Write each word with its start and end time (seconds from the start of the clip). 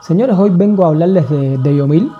Señores, 0.00 0.36
hoy 0.38 0.50
vengo 0.50 0.84
a 0.84 0.88
hablarles 0.88 1.28
de, 1.28 1.58
de 1.58 1.76
Yomil. 1.76 2.10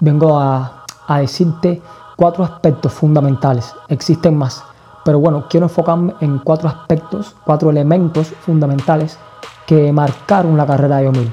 Vengo 0.00 0.38
a, 0.38 0.84
a 1.06 1.18
decirte 1.18 1.82
cuatro 2.16 2.44
aspectos 2.44 2.92
fundamentales. 2.92 3.74
Existen 3.88 4.36
más, 4.36 4.62
pero 5.04 5.18
bueno, 5.20 5.44
quiero 5.48 5.66
enfocarme 5.66 6.14
en 6.20 6.38
cuatro 6.38 6.68
aspectos, 6.68 7.34
cuatro 7.44 7.70
elementos 7.70 8.28
fundamentales 8.44 9.18
que 9.66 9.92
marcaron 9.92 10.56
la 10.56 10.66
carrera 10.66 10.98
de 10.98 11.04
Yomil. 11.04 11.32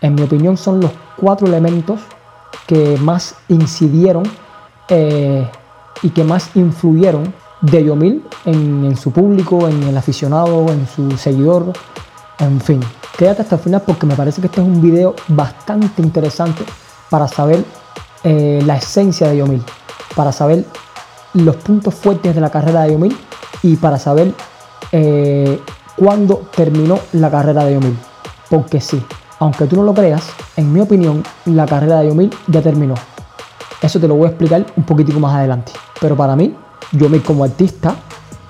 En 0.00 0.14
mi 0.14 0.22
opinión 0.22 0.56
son 0.56 0.80
los 0.80 0.90
cuatro 1.16 1.46
elementos 1.46 2.00
que 2.66 2.96
más 3.00 3.34
incidieron 3.48 4.24
eh, 4.88 5.50
y 6.02 6.10
que 6.10 6.24
más 6.24 6.54
influyeron 6.56 7.32
de 7.60 7.84
Yomil 7.84 8.24
en, 8.44 8.84
en 8.84 8.96
su 8.96 9.10
público, 9.10 9.68
en 9.68 9.82
el 9.82 9.96
aficionado, 9.96 10.66
en 10.70 10.86
su 10.86 11.10
seguidor, 11.16 11.72
en 12.38 12.60
fin. 12.60 12.80
Quédate 13.16 13.42
hasta 13.42 13.56
el 13.56 13.62
final 13.62 13.82
porque 13.86 14.04
me 14.04 14.14
parece 14.14 14.40
que 14.40 14.48
este 14.48 14.60
es 14.60 14.66
un 14.66 14.82
video 14.82 15.14
bastante 15.28 16.02
interesante 16.02 16.64
para 17.08 17.26
saber 17.26 17.64
eh, 18.24 18.60
la 18.66 18.76
esencia 18.76 19.28
de 19.28 19.38
Yomil, 19.38 19.62
para 20.14 20.32
saber 20.32 20.64
los 21.32 21.56
puntos 21.56 21.94
fuertes 21.94 22.34
de 22.34 22.40
la 22.40 22.50
carrera 22.50 22.82
de 22.82 22.92
Yomil 22.92 23.16
y 23.62 23.76
para 23.76 23.98
saber 23.98 24.34
eh, 24.92 25.60
cuándo 25.96 26.42
terminó 26.54 26.98
la 27.12 27.30
carrera 27.30 27.64
de 27.64 27.74
Yomil. 27.74 27.98
Porque 28.50 28.80
sí, 28.80 29.02
aunque 29.38 29.64
tú 29.64 29.76
no 29.76 29.82
lo 29.82 29.94
creas, 29.94 30.22
en 30.56 30.72
mi 30.72 30.80
opinión, 30.80 31.22
la 31.46 31.64
carrera 31.64 32.00
de 32.00 32.08
Yomil 32.08 32.30
ya 32.48 32.60
terminó. 32.60 32.94
Eso 33.80 33.98
te 33.98 34.08
lo 34.08 34.16
voy 34.16 34.26
a 34.26 34.30
explicar 34.30 34.66
un 34.76 34.84
poquitico 34.84 35.20
más 35.20 35.34
adelante. 35.36 35.72
Pero 36.00 36.16
para 36.16 36.36
mí, 36.36 36.54
Yomil 36.92 37.22
como 37.22 37.44
artista 37.44 37.94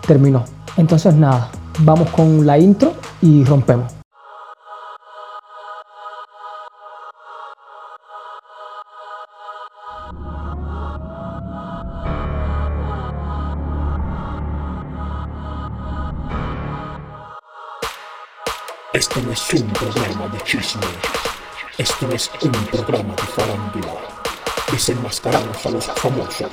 terminó. 0.06 0.44
Entonces 0.76 1.14
nada, 1.14 1.50
vamos 1.80 2.10
con 2.10 2.44
la 2.44 2.58
intro 2.58 2.94
y 3.22 3.44
rompemos. 3.44 3.95
Esto 18.96 19.20
no 19.20 19.30
es 19.30 19.52
un 19.52 19.68
programa 19.72 20.26
de 20.28 20.40
chisme. 20.44 20.80
Esto 21.76 22.10
es 22.12 22.30
un 22.40 22.50
programa 22.50 23.14
de 23.14 23.22
farándula. 23.24 23.92
Desenmascaramos 24.72 25.66
a 25.66 25.68
los 25.68 25.84
famosos. 25.84 26.52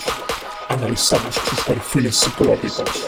Analizamos 0.67 1.35
sus 1.35 1.61
perfiles 1.61 2.17
psicológicos. 2.17 3.07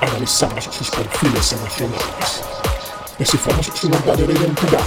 Analizamos 0.00 0.66
sus 0.66 0.90
perfiles 0.90 1.52
emocionales. 1.54 2.42
Desciframos 3.18 3.66
su 3.66 3.88
verdadera 3.88 4.32
identidad. 4.32 4.86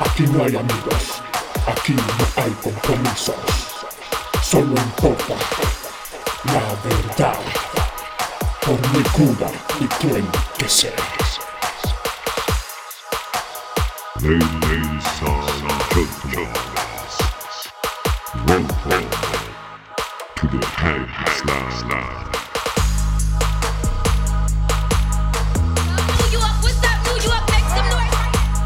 Aquí 0.00 0.24
no 0.24 0.44
hay 0.44 0.56
amigos. 0.56 1.22
Aquí 1.66 1.94
no 1.94 2.42
hay 2.42 2.50
compromisos. 2.62 3.36
Solo 4.42 4.76
importa 4.76 5.34
la 6.44 6.76
verdad. 6.84 7.38
Por 8.60 8.88
muy 8.92 9.02
cruda 9.04 9.50
y 9.80 9.86
cruel 9.86 10.26
que 10.58 10.68
sea. 10.68 11.25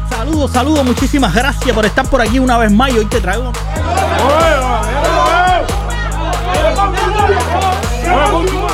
Saludos, 0.09 0.51
saludos, 0.51 0.85
muchísimas 0.85 1.33
gracias 1.33 1.73
por 1.75 1.85
estar 1.85 2.07
por 2.09 2.21
aquí 2.21 2.39
una 2.39 2.57
vez 2.57 2.71
más 2.71 2.91
y 2.91 2.97
hoy 2.99 3.05
te 3.05 3.19
traigo. 3.21 3.51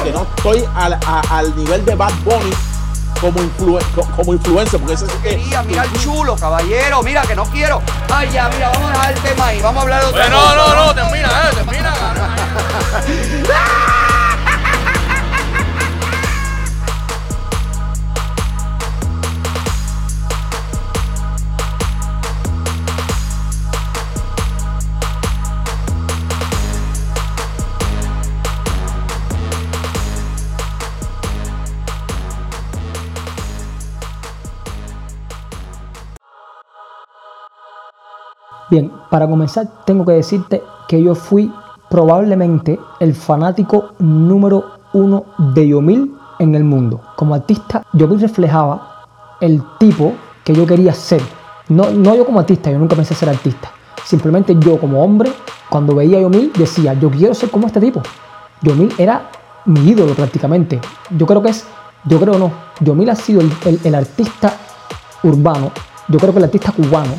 que 0.04 0.12
no 0.12 0.24
estoy 0.36 0.64
al, 0.76 0.94
a- 0.94 1.22
al 1.30 1.56
nivel 1.56 1.84
de 1.86 1.96
Bad 1.96 2.14
Bunny 2.24 2.52
como, 3.20 3.40
influ- 3.40 3.84
co- 3.96 4.08
como 4.16 4.34
influencer, 4.34 4.80
porque 4.80 4.94
ese 4.96 5.06
sí 5.08 5.14
que. 5.24 5.38
Mira, 5.38 5.64
mira 5.64 5.84
el 5.84 5.94
chulo, 6.02 6.36
caballero, 6.36 7.02
mira 7.04 7.22
que 7.24 7.36
no 7.36 7.46
quiero. 7.46 7.82
Ay, 8.14 8.30
ya, 8.32 8.50
mira, 8.50 8.70
vamos 8.70 8.90
a 8.90 8.94
dejar 8.94 9.12
el 9.14 9.20
tema 9.22 9.46
ahí, 9.48 9.62
vamos 9.62 9.80
a 9.80 9.84
hablar 9.84 10.02
de 10.02 10.08
otra 10.08 10.30
no, 10.30 10.40
cosa. 10.42 10.56
no, 10.56 10.86
no, 10.86 10.96
termina, 10.96 11.28
eh, 11.28 11.56
termina. 11.56 11.94
para 39.10 39.28
comenzar 39.28 39.68
tengo 39.86 40.06
que 40.06 40.14
decirte 40.14 40.64
que 40.88 41.02
yo 41.02 41.16
fui 41.16 41.52
probablemente 41.90 42.80
el 43.00 43.14
fanático 43.16 43.94
número 44.00 44.66
uno 44.94 45.26
de 45.54 45.68
Yomil 45.70 46.14
en 46.40 46.56
el 46.56 46.64
mundo. 46.64 47.02
Como 47.16 47.34
artista, 47.36 47.84
Yomil 47.94 48.20
reflejaba 48.20 49.06
el 49.42 49.64
tipo 49.80 50.14
que 50.44 50.54
yo 50.54 50.66
quería 50.66 50.94
ser. 50.94 51.22
No, 51.70 51.90
no 51.90 52.16
yo 52.16 52.26
como 52.26 52.40
artista, 52.40 52.72
yo 52.72 52.78
nunca 52.80 52.96
pensé 52.96 53.14
ser 53.16 53.30
artista. 53.30 53.72
Simplemente 54.04 54.56
yo 54.60 54.80
como 54.80 55.02
hombre, 55.04 55.32
cuando 55.70 55.96
veía 55.96 56.18
a 56.18 56.22
Yomil, 56.22 56.52
decía, 56.58 56.94
yo 56.94 57.10
quiero 57.10 57.34
ser 57.34 57.50
como 57.52 57.68
este 57.68 57.80
tipo. 57.82 58.02
Yomil 58.62 58.94
era 58.98 59.30
mi 59.66 59.82
ídolo 59.90 60.14
prácticamente. 60.14 60.80
Yo 61.10 61.26
creo 61.26 61.42
que 61.42 61.50
es, 61.50 61.66
yo 62.06 62.20
creo 62.20 62.38
no, 62.38 62.52
Yomil 62.80 63.10
ha 63.10 63.16
sido 63.16 63.42
el- 63.42 63.52
el- 63.66 63.80
el 63.84 63.96
artista 63.96 64.54
urbano, 65.24 65.72
yo 66.08 66.20
creo 66.20 66.32
que 66.32 66.40
el 66.40 66.46
artista 66.46 66.72
cubano 66.72 67.14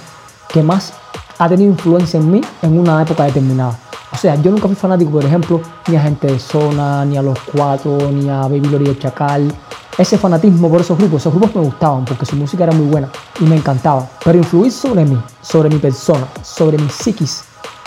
que 0.48 0.62
más 0.62 0.92
ha 1.38 1.48
tenido 1.48 1.70
influencia 1.70 2.18
en 2.18 2.30
mí 2.30 2.40
en 2.62 2.78
una 2.78 3.02
época 3.02 3.24
determinada. 3.24 3.78
O 4.12 4.16
sea, 4.16 4.34
yo 4.36 4.50
nunca 4.50 4.66
fui 4.66 4.74
fanático, 4.74 5.10
por 5.10 5.24
ejemplo, 5.24 5.60
ni 5.86 5.96
a 5.96 6.02
Gente 6.02 6.26
de 6.26 6.38
Zona, 6.38 7.04
ni 7.04 7.16
a 7.16 7.22
Los 7.22 7.38
Cuatro, 7.52 8.10
ni 8.10 8.28
a 8.28 8.42
Baby 8.42 8.60
Gloria 8.60 8.88
y 8.88 8.90
el 8.90 8.98
Chacal. 8.98 9.54
Ese 9.96 10.16
fanatismo 10.16 10.70
por 10.70 10.80
esos 10.80 10.96
grupos, 10.96 11.22
esos 11.22 11.34
grupos 11.34 11.54
me 11.56 11.62
gustaban 11.62 12.04
porque 12.04 12.24
su 12.24 12.36
música 12.36 12.64
era 12.64 12.72
muy 12.72 12.86
buena 12.86 13.10
y 13.40 13.44
me 13.44 13.56
encantaba. 13.56 14.08
Pero 14.24 14.38
influir 14.38 14.72
sobre 14.72 15.04
mí, 15.04 15.18
sobre 15.42 15.68
mi 15.68 15.78
persona, 15.78 16.26
sobre 16.42 16.78
mi 16.78 16.88
psiquis, 16.88 17.44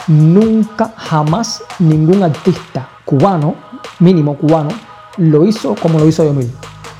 nunca, 0.07 0.93
jamás 0.95 1.63
ningún 1.79 2.21
artista 2.23 2.87
cubano, 3.05 3.55
mínimo 3.99 4.35
cubano, 4.37 4.69
lo 5.17 5.45
hizo 5.45 5.75
como 5.75 5.99
lo 5.99 6.07
hizo 6.07 6.23
Yomil. 6.23 6.51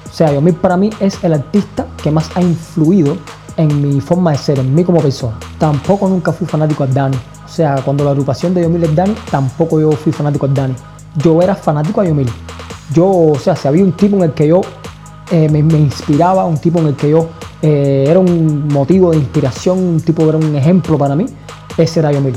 O 0.10 0.14
sea, 0.14 0.34
Yomil 0.34 0.56
para 0.56 0.78
mí 0.78 0.90
es 1.00 1.24
el 1.24 1.34
artista 1.34 1.88
que 2.02 2.12
más 2.12 2.30
ha 2.36 2.42
influido 2.42 3.18
en 3.58 3.82
mi 3.82 4.02
forma 4.02 4.32
de 4.32 4.38
ser, 4.38 4.60
en 4.60 4.74
mí 4.74 4.84
como 4.84 5.02
persona. 5.02 5.38
Tampoco 5.58 6.08
nunca 6.08 6.32
fui 6.32 6.48
fanático 6.48 6.86
de 6.86 6.94
Dani. 6.94 7.18
O 7.46 7.48
sea, 7.48 7.76
cuando 7.84 8.04
la 8.04 8.12
agrupación 8.12 8.54
de 8.54 8.62
Yomil 8.64 8.84
es 8.84 8.96
Dani, 8.96 9.16
tampoco 9.30 9.80
yo 9.80 9.92
fui 9.92 10.12
fanático 10.12 10.48
de 10.48 10.54
Dani. 10.54 10.76
Yo 11.18 11.42
era 11.42 11.56
fanático 11.56 12.02
a 12.02 12.06
Yomil. 12.06 12.30
Yo, 12.94 13.08
o 13.08 13.36
sea, 13.40 13.56
si 13.56 13.68
había 13.68 13.84
un 13.84 13.94
tipo 13.94 14.18
en 14.18 14.24
el 14.24 14.34
que 14.34 14.48
yo 14.48 14.62
eh, 15.32 15.50
me, 15.50 15.62
me 15.64 15.80
inspiraba, 15.80 16.46
un 16.46 16.58
tipo 16.58 16.80
en 16.80 16.88
el 16.88 16.96
que 16.96 17.10
yo 17.10 17.30
eh, 17.62 18.06
era 18.08 18.20
un 18.20 18.68
motivo 18.70 19.12
de 19.12 19.18
inspiración, 19.18 19.78
un 19.78 20.02
tipo 20.02 20.24
que 20.24 20.30
era 20.30 20.38
un 20.38 20.56
ejemplo 20.56 20.98
para 20.98 21.16
mí, 21.16 21.26
ese 21.78 22.00
era 22.00 22.12
Yomil. 22.12 22.36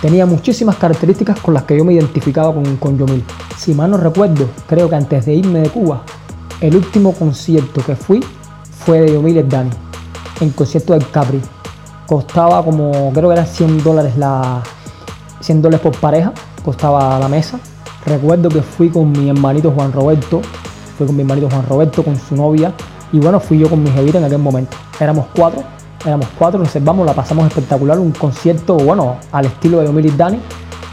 Tenía 0.00 0.24
muchísimas 0.24 0.76
características 0.76 1.40
con 1.40 1.52
las 1.52 1.64
que 1.64 1.76
yo 1.76 1.84
me 1.84 1.92
identificaba 1.92 2.54
con, 2.54 2.76
con 2.76 2.96
Yomil. 2.96 3.22
Si 3.58 3.74
mal 3.74 3.90
no 3.90 3.96
recuerdo, 3.96 4.48
creo 4.66 4.88
que 4.88 4.96
antes 4.96 5.26
de 5.26 5.34
irme 5.34 5.60
de 5.60 5.68
Cuba, 5.68 6.02
el 6.60 6.76
último 6.76 7.12
concierto 7.12 7.82
que 7.84 7.96
fui 7.96 8.24
fue 8.84 9.00
de 9.00 9.12
Yomil 9.14 9.46
Dani, 9.48 9.70
en 10.40 10.50
concierto 10.50 10.92
del 10.92 11.08
Capri. 11.10 11.40
Costaba 12.06 12.64
como, 12.64 13.12
creo 13.12 13.28
que 13.28 13.34
eran 13.34 13.46
100 13.46 13.84
dólares 13.84 14.16
la 14.16 14.62
100 15.40 15.62
dólares 15.62 15.80
por 15.80 15.96
pareja, 15.98 16.32
costaba 16.64 17.18
la 17.18 17.28
mesa. 17.28 17.58
Recuerdo 18.06 18.48
que 18.48 18.62
fui 18.62 18.90
con 18.90 19.12
mi 19.12 19.28
hermanito 19.28 19.70
Juan 19.70 19.92
Roberto, 19.92 20.40
fui 20.96 21.06
con 21.06 21.16
mi 21.16 21.22
hermanito 21.22 21.48
Juan 21.50 21.66
Roberto, 21.66 22.02
con 22.02 22.16
su 22.16 22.36
novia, 22.36 22.72
y 23.12 23.18
bueno, 23.18 23.40
fui 23.40 23.58
yo 23.58 23.68
con 23.68 23.82
mi 23.82 23.90
jevita 23.90 24.18
en 24.18 24.24
aquel 24.24 24.38
momento. 24.38 24.76
Éramos 24.98 25.26
cuatro, 25.34 25.62
éramos 26.04 26.26
cuatro, 26.38 26.60
reservamos, 26.60 27.06
la 27.06 27.14
pasamos 27.14 27.46
espectacular, 27.46 27.98
un 27.98 28.12
concierto, 28.12 28.76
bueno, 28.76 29.16
al 29.32 29.46
estilo 29.46 29.80
de 29.80 29.86
Yomil 29.86 30.06
y 30.06 30.10
Dani, 30.10 30.40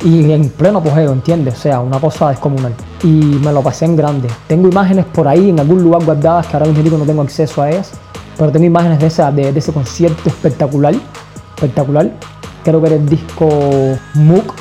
y 0.03 0.31
en 0.31 0.49
pleno 0.49 0.79
apogeo, 0.79 1.11
¿entiendes? 1.11 1.55
O 1.55 1.57
sea, 1.57 1.79
una 1.79 1.99
cosa 1.99 2.29
descomunal. 2.29 2.73
Y 3.03 3.07
me 3.07 3.51
lo 3.51 3.61
pasé 3.61 3.85
en 3.85 3.95
grande. 3.95 4.27
Tengo 4.47 4.67
imágenes 4.67 5.05
por 5.05 5.27
ahí 5.27 5.49
en 5.49 5.59
algún 5.59 5.81
lugar 5.81 6.03
guardadas 6.03 6.47
que 6.47 6.55
ahora 6.55 6.67
mismo 6.67 6.97
no 6.97 7.05
tengo 7.05 7.21
acceso 7.21 7.61
a 7.61 7.69
ellas, 7.69 7.91
pero 8.37 8.51
tengo 8.51 8.65
imágenes 8.65 8.99
de, 8.99 9.07
esa, 9.07 9.31
de, 9.31 9.49
ese 9.49 9.73
concierto 9.73 10.29
espectacular, 10.29 10.93
espectacular. 11.55 12.11
Creo 12.63 12.81
que 12.81 12.87
era 12.87 12.95
el 12.97 13.07
disco 13.07 13.47
MOOC, 14.15 14.53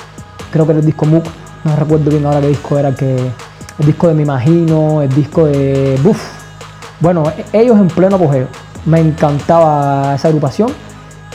creo 0.50 0.64
que 0.64 0.72
era 0.72 0.80
el 0.80 0.86
disco 0.86 1.06
MOOC, 1.06 1.24
no 1.64 1.76
recuerdo 1.76 2.10
bien 2.10 2.24
ahora 2.24 2.40
qué 2.40 2.48
disco 2.48 2.78
era, 2.78 2.94
que 2.94 3.16
el 3.78 3.86
disco 3.86 4.08
de 4.08 4.14
Me 4.14 4.22
Imagino, 4.22 5.02
el 5.02 5.14
disco 5.14 5.46
de... 5.46 5.98
Buf, 6.02 6.20
bueno, 7.00 7.24
e- 7.36 7.60
ellos 7.60 7.78
en 7.78 7.88
pleno 7.88 8.16
apogeo. 8.16 8.48
Me 8.86 9.00
encantaba 9.00 10.14
esa 10.14 10.28
agrupación 10.28 10.70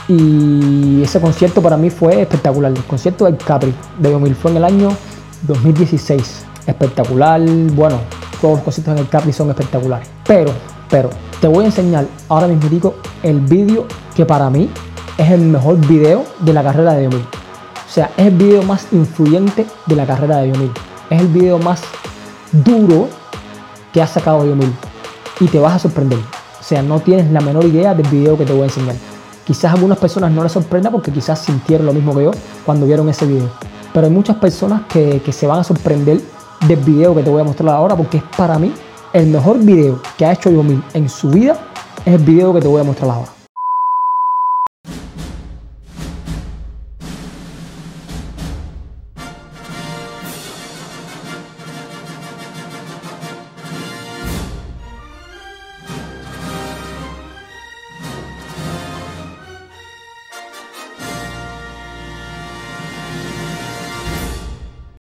Y 0.08 1.02
ese 1.04 1.20
concierto 1.20 1.62
para 1.62 1.78
mí 1.78 1.90
fue 1.90 2.22
espectacular. 2.22 2.72
El 2.72 2.84
concierto 2.84 3.26
del 3.26 3.38
Capri 3.38 3.74
de 4.00 4.12
2000 4.12 4.36
fue 4.36 4.52
en 4.52 4.58
el 4.58 4.64
año 4.64 4.90
2016. 5.44 6.46
Espectacular. 6.66 7.42
Bueno, 7.42 8.00
todos 8.42 8.56
los 8.56 8.64
conciertos 8.64 8.94
en 8.94 9.00
el 9.00 9.10
Capri 9.10 9.34
son 9.34 9.50
espectaculares. 9.50 10.10
Pero, 10.26 10.52
pero, 10.92 11.10
te 11.40 11.48
voy 11.48 11.64
a 11.64 11.68
enseñar 11.68 12.06
ahora 12.28 12.48
mismo 12.48 12.94
el 13.24 13.40
vídeo 13.40 13.88
que 14.14 14.26
para 14.26 14.50
mí 14.50 14.70
es 15.18 15.32
el 15.32 15.42
mejor 15.42 15.78
video 15.88 16.26
de 16.40 16.54
la 16.54 16.62
carrera 16.62 16.94
de 16.94 17.06
Yomil. 17.06 17.22
O 17.22 17.94
sea, 17.94 18.12
es 18.18 18.28
el 18.28 18.36
video 18.36 18.62
más 18.64 18.88
influyente 18.92 19.66
de 19.86 19.96
la 19.96 20.06
carrera 20.06 20.38
de 20.38 20.52
Yomil. 20.52 20.72
Es 21.10 21.22
el 21.22 21.28
video 21.28 21.58
más 21.60 21.82
duro 22.52 23.08
que 23.94 24.02
ha 24.02 24.08
sacado 24.08 24.46
Yomil. 24.46 24.72
Y 25.40 25.48
te 25.48 25.60
vas 25.60 25.76
a 25.76 25.80
sorprender. 25.80 26.20
O 26.60 26.64
sea, 26.64 26.82
no 26.82 27.00
tienes 27.00 27.32
la 27.32 27.40
menor 27.40 27.66
idea 27.66 27.94
del 27.94 28.08
video 28.10 28.38
que 28.38 28.46
te 28.46 28.52
voy 28.52 28.64
a 28.64 28.66
enseñar. 28.66 28.96
Quizás 29.46 29.72
a 29.72 29.76
algunas 29.76 29.98
personas 29.98 30.32
no 30.32 30.44
les 30.44 30.52
sorprenda 30.52 30.92
porque 30.92 31.12
quizás 31.12 31.40
sintieron 31.40 31.86
lo 31.86 31.94
mismo 31.94 32.14
que 32.16 32.26
yo 32.26 32.32
cuando 32.66 32.86
vieron 32.86 33.08
ese 33.10 33.26
video. 33.26 33.50
Pero 33.94 34.08
hay 34.08 34.14
muchas 34.14 34.36
personas 34.36 34.82
que, 34.88 35.22
que 35.26 35.32
se 35.32 35.48
van 35.48 35.60
a 35.60 35.64
sorprender 35.64 36.22
del 36.68 36.80
video 36.80 37.16
que 37.16 37.24
te 37.24 37.30
voy 37.30 37.42
a 37.42 37.46
mostrar 37.46 37.70
ahora 37.70 37.96
porque 37.96 38.18
es 38.18 38.24
para 38.38 38.60
mí 38.60 38.72
el 39.14 39.28
mejor 39.28 39.60
video 39.60 40.02
que 40.18 40.26
ha 40.26 40.34
hecho 40.34 40.50
Yomil 40.50 40.84
en 40.94 41.10
su 41.10 41.30
vida. 41.30 41.60
Es 42.06 42.14
el 42.14 42.24
video 42.24 42.54
que 42.54 42.62
te 42.62 42.68
voy 42.68 42.82
a 42.82 42.84
mostrar 42.84 43.12
ahora. 43.12 43.32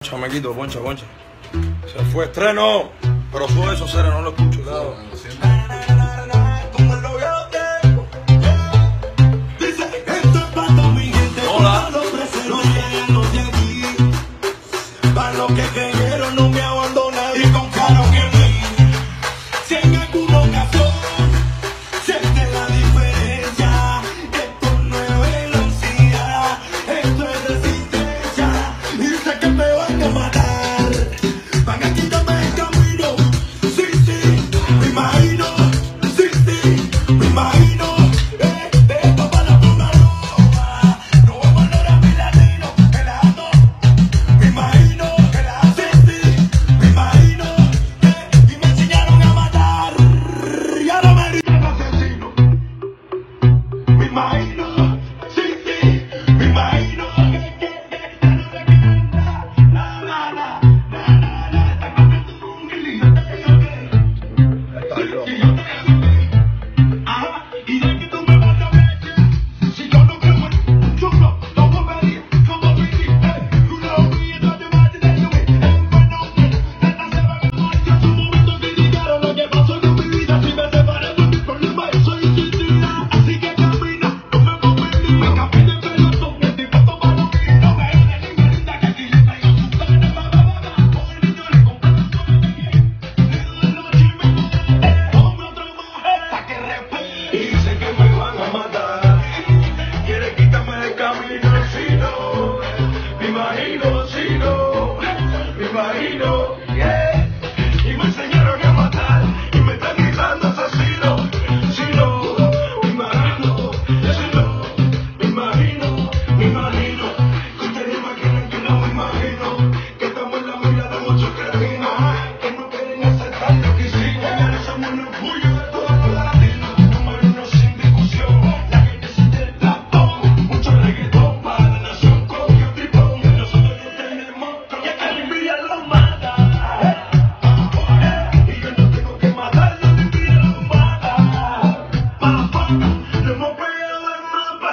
Chamaquito, 0.02 0.54
poncha, 0.54 0.80
poncha. 0.80 1.04
Se 1.86 2.04
fue 2.06 2.24
estreno, 2.24 2.90
pero 3.32 3.48
sube 3.48 3.74
esos 3.74 3.90
seres, 3.90 4.12
no 4.12 4.22
lo 4.22 4.30
escucho. 4.30 4.60
Hola. 4.66 5.47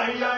Hallelujah. 0.06 0.35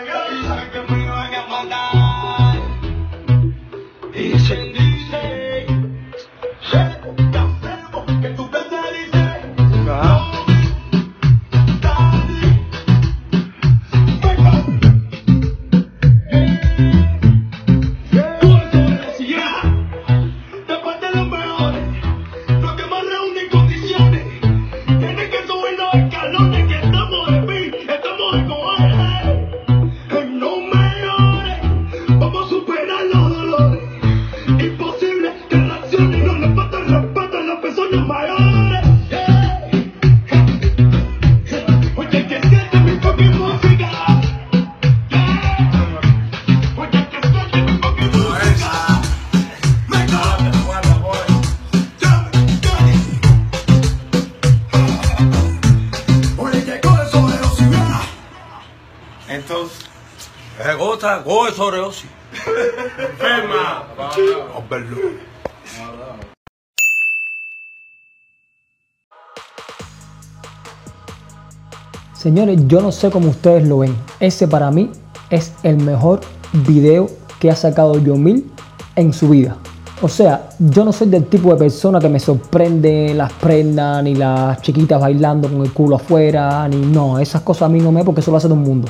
Señores, 72.39 72.69
yo 72.69 72.81
no 72.81 72.93
sé 72.93 73.11
cómo 73.11 73.31
ustedes 73.31 73.67
lo 73.67 73.79
ven. 73.79 73.97
Ese 74.21 74.47
para 74.47 74.71
mí 74.71 74.93
es 75.29 75.53
el 75.65 75.77
mejor 75.79 76.21
video 76.69 77.09
que 77.41 77.51
ha 77.51 77.57
sacado 77.57 77.99
Yomil 77.99 78.49
en 78.95 79.13
su 79.13 79.31
vida. 79.31 79.57
O 80.03 80.09
sea, 80.09 80.49
yo 80.61 80.85
no 80.85 80.93
soy 80.93 81.09
del 81.09 81.25
tipo 81.27 81.51
de 81.51 81.57
persona 81.57 81.99
que 81.99 82.09
me 82.09 82.21
sorprende 82.21 83.13
las 83.13 83.33
prendas, 83.33 84.05
ni 84.05 84.15
las 84.15 84.63
chiquitas 84.63 85.01
bailando 85.01 85.49
con 85.49 85.63
el 85.63 85.73
culo 85.73 85.97
afuera, 85.97 86.69
ni 86.69 86.77
no, 86.77 87.19
esas 87.19 87.43
cosas 87.43 87.63
a 87.63 87.69
mí 87.71 87.81
no 87.81 87.91
me 87.91 88.05
porque 88.05 88.21
eso 88.21 88.31
lo 88.31 88.37
hace 88.37 88.47
todo 88.47 88.57
el 88.57 88.65
mundo. 88.65 88.87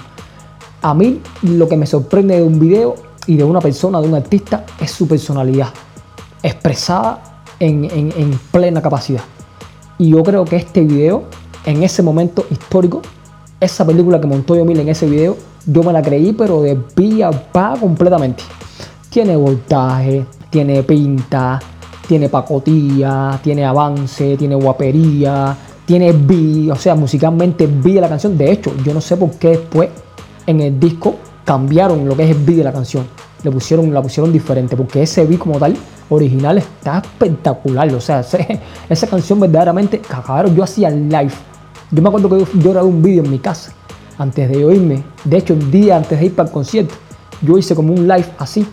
A 0.82 0.92
mí 0.92 1.22
lo 1.40 1.66
que 1.70 1.78
me 1.78 1.86
sorprende 1.86 2.36
de 2.36 2.42
un 2.42 2.60
video 2.60 2.96
y 3.26 3.38
de 3.38 3.44
una 3.44 3.60
persona, 3.62 3.98
de 4.02 4.08
un 4.08 4.14
artista, 4.14 4.66
es 4.78 4.90
su 4.90 5.08
personalidad, 5.08 5.68
expresada 6.42 7.42
en, 7.60 7.86
en- 7.86 8.12
en 8.14 8.38
plena 8.52 8.82
capacidad. 8.82 9.22
Y 9.96 10.10
yo 10.10 10.22
creo 10.22 10.44
que 10.44 10.56
este 10.56 10.82
video, 10.82 11.22
en 11.64 11.82
ese 11.82 12.02
momento 12.02 12.44
histórico, 12.50 13.00
esa 13.60 13.84
película 13.84 14.20
que 14.20 14.26
montó 14.26 14.56
Yomil 14.56 14.80
en 14.80 14.88
ese 14.88 15.06
video, 15.06 15.36
yo 15.66 15.82
me 15.82 15.92
la 15.92 16.02
creí, 16.02 16.32
pero 16.32 16.62
de 16.62 16.76
pía 16.76 17.28
a 17.28 17.32
pa 17.32 17.74
completamente. 17.78 18.42
Tiene 19.10 19.36
voltaje, 19.36 20.24
tiene 20.50 20.82
pinta, 20.82 21.60
tiene 22.06 22.28
pacotilla, 22.28 23.38
tiene 23.42 23.64
avance, 23.64 24.36
tiene 24.36 24.54
guapería, 24.54 25.56
tiene 25.84 26.12
beat, 26.12 26.70
o 26.70 26.76
sea, 26.76 26.94
musicalmente 26.94 27.66
de 27.66 28.00
la 28.00 28.08
canción. 28.08 28.36
De 28.36 28.50
hecho, 28.50 28.72
yo 28.84 28.94
no 28.94 29.00
sé 29.00 29.16
por 29.16 29.30
qué 29.32 29.48
después 29.48 29.90
en 30.46 30.60
el 30.60 30.78
disco 30.78 31.16
cambiaron 31.44 32.06
lo 32.06 32.16
que 32.16 32.24
es 32.24 32.30
el 32.30 32.44
beat 32.44 32.58
de 32.58 32.64
la 32.64 32.72
canción. 32.72 33.06
Le 33.42 33.50
pusieron, 33.50 33.92
la 33.92 34.02
pusieron 34.02 34.32
diferente, 34.32 34.76
porque 34.76 35.02
ese 35.02 35.24
beat 35.24 35.40
como 35.40 35.58
tal, 35.58 35.74
original, 36.10 36.58
está 36.58 36.98
espectacular. 36.98 37.92
O 37.94 38.00
sea, 38.00 38.24
esa 38.88 39.06
canción 39.06 39.40
verdaderamente, 39.40 40.00
cabrón, 40.00 40.54
yo 40.54 40.62
hacía 40.62 40.90
live. 40.90 41.32
Yo 41.90 42.02
me 42.02 42.08
acuerdo 42.08 42.28
que 42.28 42.40
yo, 42.40 42.46
yo 42.60 42.70
grabé 42.72 42.88
un 42.88 43.02
vídeo 43.02 43.24
en 43.24 43.30
mi 43.30 43.38
casa 43.38 43.72
antes 44.18 44.48
de 44.48 44.58
irme. 44.58 45.02
De 45.24 45.38
hecho, 45.38 45.54
un 45.54 45.70
día 45.70 45.96
antes 45.96 46.18
de 46.18 46.26
ir 46.26 46.34
para 46.34 46.48
el 46.48 46.52
concierto, 46.52 46.94
yo 47.42 47.56
hice 47.56 47.74
como 47.74 47.92
un 47.92 48.06
live 48.06 48.26
así 48.38 48.66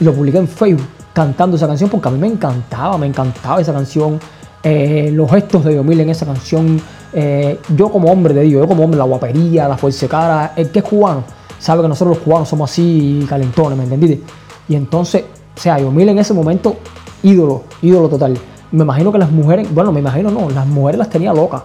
lo 0.00 0.12
publiqué 0.12 0.38
en 0.38 0.48
Facebook 0.48 0.86
cantando 1.12 1.56
esa 1.56 1.66
canción 1.66 1.88
porque 1.90 2.08
a 2.08 2.10
mí 2.10 2.18
me 2.18 2.26
encantaba, 2.26 2.98
me 2.98 3.06
encantaba 3.06 3.60
esa 3.60 3.72
canción, 3.72 4.18
eh, 4.62 5.10
los 5.12 5.30
gestos 5.30 5.64
de 5.64 5.74
Yomil 5.74 6.00
en 6.00 6.10
esa 6.10 6.26
canción. 6.26 6.80
eh, 7.12 7.60
yo 7.76 7.90
como 7.90 8.10
hombre 8.10 8.34
de 8.34 8.42
Dios, 8.42 8.62
yo 8.62 8.68
como 8.68 8.82
hombre, 8.82 8.98
la 8.98 9.04
guapería, 9.04 9.68
la 9.68 9.76
fuerza 9.76 10.06
de 10.06 10.08
cara, 10.08 10.52
el 10.56 10.70
que 10.70 10.80
es 10.80 10.84
cubano, 10.84 11.22
sabe 11.60 11.82
que 11.82 11.88
nosotros 11.88 12.16
los 12.16 12.24
cubanos 12.24 12.48
somos 12.48 12.68
así 12.68 13.24
calentones, 13.28 13.78
¿me 13.78 13.84
entendiste? 13.84 14.20
Y 14.68 14.74
entonces, 14.74 15.22
o 15.56 15.60
sea, 15.60 15.78
Yomil 15.78 16.08
en 16.08 16.18
ese 16.18 16.34
momento, 16.34 16.76
ídolo, 17.22 17.62
ídolo 17.82 18.08
total. 18.08 18.36
Me 18.72 18.82
imagino 18.82 19.12
que 19.12 19.18
las 19.18 19.30
mujeres, 19.30 19.72
bueno, 19.72 19.92
me 19.92 20.00
imagino 20.00 20.32
no, 20.32 20.50
las 20.50 20.66
mujeres 20.66 20.98
las 20.98 21.08
tenía 21.08 21.32
locas. 21.32 21.62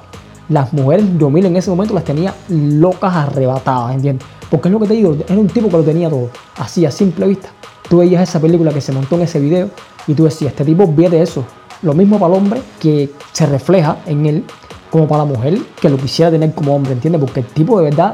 Las 0.50 0.74
mujeres, 0.74 1.06
Yomil 1.18 1.46
en 1.46 1.56
ese 1.58 1.70
momento 1.70 1.94
las 1.94 2.04
tenía 2.04 2.34
locas, 2.50 3.16
arrebatadas, 3.16 3.96
¿entiendes? 3.96 4.28
Porque 4.50 4.68
es 4.68 4.74
lo 4.74 4.80
que 4.80 4.88
te 4.88 4.94
digo, 4.96 5.16
era 5.28 5.40
un 5.40 5.48
tipo 5.48 5.70
que 5.70 5.78
lo 5.78 5.84
tenía 5.84 6.10
todo, 6.10 6.30
así 6.58 6.86
a 6.86 6.92
simple 6.92 7.28
vista. 7.28 7.50
Tú 7.88 8.00
veías 8.00 8.28
esa 8.28 8.40
película 8.40 8.72
que 8.74 8.82
se 8.82 8.92
montó 8.92 9.16
en 9.16 9.22
ese 9.22 9.40
video 9.40 9.70
y 10.08 10.14
tú 10.14 10.24
decías, 10.26 10.52
este 10.52 10.66
tipo 10.66 10.88
viene 10.88 11.22
eso. 11.22 11.44
Lo 11.82 11.94
mismo 11.94 12.20
para 12.20 12.34
el 12.34 12.40
hombre 12.40 12.62
que 12.80 13.12
se 13.32 13.46
refleja 13.46 13.98
en 14.06 14.26
él, 14.26 14.44
como 14.90 15.08
para 15.08 15.24
la 15.24 15.32
mujer 15.32 15.60
que 15.80 15.90
lo 15.90 15.98
quisiera 15.98 16.32
tener 16.32 16.54
como 16.54 16.76
hombre, 16.76 16.94
¿entiendes? 16.94 17.22
Porque 17.22 17.42
el 17.42 17.46
tipo 17.46 17.78
de 17.78 17.86
verdad 17.86 18.14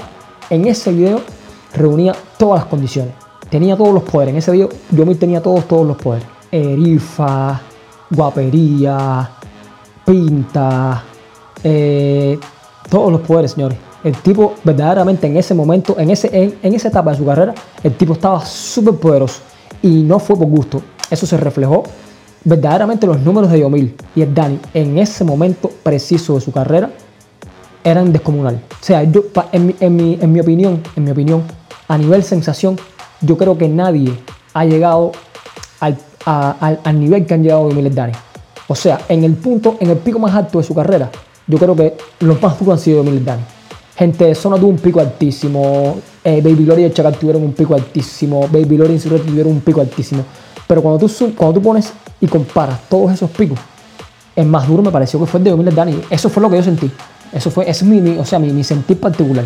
en 0.49 0.65
ese 0.65 0.91
video 0.91 1.21
reunía 1.73 2.13
todas 2.37 2.61
las 2.61 2.69
condiciones. 2.69 3.13
Tenía 3.49 3.77
todos 3.77 3.93
los 3.93 4.03
poderes. 4.03 4.33
En 4.33 4.37
ese 4.37 4.51
video 4.51 4.69
Yomil 4.91 5.17
tenía 5.17 5.41
todos, 5.41 5.67
todos 5.67 5.87
los 5.87 5.97
poderes. 5.97 6.27
Erifa, 6.51 7.61
guapería, 8.09 9.29
pinta, 10.05 11.03
eh, 11.65 12.37
todos 12.89 13.11
los 13.11 13.21
poderes, 13.21 13.51
señores. 13.51 13.77
El 14.03 14.15
tipo 14.17 14.53
verdaderamente 14.63 15.25
en 15.25 15.35
ese 15.35 15.55
momento, 15.55 15.95
en, 15.97 16.11
ese, 16.11 16.29
en, 16.61 16.73
esa 16.75 16.89
etapa 16.89 17.09
de 17.11 17.17
su 17.17 17.25
carrera, 17.25 17.55
el 17.83 17.93
tipo 17.97 18.13
estaba 18.13 18.45
súper 18.45 18.93
poderoso 18.95 19.41
y 19.81 20.03
no 20.03 20.19
fue 20.19 20.37
por 20.37 20.45
gusto. 20.47 20.81
Eso 21.09 21.25
se 21.25 21.37
reflejó 21.37 21.83
verdaderamente 22.43 23.07
los 23.07 23.19
números 23.19 23.49
de 23.51 23.59
Yomil 23.61 23.95
y 24.15 24.21
el 24.21 24.31
Dani 24.33 24.59
en 24.75 24.99
ese 24.99 25.23
momento 25.23 25.71
preciso 25.81 26.35
de 26.35 26.41
su 26.41 26.51
carrera 26.51 26.91
eran 27.83 28.13
descomunal. 28.13 28.61
O 28.79 28.83
sea, 28.83 29.01
yo, 29.03 29.23
en, 29.51 29.75
en, 29.79 29.95
mi, 29.95 30.19
en 30.21 30.31
mi 30.31 30.39
opinión, 30.39 30.83
en 30.95 31.03
mi 31.03 31.09
opinión, 31.11 31.41
a 31.87 31.97
nivel 31.97 32.23
sensación, 32.23 32.77
yo 33.21 33.37
creo 33.37 33.57
que 33.57 33.67
nadie 33.67 34.13
ha 34.53 34.65
llegado 34.65 35.13
al, 35.79 35.97
al- 36.25 36.79
al 36.83 36.99
nivel 36.99 37.25
que 37.25 37.33
han 37.33 37.41
llegado 37.41 37.69
Yomil 37.69 37.85
y 37.85 37.87
el 37.89 37.95
Dani. 37.95 38.13
O 38.67 38.75
sea, 38.75 38.99
en 39.09 39.23
el 39.23 39.33
punto, 39.33 39.77
en 39.79 39.89
el 39.89 39.97
pico 39.97 40.19
más 40.19 40.33
alto 40.35 40.59
de 40.59 40.63
su 40.63 40.73
carrera, 40.75 41.09
yo 41.47 41.57
creo 41.57 41.75
que 41.75 41.95
los 42.19 42.41
más 42.41 42.59
duros 42.59 42.73
han 42.73 42.79
sido 42.79 43.03
Dani. 43.03 43.43
Gente 43.95 44.35
zona 44.35 44.57
tuvo 44.57 44.69
un 44.69 44.77
pico 44.77 44.99
altísimo, 44.99 45.97
eh, 46.23 46.41
Baby 46.41 46.65
Lori 46.65 46.81
y 46.81 46.85
el 46.85 46.93
Chacal 46.93 47.17
tuvieron 47.17 47.43
un 47.43 47.53
pico 47.53 47.75
altísimo, 47.75 48.47
Baby 48.51 48.77
Lori 48.77 48.91
y 48.91 48.95
Insurrecto 48.95 49.27
tuvieron 49.27 49.53
un 49.53 49.61
pico 49.61 49.79
altísimo. 49.79 50.23
Pero 50.67 50.81
cuando 50.81 51.05
tú, 51.05 51.33
cuando 51.35 51.53
tú 51.53 51.61
pones 51.61 51.93
y 52.19 52.27
comparas 52.27 52.79
todos 52.89 53.13
esos 53.13 53.29
picos, 53.31 53.59
el 54.35 54.47
más 54.47 54.67
duro 54.67 54.83
me 54.83 54.91
pareció 54.91 55.19
que 55.19 55.25
fue 55.25 55.39
de 55.39 55.51
Yomil 55.51 55.73
Dani. 55.73 56.01
Eso 56.09 56.29
fue 56.29 56.41
lo 56.41 56.49
que 56.49 56.57
yo 56.57 56.63
sentí. 56.63 56.91
Eso 57.31 57.49
fue, 57.49 57.69
es 57.69 57.83
mi, 57.83 58.17
o 58.17 58.25
sea, 58.25 58.39
mi, 58.39 58.51
mi 58.51 58.63
sentir 58.63 58.99
particular. 58.99 59.45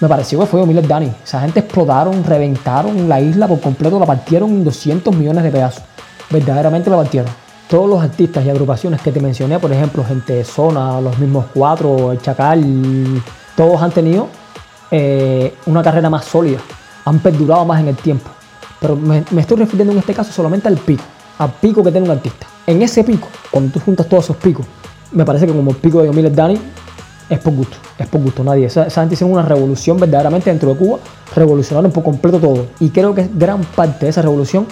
Me 0.00 0.08
pareció 0.08 0.40
que 0.40 0.46
fue 0.46 0.60
Yomil 0.60 0.86
Dani. 0.86 1.12
Esa 1.22 1.40
gente 1.40 1.60
explotaron, 1.60 2.24
reventaron 2.24 3.08
la 3.08 3.20
isla 3.20 3.46
por 3.46 3.60
completo, 3.60 4.00
la 4.00 4.06
partieron 4.06 4.50
en 4.50 4.64
200 4.64 5.14
millones 5.14 5.44
de 5.44 5.50
pedazos. 5.50 5.84
Verdaderamente 6.30 6.90
la 6.90 6.96
partieron. 6.96 7.43
Todos 7.68 7.88
los 7.88 8.02
artistas 8.02 8.44
y 8.44 8.50
agrupaciones 8.50 9.00
que 9.00 9.10
te 9.10 9.20
mencioné, 9.20 9.58
por 9.58 9.72
ejemplo, 9.72 10.04
gente 10.04 10.34
de 10.34 10.44
Zona, 10.44 11.00
los 11.00 11.18
mismos 11.18 11.46
cuatro, 11.52 12.12
el 12.12 12.20
Chacal, 12.20 12.62
todos 13.56 13.80
han 13.80 13.90
tenido 13.90 14.28
eh, 14.90 15.54
una 15.66 15.82
carrera 15.82 16.10
más 16.10 16.24
sólida, 16.24 16.58
han 17.04 17.18
perdurado 17.20 17.64
más 17.64 17.80
en 17.80 17.88
el 17.88 17.96
tiempo. 17.96 18.30
Pero 18.80 18.96
me, 18.96 19.24
estoy 19.38 19.56
refiriendo 19.56 19.92
en 19.92 19.98
este 19.98 20.12
caso 20.12 20.30
solamente 20.30 20.68
al 20.68 20.76
pico, 20.76 21.02
al 21.38 21.52
pico 21.52 21.82
que 21.82 21.90
tiene 21.90 22.06
un 22.06 22.12
artista. 22.12 22.46
En 22.66 22.82
ese 22.82 23.02
pico, 23.02 23.28
cuando 23.50 23.72
tú 23.72 23.80
juntas 23.80 24.08
todos 24.08 24.24
esos 24.24 24.36
picos, 24.36 24.66
me 25.12 25.24
parece 25.24 25.46
que 25.46 25.52
como 25.52 25.70
el 25.70 25.76
pico 25.76 26.00
de 26.00 26.08
Yomil 26.08 26.34
Dani, 26.34 26.58
es 27.30 27.38
por 27.38 27.54
gusto, 27.54 27.76
es 27.98 28.06
por 28.06 28.20
gusto, 28.20 28.44
nadie. 28.44 28.66
Esa, 28.66 28.86
esa 28.86 29.00
gente 29.00 29.14
hicieron 29.14 29.32
una 29.32 29.42
revolución 29.42 29.98
verdaderamente 29.98 30.50
dentro 30.50 30.68
de 30.70 30.76
Cuba, 30.76 30.98
revolucionaron 31.34 31.90
por 31.90 32.04
completo 32.04 32.38
todo. 32.38 32.66
Y 32.80 32.90
creo 32.90 33.14
que 33.14 33.28
gran 33.32 33.62
parte 33.62 34.06
de 34.06 34.10
esa 34.10 34.22
revolución 34.22 34.66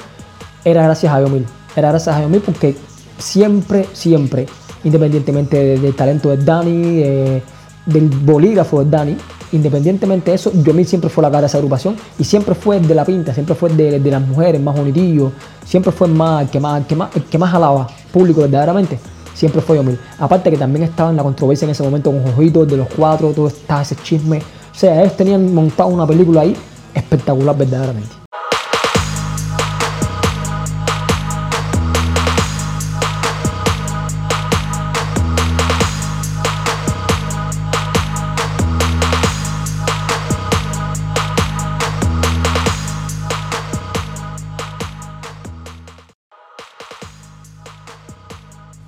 era 0.65 0.83
gracias 0.83 1.13
a 1.13 1.21
Yomil. 1.21 1.47
Era 1.77 1.89
gracias 1.91 2.17
a 2.17 2.23
Yomil 2.23 2.41
porque 2.41 2.77
siempre, 3.19 3.87
siempre, 3.93 4.47
independientemente 4.85 5.57
de- 5.57 5.79
del 5.79 5.95
talento 5.95 6.29
de 6.31 6.37
Dani, 6.39 6.97
de- 6.97 7.43
del 7.87 8.09
bolígrafo 8.09 8.85
de 8.85 8.91
Dani, 8.91 9.17
independientemente 9.53 10.31
de 10.31 10.37
eso, 10.37 10.53
Yomil 10.53 10.87
siempre 10.87 11.11
fue 11.11 11.23
la 11.23 11.29
cara 11.31 11.43
de 11.43 11.47
esa 11.47 11.59
agrupación 11.59 11.97
y 12.19 12.25
siempre 12.25 12.55
fue 12.55 12.81
de 12.81 12.95
la 12.95 13.05
pinta, 13.05 13.35
siempre 13.35 13.55
fue 13.55 13.71
de, 13.71 14.01
de 14.01 14.11
las 14.11 14.27
mujeres, 14.27 14.61
más 14.61 14.77
bonitillo, 14.77 15.33
siempre 15.65 15.93
fue 15.93 16.09
más, 16.09 16.43
el 16.43 16.51
que 16.51 16.61
más, 16.61 16.81
el 16.81 16.87
que 16.87 16.97
más, 16.97 17.17
el 17.17 17.25
que 17.25 17.39
más 17.39 17.51
jalaba 17.51 17.87
público 18.13 18.41
verdaderamente. 18.43 18.99
Siempre 19.35 19.63
fue 19.63 19.77
Yomil. 19.77 19.99
Aparte 20.19 20.51
que 20.51 20.59
también 20.59 20.85
estaba 20.85 21.11
en 21.11 21.17
la 21.17 21.23
controversia 21.23 21.65
en 21.65 21.71
ese 21.71 21.83
momento 21.83 22.11
con 22.13 22.23
Jojito, 22.23 22.63
el 22.63 22.69
de 22.69 22.77
los 22.77 22.89
cuatro, 22.95 23.33
todo 23.33 23.49
estaba 23.49 23.81
ese 23.83 23.97
chisme. 23.97 24.39
O 24.39 24.75
sea, 24.75 25.01
ellos 25.01 25.17
tenían 25.17 25.55
montado 25.55 25.89
una 25.89 26.07
película 26.07 26.43
ahí 26.43 26.55
espectacular 26.95 27.57
verdaderamente. 27.57 28.22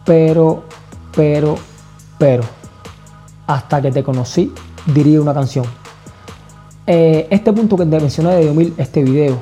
Pero, 0.04 0.64
pero, 1.14 1.56
pero, 2.18 2.42
hasta 3.46 3.80
que 3.80 3.90
te 3.90 4.02
conocí, 4.02 4.52
diría 4.87 5.20
una 5.20 5.34
canción. 5.34 5.64
Eh, 6.87 7.26
este 7.30 7.52
punto 7.52 7.76
que 7.76 7.87
te 7.87 7.99
mencioné 7.99 8.37
de 8.37 8.46
2000, 8.46 8.75
este 8.76 9.02
video, 9.02 9.38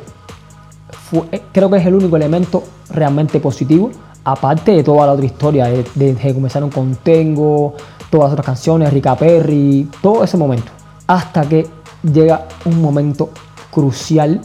eh, 1.33 1.43
creo 1.53 1.69
que 1.69 1.79
es 1.79 1.87
el 1.87 1.95
único 1.95 2.17
elemento 2.17 2.63
realmente 2.91 3.41
positivo, 3.41 3.91
aparte 4.25 4.73
de 4.73 4.85
toda 4.85 5.07
la 5.07 5.13
otra 5.13 5.27
historia, 5.27 5.67
de, 5.67 5.85
de 5.95 6.15
que 6.15 6.35
comenzaron 6.35 6.71
con 6.71 6.95
Tengo, 6.97 7.75
todas 8.11 8.27
las 8.27 8.33
otras 8.33 8.47
canciones, 8.47 8.93
Rica 8.93 9.17
Perry, 9.17 9.89
todo 10.01 10.23
ese 10.23 10.37
momento. 10.37 10.71
Hasta 11.07 11.49
que 11.49 11.67
llega 12.03 12.47
un 12.65 12.81
momento 12.81 13.31
crucial, 13.71 14.41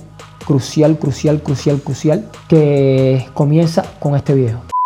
crucial, 0.46 0.98
crucial, 0.98 1.42
crucial, 1.42 1.82
crucial, 1.82 2.30
que 2.48 3.28
comienza 3.34 3.84
con 4.00 4.16
este 4.16 4.34
video. 4.34 4.77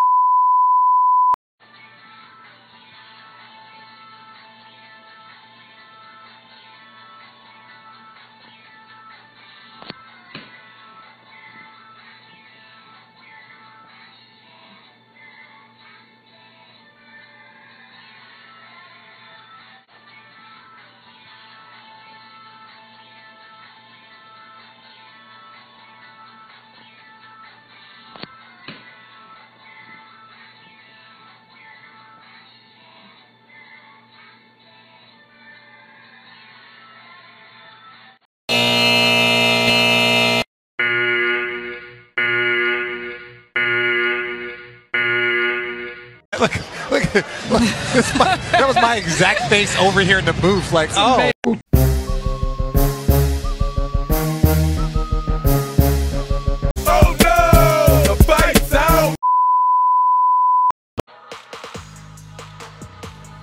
My- 48.91 48.97
exact 48.97 49.47
face 49.49 49.77
over 49.79 50.01
here 50.01 50.19
in 50.19 50.25
the 50.25 50.33
booth. 50.33 50.71
Like, 50.71 50.89
oh. 50.95 51.31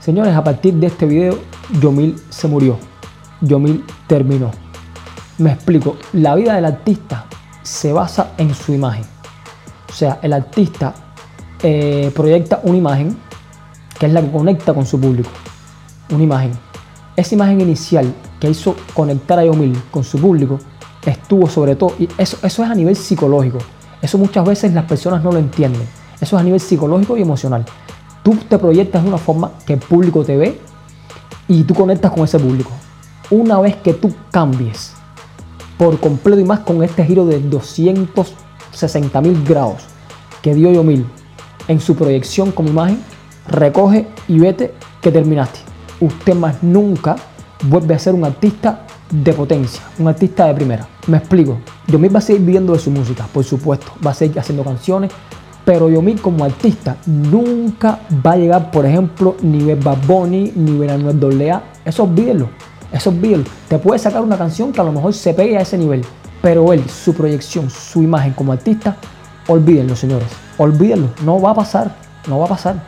Señores, 0.01 0.35
a 0.35 0.43
partir 0.43 0.73
de 0.75 0.87
este 0.87 1.05
video, 1.05 1.39
Yomil 1.81 2.17
se 2.31 2.49
murió. 2.49 2.79
Yomil 3.43 3.85
terminó. 4.07 4.51
Me 5.37 5.53
explico. 5.53 5.99
La 6.15 6.35
vida 6.35 6.55
del 6.55 6.65
artista 6.65 7.27
se 7.63 7.93
basa 7.93 8.33
en 8.39 8.55
su 8.55 8.73
imagen. 8.73 9.05
O 9.91 9.93
sea, 9.93 10.19
el 10.23 10.33
artista 10.33 10.95
eh, 11.63 12.11
proyecta 12.15 12.61
una 12.63 12.79
imagen 12.79 13.19
que 13.99 14.07
es 14.07 14.13
la 14.13 14.23
que 14.23 14.31
conecta 14.31 14.75
con 14.75 14.87
su 14.87 15.01
público. 15.01 15.31
Una 16.11 16.23
imagen. 16.23 16.53
Esa 17.17 17.35
imagen 17.35 17.61
inicial 17.61 18.13
que 18.39 18.49
hizo 18.49 18.77
conectar 18.95 19.39
a 19.39 19.45
Yomil 19.45 19.77
con 19.91 20.05
su 20.05 20.19
público 20.19 20.59
estuvo 21.05 21.49
sobre 21.49 21.77
todo, 21.77 21.95
y 21.99 22.09
eso, 22.19 22.37
eso 22.43 22.65
es 22.65 22.71
a 22.71 22.75
nivel 22.75 22.97
psicológico. 22.97 23.59
Eso 24.01 24.19
muchas 24.19 24.45
veces 24.45 24.73
las 24.73 24.85
personas 24.85 25.23
no 25.23 25.33
lo 25.33 25.39
entienden. 25.39 25.83
Eso 26.21 26.37
es 26.37 26.41
a 26.41 26.45
nivel 26.45 26.61
psicológico 26.61 27.17
y 27.17 27.23
emocional. 27.23 27.65
Tú 28.23 28.37
te 28.49 28.59
proyectas 28.59 29.03
de 29.03 29.09
una 29.09 29.19
forma 29.19 29.53
que 29.67 29.75
el 29.75 29.81
público 29.81 30.25
te 30.25 30.37
ve 30.37 30.61
y 31.49 31.63
tú 31.65 31.75
conectas 31.75 32.13
con 32.13 32.25
ese 32.25 32.39
público. 32.39 32.71
Una 33.31 33.61
vez 33.61 33.77
que 33.77 33.95
tú 33.95 34.13
cambies 34.31 34.93
por 35.77 35.99
completo 36.01 36.41
y 36.41 36.45
más 36.45 36.61
con 36.61 36.83
este 36.83 37.05
giro 37.05 37.25
de 37.25 37.41
260 37.41 39.21
mil 39.21 39.45
grados 39.45 39.83
que 40.43 40.55
dio 40.55 40.73
Yomil 40.73 41.07
en 41.69 41.81
su 41.81 41.95
proyección 41.95 42.53
como 42.53 42.69
imagen, 42.69 43.03
recoge 43.49 44.07
y 44.29 44.39
vete 44.39 44.75
que 45.01 45.11
terminaste. 45.11 45.61
Usted 46.01 46.35
más 46.35 46.63
nunca 46.63 47.17
vuelve 47.65 47.95
a 47.95 47.99
ser 47.99 48.15
un 48.15 48.25
artista 48.25 48.87
de 49.11 49.33
potencia, 49.33 49.83
un 49.99 50.09
artista 50.09 50.47
de 50.47 50.55
primera. 50.55 50.87
Me 51.07 51.17
explico. 51.19 51.59
Yomil 51.87 52.15
va 52.15 52.19
a 52.19 52.23
seguir 52.23 52.43
viviendo 52.43 52.73
de 52.73 52.79
su 52.79 52.91
música, 52.91 53.27
por 53.33 53.45
supuesto. 53.45 53.93
Va 54.05 54.11
a 54.11 54.15
seguir 54.15 54.39
haciendo 54.39 54.63
canciones, 54.63 55.11
pero 55.65 55.89
Yomil 55.89 56.21
como 56.21 56.45
artista 56.45 56.97
nunca 57.07 58.01
va 58.25 58.33
a 58.33 58.37
llegar, 58.37 58.71
por 58.71 58.87
ejemplo, 58.87 59.37
nivel 59.43 59.79
Bad 59.79 59.99
Bunny, 60.07 60.53
nivel 60.55 60.91
Anuel 60.91 61.51
AA. 61.51 61.63
Eso 61.85 62.05
olvídenlo. 62.05 62.49
Eso 62.93 63.11
olvídenlo. 63.11 63.47
Te 63.69 63.79
puede 63.79 63.99
sacar 63.99 64.23
una 64.23 64.37
canción 64.37 64.73
que 64.73 64.81
a 64.81 64.85
lo 64.85 64.93
mejor 64.93 65.15
se 65.15 65.35
pegue 65.35 65.57
a 65.57 65.63
ese 65.63 65.77
nivel, 65.77 66.05
pero 66.43 66.73
él, 66.73 66.89
su 66.89 67.15
proyección, 67.15 67.71
su 67.71 68.03
imagen 68.03 68.33
como 68.33 68.53
artista, 68.53 68.97
olvídenlo, 69.47 69.97
señores. 69.97 70.29
Olvídenlo. 70.59 71.09
No 71.25 71.41
va 71.41 71.51
a 71.51 71.55
pasar. 71.55 71.95
No 72.27 72.39
va 72.39 72.47
a 72.47 72.49
pasar. 72.49 72.85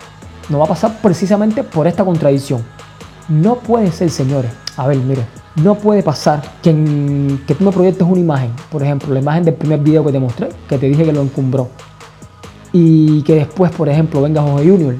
No 0.50 0.58
va 0.58 0.64
a 0.64 0.68
pasar 0.68 0.98
precisamente 1.00 1.62
por 1.64 1.86
esta 1.86 2.04
contradicción. 2.04 2.62
No 3.28 3.56
puede 3.56 3.90
ser, 3.92 4.10
señores. 4.10 4.50
A 4.76 4.86
ver, 4.86 4.98
mire. 4.98 5.24
No 5.62 5.74
puede 5.76 6.02
pasar 6.02 6.42
que, 6.62 6.70
en- 6.70 7.40
tú 7.46 7.54
me 7.64 7.70
proyectes 7.72 8.06
una 8.06 8.20
imagen. 8.20 8.50
Por 8.70 8.82
ejemplo, 8.82 9.12
la 9.14 9.20
imagen 9.20 9.44
del 9.44 9.54
primer 9.54 9.80
video 9.80 10.04
que 10.04 10.12
te 10.12 10.20
mostré, 10.20 10.48
que 10.68 10.76
te 10.78 10.86
dije 10.88 11.04
que 11.04 11.12
lo 11.12 11.22
encumbró. 11.22 11.68
Y 12.72 13.22
que 13.22 13.34
después, 13.34 13.70
por 13.72 13.88
ejemplo, 13.88 14.22
venga 14.22 14.42
Jorge 14.42 14.68
Junior, 14.70 14.94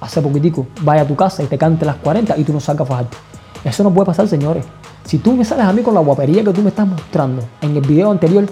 hace 0.00 0.20
poquitico, 0.22 0.66
vaya 0.82 1.02
a 1.02 1.06
tu 1.06 1.14
casa 1.14 1.42
y 1.42 1.46
te 1.46 1.58
cante 1.58 1.84
las 1.84 1.96
40 1.96 2.36
y 2.38 2.44
tú 2.44 2.52
no 2.52 2.60
salgas 2.60 2.86
a 2.86 2.90
fajarte. 2.90 3.16
Eso 3.64 3.82
no 3.82 3.92
puede 3.92 4.06
pasar, 4.06 4.26
señores. 4.28 4.64
Si 5.04 5.18
tú 5.18 5.32
me 5.34 5.44
sales 5.44 5.66
a 5.66 5.72
mí 5.72 5.82
con 5.82 5.94
la 5.94 6.00
guapería 6.00 6.42
que 6.42 6.52
tú 6.52 6.62
me 6.62 6.70
estás 6.70 6.86
mostrando 6.88 7.42
en 7.60 7.76
el 7.76 7.82
video 7.82 8.10
anterior, 8.10 8.46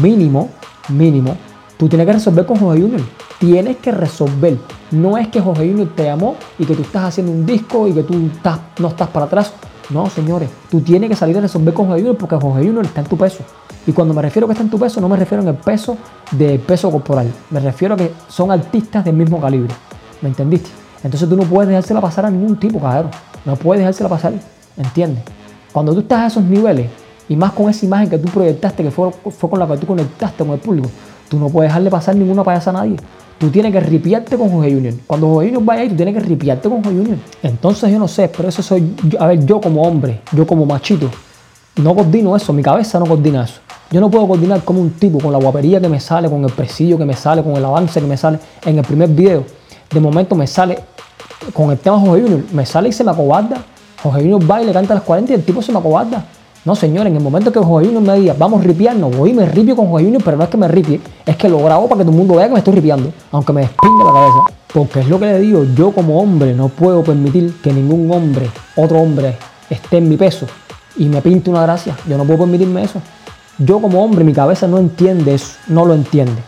mínimo, 0.00 0.48
mínimo, 0.88 1.36
tú 1.82 1.88
tienes 1.88 2.06
que 2.06 2.12
resolver 2.12 2.46
con 2.46 2.58
Jorge 2.58 2.80
Junior. 2.80 3.00
Tienes 3.40 3.78
que 3.78 3.90
resolver. 3.90 4.56
No 4.92 5.18
es 5.18 5.26
que 5.26 5.40
Jorge 5.40 5.68
Junior 5.68 5.88
te 5.96 6.04
llamó 6.04 6.36
y 6.56 6.64
que 6.64 6.76
tú 6.76 6.82
estás 6.82 7.06
haciendo 7.06 7.32
un 7.32 7.44
disco 7.44 7.88
y 7.88 7.92
que 7.92 8.04
tú 8.04 8.14
no 8.78 8.86
estás 8.86 9.08
para 9.08 9.26
atrás. 9.26 9.52
No, 9.90 10.08
señores, 10.08 10.48
tú 10.70 10.80
tienes 10.80 11.10
que 11.10 11.16
salir 11.16 11.36
a 11.38 11.40
resolver 11.40 11.74
con 11.74 11.86
Jorge 11.86 12.02
Junior 12.02 12.16
porque 12.16 12.36
Jorge 12.36 12.64
Junior 12.64 12.84
está 12.84 13.00
en 13.00 13.08
tu 13.08 13.16
peso. 13.16 13.38
Y 13.84 13.90
cuando 13.90 14.14
me 14.14 14.22
refiero 14.22 14.46
a 14.46 14.48
que 14.48 14.52
está 14.52 14.62
en 14.62 14.70
tu 14.70 14.78
peso, 14.78 15.00
no 15.00 15.08
me 15.08 15.16
refiero 15.16 15.42
en 15.42 15.48
el 15.48 15.56
peso 15.56 15.96
de 16.30 16.56
peso 16.60 16.88
corporal. 16.88 17.32
Me 17.50 17.58
refiero 17.58 17.94
a 17.94 17.96
que 17.96 18.12
son 18.28 18.52
artistas 18.52 19.04
del 19.04 19.16
mismo 19.16 19.40
calibre. 19.40 19.74
¿Me 20.20 20.28
entendiste? 20.28 20.70
Entonces 21.02 21.28
tú 21.28 21.36
no 21.36 21.42
puedes 21.42 21.68
dejársela 21.68 22.00
pasar 22.00 22.26
a 22.26 22.30
ningún 22.30 22.60
tipo, 22.60 22.78
caballero. 22.78 23.10
No 23.44 23.56
puedes 23.56 23.80
dejársela 23.80 24.08
pasar. 24.08 24.34
¿Entiendes? 24.76 25.24
Cuando 25.72 25.92
tú 25.94 25.98
estás 25.98 26.20
a 26.20 26.26
esos 26.28 26.44
niveles, 26.44 26.88
y 27.28 27.34
más 27.34 27.50
con 27.52 27.68
esa 27.68 27.84
imagen 27.84 28.08
que 28.08 28.18
tú 28.18 28.28
proyectaste, 28.28 28.84
que 28.84 28.92
fue 28.92 29.10
con 29.50 29.58
la 29.58 29.66
que 29.66 29.78
tú 29.78 29.86
conectaste 29.88 30.44
con 30.44 30.52
el 30.52 30.60
público, 30.60 30.88
tú 31.32 31.38
no 31.38 31.48
puedes 31.48 31.70
dejarle 31.70 31.88
pasar 31.88 32.14
ninguna 32.14 32.44
payasa 32.44 32.68
a 32.68 32.72
nadie. 32.74 32.96
Tú 33.38 33.48
tienes 33.48 33.72
que 33.72 33.80
ripiarte 33.80 34.36
con 34.36 34.50
Jorge 34.50 34.70
Junior. 34.70 34.92
Cuando 35.06 35.28
Jorge 35.28 35.48
Junior 35.48 35.64
vaya 35.64 35.80
ahí, 35.80 35.88
tú 35.88 35.96
tienes 35.96 36.12
que 36.12 36.20
ripiarte 36.20 36.68
con 36.68 36.84
Jorge 36.84 36.98
Junior. 36.98 37.18
Entonces 37.42 37.90
yo 37.90 37.98
no 37.98 38.06
sé, 38.06 38.28
pero 38.28 38.50
eso 38.50 38.62
soy. 38.62 38.94
A 39.18 39.28
ver, 39.28 39.46
yo 39.46 39.58
como 39.58 39.80
hombre, 39.80 40.20
yo 40.32 40.46
como 40.46 40.66
machito, 40.66 41.10
no 41.76 41.94
coordino 41.94 42.36
eso, 42.36 42.52
mi 42.52 42.62
cabeza 42.62 42.98
no 42.98 43.06
coordina 43.06 43.44
eso. 43.44 43.60
Yo 43.90 43.98
no 43.98 44.10
puedo 44.10 44.28
coordinar 44.28 44.62
como 44.62 44.82
un 44.82 44.90
tipo 44.90 45.18
con 45.20 45.32
la 45.32 45.38
guapería 45.38 45.80
que 45.80 45.88
me 45.88 46.00
sale, 46.00 46.28
con 46.28 46.44
el 46.44 46.52
presillo 46.52 46.98
que 46.98 47.06
me 47.06 47.14
sale, 47.14 47.42
con 47.42 47.56
el 47.56 47.64
avance 47.64 47.98
que 47.98 48.06
me 48.06 48.18
sale 48.18 48.38
en 48.66 48.76
el 48.76 48.84
primer 48.84 49.08
video. 49.08 49.46
De 49.90 50.00
momento 50.00 50.34
me 50.34 50.46
sale 50.46 50.78
con 51.54 51.70
el 51.70 51.78
tema 51.78 51.98
Jorge 51.98 52.24
Junior, 52.24 52.42
me 52.52 52.66
sale 52.66 52.90
y 52.90 52.92
se 52.92 53.02
me 53.04 53.10
acobarda. 53.10 53.56
Jorge 54.02 54.20
Junior 54.20 54.50
va 54.50 54.62
y 54.62 54.66
le 54.66 54.72
canta 54.74 54.92
a 54.92 54.96
las 54.96 55.04
40 55.04 55.32
y 55.32 55.34
el 55.36 55.44
tipo 55.44 55.62
se 55.62 55.72
me 55.72 55.78
acobarda. 55.78 56.26
No, 56.64 56.76
señor, 56.76 57.08
en 57.08 57.16
el 57.16 57.22
momento 57.22 57.50
que 57.50 57.58
Jorge 57.58 57.88
Junior 57.88 58.02
me 58.02 58.20
diga, 58.20 58.36
vamos 58.38 58.60
a 58.60 58.64
ripiarnos, 58.64 59.16
voy 59.16 59.30
y 59.30 59.32
me 59.32 59.46
ripio 59.46 59.74
con 59.74 59.88
Jorge 59.88 60.04
Junior, 60.04 60.22
pero 60.24 60.36
no 60.36 60.44
es 60.44 60.48
que 60.48 60.56
me 60.56 60.68
ripie, 60.68 61.00
es 61.26 61.36
que 61.36 61.48
lo 61.48 61.58
grabo 61.58 61.88
para 61.88 61.98
que 61.98 62.04
todo 62.04 62.12
el 62.12 62.18
mundo 62.18 62.36
vea 62.36 62.46
que 62.46 62.52
me 62.52 62.58
estoy 62.58 62.74
ripiando, 62.74 63.12
aunque 63.32 63.52
me 63.52 63.62
despingue 63.62 64.04
la 64.04 64.12
cabeza. 64.12 64.38
Porque 64.72 65.00
es 65.00 65.08
lo 65.08 65.18
que 65.18 65.26
le 65.26 65.40
digo, 65.40 65.64
yo 65.74 65.90
como 65.90 66.20
hombre 66.20 66.54
no 66.54 66.68
puedo 66.68 67.02
permitir 67.02 67.52
que 67.60 67.72
ningún 67.72 68.08
hombre, 68.12 68.48
otro 68.76 69.00
hombre, 69.00 69.36
esté 69.68 69.98
en 69.98 70.08
mi 70.08 70.16
peso 70.16 70.46
y 70.96 71.06
me 71.06 71.20
pinte 71.20 71.50
una 71.50 71.62
gracia. 71.62 71.96
Yo 72.08 72.16
no 72.16 72.24
puedo 72.24 72.38
permitirme 72.40 72.84
eso. 72.84 73.00
Yo 73.58 73.80
como 73.80 74.02
hombre, 74.02 74.24
mi 74.24 74.32
cabeza 74.32 74.68
no 74.68 74.78
entiende 74.78 75.34
eso, 75.34 75.54
no 75.66 75.84
lo 75.84 75.94
entiende. 75.94 76.42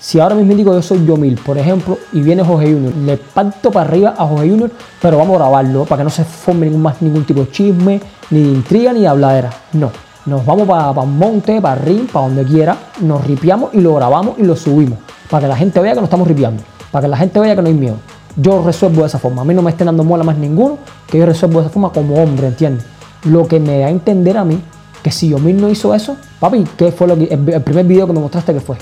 Si 0.00 0.20
ahora 0.20 0.36
mismo 0.36 0.54
digo 0.54 0.72
yo 0.72 0.80
soy 0.80 1.04
Yomil, 1.04 1.36
por 1.44 1.58
ejemplo, 1.58 1.98
y 2.12 2.20
viene 2.20 2.44
Jorge 2.44 2.72
Junior, 2.72 2.94
le 2.94 3.16
parto 3.16 3.72
para 3.72 3.88
arriba 3.88 4.14
a 4.16 4.26
Jorge 4.26 4.48
Junior, 4.48 4.70
pero 5.02 5.18
vamos 5.18 5.34
a 5.34 5.38
grabarlo 5.40 5.84
para 5.86 6.00
que 6.00 6.04
no 6.04 6.10
se 6.10 6.24
forme 6.24 6.66
ningún, 6.66 6.82
más 6.82 7.02
ningún 7.02 7.24
tipo 7.24 7.40
de 7.40 7.50
chisme, 7.50 8.00
ni 8.30 8.42
de 8.42 8.48
intriga, 8.48 8.92
ni 8.92 9.00
de 9.00 9.08
habladera. 9.08 9.50
No, 9.72 9.90
nos 10.24 10.46
vamos 10.46 10.68
para 10.68 10.90
un 10.92 11.18
monte, 11.18 11.60
para 11.60 11.80
ring, 11.80 12.06
para 12.06 12.26
donde 12.26 12.44
quiera, 12.44 12.76
nos 13.00 13.26
ripiamos 13.26 13.74
y 13.74 13.80
lo 13.80 13.96
grabamos 13.96 14.38
y 14.38 14.44
lo 14.44 14.54
subimos, 14.54 15.00
para 15.28 15.42
que 15.42 15.48
la 15.48 15.56
gente 15.56 15.80
vea 15.80 15.94
que 15.94 16.00
nos 16.00 16.04
estamos 16.04 16.28
ripiando, 16.28 16.62
para 16.92 17.02
que 17.02 17.08
la 17.08 17.16
gente 17.16 17.40
vea 17.40 17.56
que 17.56 17.62
no 17.62 17.68
hay 17.68 17.74
miedo. 17.74 17.96
Yo 18.36 18.62
resuelvo 18.64 19.00
de 19.00 19.08
esa 19.08 19.18
forma, 19.18 19.42
a 19.42 19.44
mí 19.44 19.52
no 19.52 19.62
me 19.62 19.70
estén 19.72 19.86
dando 19.86 20.04
mola 20.04 20.22
más 20.22 20.38
ninguno, 20.38 20.78
que 21.08 21.18
yo 21.18 21.26
resuelvo 21.26 21.58
de 21.58 21.66
esa 21.66 21.72
forma 21.72 21.90
como 21.90 22.22
hombre, 22.22 22.46
¿entiendes? 22.46 22.84
Lo 23.24 23.48
que 23.48 23.58
me 23.58 23.80
da 23.80 23.86
a 23.86 23.90
entender 23.90 24.36
a 24.36 24.44
mí, 24.44 24.60
que 25.02 25.10
si 25.10 25.28
Yomil 25.28 25.60
no 25.60 25.68
hizo 25.68 25.92
eso, 25.92 26.16
papi, 26.38 26.64
¿qué 26.76 26.92
fue 26.92 27.08
lo 27.08 27.18
que, 27.18 27.24
el, 27.24 27.48
el 27.48 27.62
primer 27.62 27.84
video 27.84 28.06
que 28.06 28.12
me 28.12 28.20
mostraste 28.20 28.54
que 28.54 28.60
fue? 28.60 28.76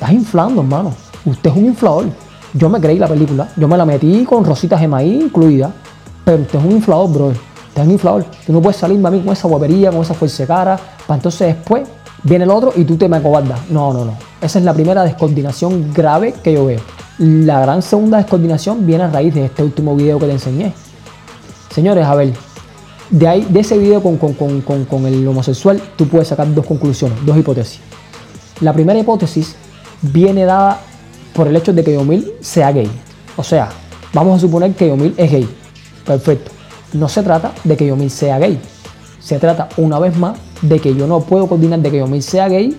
Estás 0.00 0.14
inflando, 0.14 0.62
hermano. 0.62 0.94
Usted 1.26 1.50
es 1.50 1.56
un 1.58 1.66
inflador. 1.66 2.06
Yo 2.54 2.70
me 2.70 2.80
creí 2.80 2.98
la 2.98 3.06
película. 3.06 3.50
Yo 3.54 3.68
me 3.68 3.76
la 3.76 3.84
metí 3.84 4.24
con 4.24 4.42
Rosita 4.46 4.78
Gemaí 4.78 5.24
incluida. 5.24 5.70
Pero 6.24 6.40
usted 6.40 6.58
es 6.58 6.64
un 6.64 6.70
inflador, 6.70 7.12
bro. 7.12 7.26
Usted 7.26 7.82
es 7.82 7.86
un 7.86 7.92
inflador. 7.92 8.24
Tú 8.46 8.50
no 8.54 8.62
puedes 8.62 8.78
salirme 8.78 9.08
a 9.08 9.10
mí 9.10 9.20
con 9.20 9.34
esa 9.34 9.46
guapería, 9.46 9.90
con 9.90 10.00
esa 10.00 10.14
fuerza 10.14 10.42
de 10.42 10.46
cara. 10.46 10.80
Para 11.06 11.16
entonces 11.18 11.54
después 11.54 11.86
viene 12.22 12.44
el 12.44 12.50
otro 12.50 12.72
y 12.74 12.84
tú 12.84 12.96
te 12.96 13.10
me 13.10 13.18
acobardas. 13.18 13.60
No, 13.68 13.92
no, 13.92 14.06
no. 14.06 14.14
Esa 14.40 14.58
es 14.58 14.64
la 14.64 14.72
primera 14.72 15.02
descoordinación 15.02 15.92
grave 15.92 16.32
que 16.42 16.54
yo 16.54 16.64
veo. 16.64 16.80
La 17.18 17.60
gran 17.60 17.82
segunda 17.82 18.16
descoordinación 18.16 18.86
viene 18.86 19.04
a 19.04 19.10
raíz 19.10 19.34
de 19.34 19.44
este 19.44 19.62
último 19.62 19.94
video 19.94 20.18
que 20.18 20.24
te 20.24 20.32
enseñé. 20.32 20.72
Señores, 21.74 22.06
a 22.06 22.14
ver. 22.14 22.32
De, 23.10 23.28
ahí, 23.28 23.46
de 23.50 23.60
ese 23.60 23.76
video 23.76 24.02
con, 24.02 24.16
con, 24.16 24.32
con, 24.32 24.86
con 24.86 25.04
el 25.04 25.28
homosexual, 25.28 25.78
tú 25.96 26.08
puedes 26.08 26.28
sacar 26.28 26.54
dos 26.54 26.64
conclusiones, 26.64 27.18
dos 27.26 27.36
hipótesis. 27.36 27.80
La 28.62 28.72
primera 28.72 28.98
hipótesis 28.98 29.56
viene 30.02 30.44
dada 30.44 30.80
por 31.34 31.48
el 31.48 31.56
hecho 31.56 31.72
de 31.72 31.84
que 31.84 31.94
Yomil 31.94 32.32
sea 32.40 32.72
gay. 32.72 32.90
O 33.36 33.42
sea, 33.42 33.70
vamos 34.12 34.36
a 34.36 34.40
suponer 34.40 34.72
que 34.74 34.88
Yomil 34.88 35.14
es 35.16 35.30
gay. 35.30 35.48
Perfecto. 36.04 36.50
No 36.92 37.08
se 37.08 37.22
trata 37.22 37.52
de 37.64 37.76
que 37.76 37.86
Yomil 37.86 38.10
sea 38.10 38.38
gay. 38.38 38.58
Se 39.20 39.38
trata 39.38 39.68
una 39.76 39.98
vez 39.98 40.16
más 40.16 40.38
de 40.62 40.78
que 40.80 40.94
yo 40.94 41.06
no 41.06 41.20
puedo 41.20 41.46
coordinar 41.46 41.80
de 41.80 41.90
que 41.90 41.98
Yomil 41.98 42.22
sea 42.22 42.48
gay. 42.48 42.76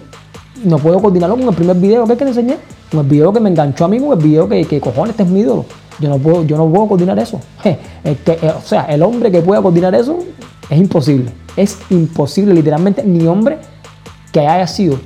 No 0.63 0.77
puedo 0.77 0.99
coordinarlo 0.99 1.37
con 1.37 1.47
el 1.47 1.55
primer 1.55 1.77
video 1.77 2.05
que, 2.05 2.13
es 2.13 2.21
le 2.21 2.27
enseñé. 2.27 2.57
Con 2.91 2.99
el 3.01 3.05
video 3.05 3.31
que 3.31 3.39
me 3.39 3.49
enganchó 3.49 3.85
a 3.85 3.87
mí, 3.87 3.99
con 3.99 4.11
el 4.11 4.23
video 4.23 4.49
que, 4.49 4.65
que 4.65 4.81
cojones, 4.81 5.11
este 5.11 5.23
es 5.23 5.29
mi 5.29 5.41
ídolo. 5.41 5.65
Yo 5.99 6.09
no 6.09 6.17
puedo, 6.17 6.43
yo 6.43 6.57
no 6.57 6.67
puedo 6.69 6.87
coordinar 6.87 7.17
eso. 7.19 7.39
Eh, 8.03 8.17
o 8.57 8.67
sea, 8.67 8.85
el 8.85 9.03
hombre 9.03 9.31
que 9.31 9.41
pueda 9.41 9.61
coordinar 9.61 9.93
eso 9.93 10.17
es 10.69 10.77
imposible. 10.77 11.31
Es 11.55 11.77
imposible, 11.91 12.53
literalmente, 12.53 13.03
ni 13.03 13.27
hombre 13.27 13.59
que 14.31 14.39
haya 14.39 14.65
sido 14.65 14.97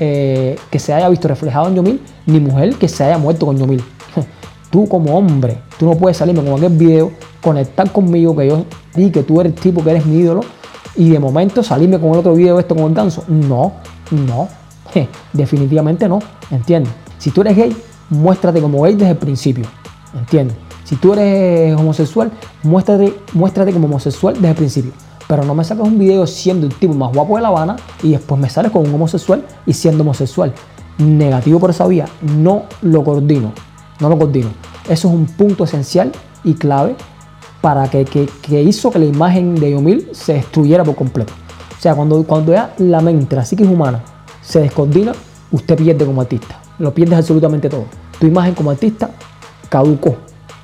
eh, 0.00 0.56
que 0.70 0.78
se 0.78 0.94
haya 0.94 1.08
visto 1.08 1.28
reflejado 1.28 1.68
en 1.68 1.76
Yomil, 1.76 2.00
ni 2.26 2.40
mujer 2.40 2.74
que 2.76 2.88
se 2.88 3.04
haya 3.04 3.18
muerto 3.18 3.46
con 3.46 3.56
Yomil. 3.58 3.82
Tú 4.70 4.86
como 4.86 5.16
hombre, 5.16 5.58
tú 5.78 5.86
no 5.86 5.96
puedes 5.96 6.18
salirme 6.18 6.44
con 6.44 6.58
aquel 6.58 6.76
video, 6.76 7.10
conectar 7.40 7.90
conmigo, 7.90 8.36
que 8.36 8.48
yo 8.48 8.66
di 8.94 9.10
que 9.10 9.22
tú 9.22 9.40
eres 9.40 9.54
el 9.54 9.58
tipo 9.58 9.82
que 9.82 9.90
eres 9.90 10.04
mi 10.04 10.18
ídolo, 10.18 10.42
y 10.94 11.08
de 11.08 11.18
momento 11.18 11.62
salirme 11.62 11.98
con 11.98 12.10
el 12.10 12.16
otro 12.16 12.34
video 12.34 12.58
esto 12.58 12.74
con 12.74 12.84
el 12.84 12.94
ganso. 12.94 13.24
No, 13.28 13.72
no, 14.10 14.48
definitivamente 15.32 16.06
no, 16.06 16.18
¿entiendes? 16.50 16.92
Si 17.16 17.30
tú 17.30 17.40
eres 17.40 17.56
gay, 17.56 17.74
muéstrate 18.10 18.60
como 18.60 18.82
gay 18.82 18.94
desde 18.94 19.12
el 19.12 19.16
principio, 19.16 19.64
¿entiendes? 20.14 20.56
Si 20.84 20.96
tú 20.96 21.14
eres 21.14 21.74
homosexual, 21.74 22.30
muéstrate, 22.62 23.14
muéstrate 23.32 23.72
como 23.72 23.86
homosexual 23.86 24.34
desde 24.34 24.48
el 24.48 24.54
principio. 24.54 24.92
Pero 25.28 25.44
no 25.44 25.54
me 25.54 25.62
sacas 25.62 25.86
un 25.86 25.98
video 25.98 26.26
siendo 26.26 26.66
el 26.66 26.74
tipo 26.74 26.94
más 26.94 27.12
guapo 27.12 27.36
de 27.36 27.42
La 27.42 27.48
Habana 27.48 27.76
y 28.02 28.12
después 28.12 28.40
me 28.40 28.48
sales 28.48 28.72
con 28.72 28.86
un 28.88 28.94
homosexual 28.94 29.44
y 29.66 29.74
siendo 29.74 30.02
homosexual. 30.02 30.52
Negativo 30.98 31.60
por 31.60 31.70
esa 31.70 31.86
vía, 31.86 32.06
no 32.22 32.62
lo 32.82 33.04
coordino. 33.04 33.52
No 34.00 34.08
lo 34.08 34.18
coordino. 34.18 34.48
Eso 34.88 35.08
es 35.08 35.14
un 35.14 35.26
punto 35.26 35.64
esencial 35.64 36.10
y 36.44 36.54
clave 36.54 36.96
para 37.60 37.88
que, 37.90 38.04
que- 38.04 38.28
que 38.42 38.62
hizo 38.62 38.90
que 38.90 38.98
la 38.98 39.04
imagen 39.04 39.54
de 39.54 39.72
Yomil 39.72 40.08
se 40.12 40.34
destruyera 40.34 40.82
por 40.84 40.94
completo. 40.96 41.32
O 41.76 41.80
sea, 41.80 41.94
cuando, 41.94 42.22
cuando 42.24 42.52
ya 42.52 42.74
la 42.78 43.00
mente, 43.00 43.36
la 43.36 43.44
psiquis 43.44 43.66
humana 43.68 44.00
se 44.40 44.60
descoordina, 44.60 45.12
usted 45.52 45.76
pierde 45.76 46.06
como 46.06 46.20
artista. 46.22 46.58
Lo 46.78 46.94
pierdes 46.94 47.18
absolutamente 47.18 47.68
todo. 47.68 47.84
Tu 48.18 48.26
imagen 48.26 48.54
como 48.54 48.70
artista 48.70 49.10
caducó, 49.68 50.16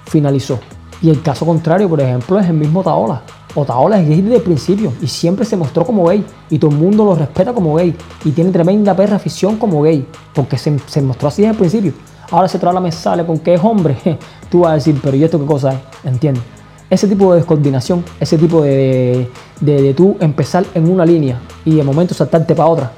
finalizó. 0.07 0.59
Y 1.03 1.11
el 1.11 1.21
caso 1.23 1.45
contrario, 1.45 1.89
por 1.89 2.01
ejemplo, 2.01 2.39
es 2.41 2.47
el 2.49 2.55
mismo 2.55 2.83
Taola. 2.83 3.23
Otaola 3.55 4.01
es 4.01 4.09
gay 4.09 4.21
desde 4.21 4.37
el 4.37 4.43
principio 4.43 4.93
y 5.01 5.07
siempre 5.07 5.45
se 5.45 5.57
mostró 5.57 5.85
como 5.85 6.07
gay 6.07 6.25
y 6.51 6.59
todo 6.59 6.71
el 6.71 6.77
mundo 6.77 7.05
lo 7.05 7.15
respeta 7.15 7.53
como 7.53 7.75
gay 7.75 7.95
y 8.25 8.33
tiene 8.33 8.51
tremenda 8.51 8.95
perra 8.95 9.17
afición 9.17 9.57
como 9.57 9.83
gay 9.83 10.07
porque 10.35 10.59
se, 10.59 10.79
se 10.87 11.01
mostró 11.01 11.29
así 11.29 11.43
desde 11.43 11.53
el 11.53 11.59
principio. 11.59 11.93
Ahora 12.31 12.49
se 12.49 12.59
Taola 12.59 12.81
me 12.81 12.91
sale 12.91 13.25
con 13.25 13.39
que 13.39 13.55
es 13.55 13.61
hombre, 13.63 13.97
tú 14.51 14.61
vas 14.61 14.73
a 14.73 14.75
decir, 14.75 14.99
pero 15.03 15.17
¿y 15.17 15.25
esto 15.25 15.39
qué 15.39 15.47
cosa 15.47 15.73
es? 15.73 15.79
¿Entiendes? 16.05 16.43
Ese 16.91 17.09
tipo 17.09 17.33
de 17.33 17.39
descoordinación, 17.39 18.05
ese 18.21 18.37
tipo 18.39 18.63
de, 18.63 19.31
de, 19.61 19.83
de 19.83 19.95
tú 19.95 20.17
empezar 20.21 20.65
en 20.75 20.91
una 20.91 21.05
línea 21.05 21.41
y 21.65 21.77
de 21.77 21.83
momento 21.83 22.15
saltarte 22.15 22.55
para 22.55 22.69
otra, 22.69 22.93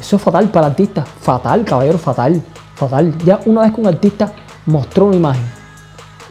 eso 0.00 0.16
es 0.16 0.22
fatal 0.22 0.48
para 0.50 0.66
el 0.66 0.70
artista. 0.72 1.04
Fatal, 1.04 1.64
caballero, 1.64 1.98
fatal. 1.98 2.42
Fatal. 2.74 3.16
Ya 3.24 3.38
una 3.44 3.62
vez 3.62 3.74
que 3.74 3.80
un 3.80 3.86
artista 3.86 4.32
mostró 4.64 5.06
una 5.06 5.16
imagen 5.16 5.44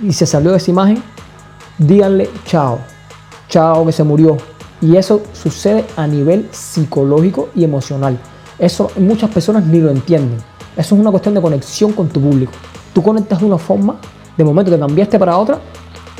y 0.01 0.11
se 0.11 0.25
salió 0.25 0.51
de 0.51 0.57
esa 0.57 0.71
imagen, 0.71 1.03
díganle 1.77 2.29
chao. 2.45 2.79
Chao 3.49 3.85
que 3.85 3.91
se 3.91 4.03
murió. 4.03 4.37
Y 4.81 4.95
eso 4.95 5.21
sucede 5.33 5.83
a 5.97 6.07
nivel 6.07 6.47
psicológico 6.51 7.49
y 7.55 7.63
emocional. 7.63 8.17
Eso 8.57 8.89
muchas 8.97 9.29
personas 9.29 9.65
ni 9.65 9.79
lo 9.79 9.89
entienden. 9.89 10.37
Eso 10.77 10.95
es 10.95 11.01
una 11.01 11.11
cuestión 11.11 11.35
de 11.35 11.41
conexión 11.41 11.91
con 11.91 12.07
tu 12.07 12.21
público. 12.21 12.51
Tú 12.93 13.03
conectas 13.03 13.39
de 13.39 13.45
una 13.45 13.57
forma, 13.57 13.95
de 14.37 14.43
momento 14.43 14.71
que 14.71 14.79
cambiaste 14.79 15.19
para 15.19 15.37
otra, 15.37 15.59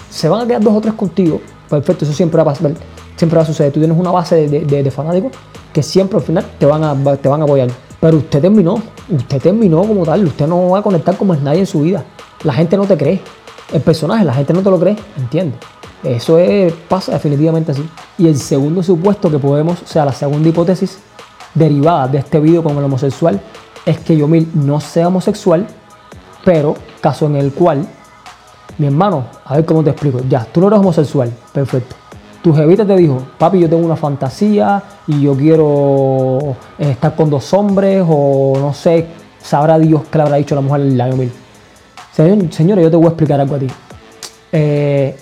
se 0.09 0.27
van 0.27 0.41
a 0.41 0.47
quedar 0.47 0.61
dos 0.61 0.73
o 0.75 0.81
tres 0.81 0.93
contigo. 0.95 1.39
Perfecto, 1.69 2.03
eso 2.03 2.13
siempre 2.13 2.37
va 2.37 2.51
a 2.51 2.53
pasar, 2.53 2.71
siempre 3.15 3.37
va 3.37 3.43
a 3.43 3.45
suceder. 3.45 3.71
Tú 3.71 3.79
tienes 3.79 3.97
una 3.97 4.11
base 4.11 4.47
de- 4.47 4.83
de 4.83 4.91
fanáticos 4.91 5.31
que 5.71 5.83
siempre 5.83 6.17
al 6.17 6.23
final 6.23 6.45
te 6.57 6.65
van, 6.65 6.83
a, 6.83 6.95
te 7.17 7.29
van 7.29 7.41
a 7.41 7.43
apoyar. 7.43 7.69
Pero 8.01 8.17
usted 8.17 8.41
terminó, 8.41 8.81
usted 9.09 9.41
terminó 9.41 9.83
como 9.83 10.03
tal, 10.03 10.25
usted 10.25 10.47
no 10.47 10.69
va 10.69 10.79
a 10.79 10.81
conectar 10.81 11.15
como 11.15 11.33
es 11.33 11.41
nadie 11.41 11.59
en 11.61 11.65
su 11.67 11.81
vida. 11.81 12.03
La 12.43 12.53
gente 12.53 12.75
no 12.75 12.85
te 12.85 12.97
cree. 12.97 13.21
El 13.71 13.81
personaje, 13.81 14.25
la 14.25 14.33
gente 14.33 14.51
no 14.53 14.61
te 14.61 14.69
lo 14.69 14.79
cree, 14.79 14.95
¿entiendes? 15.17 15.59
Eso 16.03 16.37
es, 16.37 16.73
pasa 16.87 17.13
definitivamente 17.13 17.71
así. 17.71 17.87
Y 18.17 18.27
el 18.27 18.37
segundo 18.37 18.81
supuesto 18.83 19.29
que 19.29 19.39
podemos, 19.39 19.81
o 19.81 19.87
sea, 19.87 20.05
la 20.05 20.13
segunda 20.13 20.47
hipótesis 20.47 20.99
derivada 21.53 22.07
de 22.07 22.19
este 22.19 22.39
video 22.39 22.63
con 22.63 22.77
el 22.77 22.83
homosexual 22.83 23.41
es 23.85 23.99
que 23.99 24.15
Yomil 24.15 24.49
no 24.53 24.79
sea 24.79 25.07
homosexual, 25.07 25.67
pero 26.45 26.75
caso 27.01 27.25
en 27.25 27.35
el 27.35 27.51
cual 27.51 27.87
mi 28.77 28.87
hermano, 28.87 29.25
a 29.43 29.55
ver 29.55 29.65
cómo 29.65 29.83
te 29.83 29.89
explico. 29.89 30.21
Ya, 30.29 30.45
tú 30.45 30.61
no 30.61 30.67
eres 30.67 30.79
homosexual. 30.79 31.31
Perfecto. 31.51 31.95
Tu 32.41 32.53
jevita 32.53 32.85
te 32.85 32.95
dijo, 32.95 33.21
papi, 33.37 33.59
yo 33.59 33.69
tengo 33.69 33.85
una 33.85 33.97
fantasía 33.97 34.81
y 35.05 35.21
yo 35.21 35.35
quiero 35.35 36.55
eh, 36.77 36.91
estar 36.91 37.13
con 37.13 37.29
dos 37.29 37.53
hombres 37.53 38.05
o 38.07 38.53
no 38.57 38.73
sé, 38.73 39.05
sabrá 39.41 39.77
Dios 39.77 40.03
qué 40.09 40.17
le 40.17 40.23
habrá 40.23 40.37
dicho 40.37 40.55
la 40.55 40.61
mujer 40.61 40.81
año 41.01 41.17
1000. 41.17 41.31
Señor, 42.13 42.53
señora, 42.53 42.81
yo 42.81 42.89
te 42.89 42.95
voy 42.95 43.07
a 43.07 43.09
explicar 43.09 43.41
algo 43.41 43.55
a 43.55 43.59
ti. 43.59 43.67
Eh, 44.53 45.17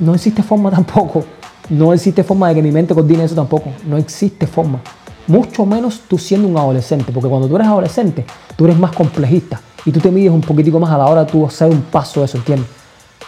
no 0.00 0.14
existe 0.14 0.42
forma 0.42 0.70
tampoco. 0.70 1.24
No 1.68 1.92
existe 1.92 2.24
forma 2.24 2.48
de 2.48 2.56
que 2.56 2.62
mi 2.62 2.72
mente 2.72 2.94
coordine 2.94 3.24
eso 3.24 3.34
tampoco. 3.34 3.70
No 3.86 3.96
existe 3.96 4.46
forma. 4.46 4.80
Mucho 5.26 5.64
menos 5.64 6.00
tú 6.08 6.18
siendo 6.18 6.48
un 6.48 6.56
adolescente. 6.56 7.12
Porque 7.12 7.28
cuando 7.28 7.46
tú 7.46 7.56
eres 7.56 7.68
adolescente, 7.68 8.24
tú 8.56 8.64
eres 8.64 8.78
más 8.78 8.92
complejista. 8.92 9.60
Y 9.84 9.92
tú 9.92 10.00
te 10.00 10.10
mides 10.10 10.32
un 10.32 10.40
poquitico 10.40 10.80
más 10.80 10.90
a 10.90 10.98
la 10.98 11.06
hora 11.06 11.26
tú 11.26 11.46
hacer 11.46 11.70
un 11.70 11.82
paso 11.82 12.20
de 12.20 12.26
eso, 12.26 12.38
¿entiendes? 12.38 12.68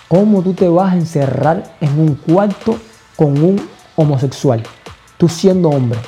¿Cómo 0.08 0.42
tú 0.42 0.52
te 0.52 0.68
vas 0.68 0.92
a 0.92 0.96
encerrar 0.96 1.76
en 1.80 1.98
un 1.98 2.14
cuarto 2.16 2.76
con 3.16 3.42
un 3.42 3.60
homosexual? 3.96 4.62
Tú 5.16 5.28
siendo 5.28 5.70
hombre. 5.70 5.98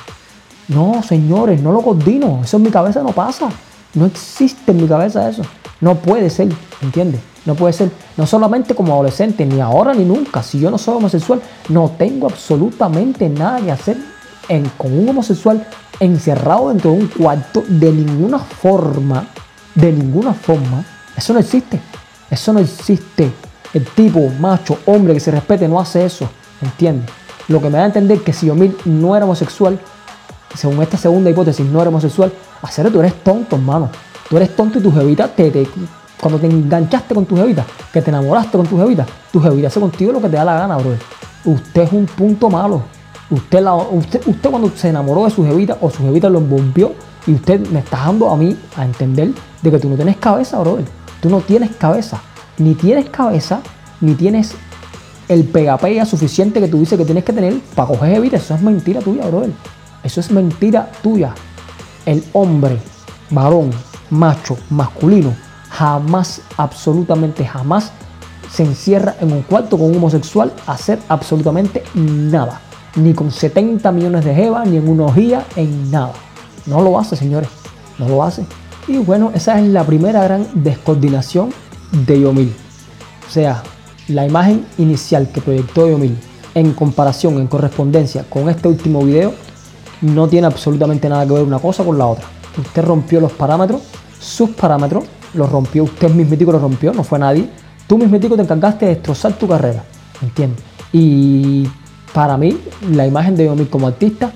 No, 0.67 1.01
señores, 1.03 1.61
no 1.61 1.71
lo 1.71 1.81
coordino. 1.81 2.41
Eso 2.43 2.57
en 2.57 2.63
mi 2.63 2.69
cabeza 2.69 3.01
no 3.01 3.11
pasa. 3.11 3.49
No 3.93 4.05
existe 4.05 4.71
en 4.71 4.81
mi 4.81 4.87
cabeza 4.87 5.29
eso. 5.29 5.43
No 5.79 5.95
puede 5.95 6.29
ser, 6.29 6.49
¿entiendes? 6.81 7.21
No 7.45 7.55
puede 7.55 7.73
ser. 7.73 7.91
No 8.17 8.25
solamente 8.25 8.73
como 8.73 8.93
adolescente, 8.93 9.45
ni 9.45 9.61
ahora 9.61 9.93
ni 9.93 10.03
nunca. 10.03 10.41
Si 10.41 10.59
yo 10.59 10.71
no 10.71 10.77
soy 10.77 10.95
homosexual, 10.97 11.41
no 11.69 11.91
tengo 11.97 12.27
absolutamente 12.27 13.29
nada 13.29 13.61
que 13.61 13.71
hacer 13.71 13.97
con 14.77 14.97
un 14.97 15.09
homosexual 15.09 15.65
encerrado 15.99 16.69
dentro 16.69 16.91
de 16.91 16.97
un 16.97 17.07
cuarto 17.07 17.63
de 17.67 17.91
ninguna 17.91 18.39
forma. 18.39 19.27
De 19.75 19.91
ninguna 19.91 20.33
forma. 20.33 20.83
Eso 21.15 21.33
no 21.33 21.39
existe. 21.39 21.79
Eso 22.29 22.51
no 22.53 22.59
existe. 22.59 23.31
El 23.73 23.85
tipo, 23.85 24.27
macho, 24.39 24.79
hombre 24.85 25.13
que 25.13 25.19
se 25.19 25.31
respete 25.31 25.67
no 25.67 25.79
hace 25.79 26.05
eso. 26.05 26.27
¿Entiendes? 26.61 27.09
Lo 27.47 27.61
que 27.61 27.69
me 27.69 27.77
da 27.77 27.83
a 27.83 27.87
entender 27.87 28.19
que 28.21 28.33
si 28.33 28.47
Yomil 28.47 28.75
no 28.85 29.15
era 29.15 29.25
homosexual, 29.25 29.79
según 30.55 30.81
esta 30.81 30.97
segunda 30.97 31.29
hipótesis, 31.29 31.65
no 31.65 31.79
era 31.81 31.89
homosexual, 31.89 32.31
hacer 32.61 32.91
tú 32.91 32.99
eres 33.01 33.13
tonto, 33.23 33.55
hermano. 33.55 33.89
Tú 34.29 34.37
eres 34.37 34.55
tonto 34.55 34.79
y 34.79 34.81
tu 34.81 34.91
jevita, 34.91 35.27
te, 35.27 35.51
te- 35.51 35.67
cuando 36.19 36.39
te 36.39 36.47
enganchaste 36.47 37.13
con 37.13 37.25
tu 37.25 37.35
jevita, 37.35 37.65
que 37.91 38.01
te 38.01 38.09
enamoraste 38.09 38.57
con 38.57 38.67
tu 38.67 38.77
jevita, 38.77 39.05
tu 39.31 39.39
jevita 39.39 39.67
hace 39.67 39.79
contigo 39.79 40.11
lo 40.11 40.21
que 40.21 40.29
te 40.29 40.37
da 40.37 40.45
la 40.45 40.59
gana, 40.59 40.77
bro. 40.77 40.95
Usted 41.45 41.83
es 41.83 41.91
un 41.91 42.05
punto 42.05 42.49
malo. 42.49 42.81
Usted, 43.29 43.65
usted, 43.91 44.21
usted 44.27 44.49
cuando 44.49 44.71
se 44.75 44.89
enamoró 44.89 45.25
de 45.25 45.31
su 45.31 45.43
jevita 45.43 45.77
o 45.81 45.89
su 45.89 46.03
jevita 46.03 46.29
lo 46.29 46.39
envolvió 46.39 46.93
y 47.27 47.33
usted 47.33 47.59
me 47.69 47.79
está 47.79 47.97
dando 47.97 48.29
a 48.29 48.37
mí 48.37 48.55
a 48.75 48.85
entender 48.85 49.31
de 49.61 49.71
que 49.71 49.79
tú 49.79 49.89
no 49.89 49.95
tienes 49.95 50.17
cabeza, 50.17 50.59
bro. 50.59 50.79
Tú 51.21 51.29
no 51.29 51.41
tienes 51.41 51.75
cabeza. 51.75 52.21
Ni 52.57 52.75
tienes 52.75 53.09
cabeza, 53.09 53.61
ni 53.99 54.13
tienes 54.13 54.55
el 55.27 55.43
pegapega 55.43 56.05
suficiente 56.05 56.59
que 56.59 56.67
tú 56.67 56.79
dices 56.79 56.97
que 56.97 57.05
tienes 57.05 57.23
que 57.23 57.33
tener 57.33 57.59
para 57.75 57.87
coger 57.87 58.13
jevita. 58.13 58.37
Eso 58.37 58.55
es 58.55 58.61
mentira 58.61 59.01
tuya, 59.01 59.27
brother. 59.27 59.51
Eso 60.03 60.19
es 60.19 60.31
mentira 60.31 60.89
tuya. 61.01 61.33
El 62.05 62.23
hombre, 62.33 62.77
varón, 63.31 63.71
macho, 64.11 64.55
masculino, 64.69 65.33
jamás, 65.77 66.41
absolutamente 66.57 67.45
jamás, 67.45 67.91
se 68.51 68.63
encierra 68.63 69.15
en 69.19 69.33
un 69.33 69.41
cuarto 69.41 69.77
con 69.77 69.89
un 69.89 69.97
homosexual 69.97 70.53
a 70.65 70.73
hacer 70.73 70.99
absolutamente 71.09 71.83
nada. 71.93 72.61
Ni 72.95 73.13
con 73.13 73.31
70 73.31 73.91
millones 73.91 74.23
de 74.23 74.33
jevas, 74.33 74.67
ni 74.67 74.77
en 74.77 74.87
una 74.87 75.05
orgía, 75.05 75.45
en 75.55 75.91
nada. 75.91 76.13
No 76.65 76.81
lo 76.81 76.97
hace, 76.97 77.15
señores. 77.15 77.49
No 77.97 78.07
lo 78.07 78.23
hace. 78.23 78.45
Y 78.87 78.97
bueno, 78.97 79.31
esa 79.33 79.59
es 79.59 79.67
la 79.67 79.83
primera 79.83 80.23
gran 80.23 80.47
descoordinación 80.53 81.49
de 81.91 82.21
Yomil. 82.21 82.55
O 83.27 83.31
sea, 83.31 83.61
la 84.07 84.25
imagen 84.25 84.65
inicial 84.77 85.29
que 85.29 85.41
proyectó 85.41 85.89
Yomil 85.89 86.17
en 86.53 86.73
comparación, 86.73 87.37
en 87.39 87.47
correspondencia 87.47 88.23
con 88.29 88.49
este 88.49 88.69
último 88.69 89.03
video, 89.03 89.33
no 90.01 90.27
tiene 90.27 90.47
absolutamente 90.47 91.09
nada 91.09 91.25
que 91.25 91.33
ver 91.33 91.43
una 91.43 91.59
cosa 91.59 91.83
con 91.83 91.97
la 91.97 92.05
otra. 92.05 92.25
Usted 92.57 92.85
rompió 92.85 93.19
los 93.19 93.33
parámetros, 93.33 93.81
sus 94.19 94.51
parámetros, 94.51 95.03
los 95.35 95.49
rompió, 95.49 95.83
usted 95.83 96.09
mismitico 96.09 96.51
los 96.51 96.61
rompió, 96.61 96.93
no 96.93 97.03
fue 97.03 97.19
nadie. 97.19 97.49
Tú 97.87 97.97
mismitico 97.97 98.35
te 98.35 98.41
encargaste 98.41 98.85
de 98.85 98.95
destrozar 98.95 99.33
tu 99.33 99.47
carrera, 99.47 99.83
¿entiendes? 100.21 100.63
Y 100.91 101.67
para 102.13 102.37
mí, 102.37 102.57
la 102.91 103.05
imagen 103.05 103.35
de 103.35 103.45
Yomil 103.45 103.69
como 103.69 103.87
artista 103.87 104.31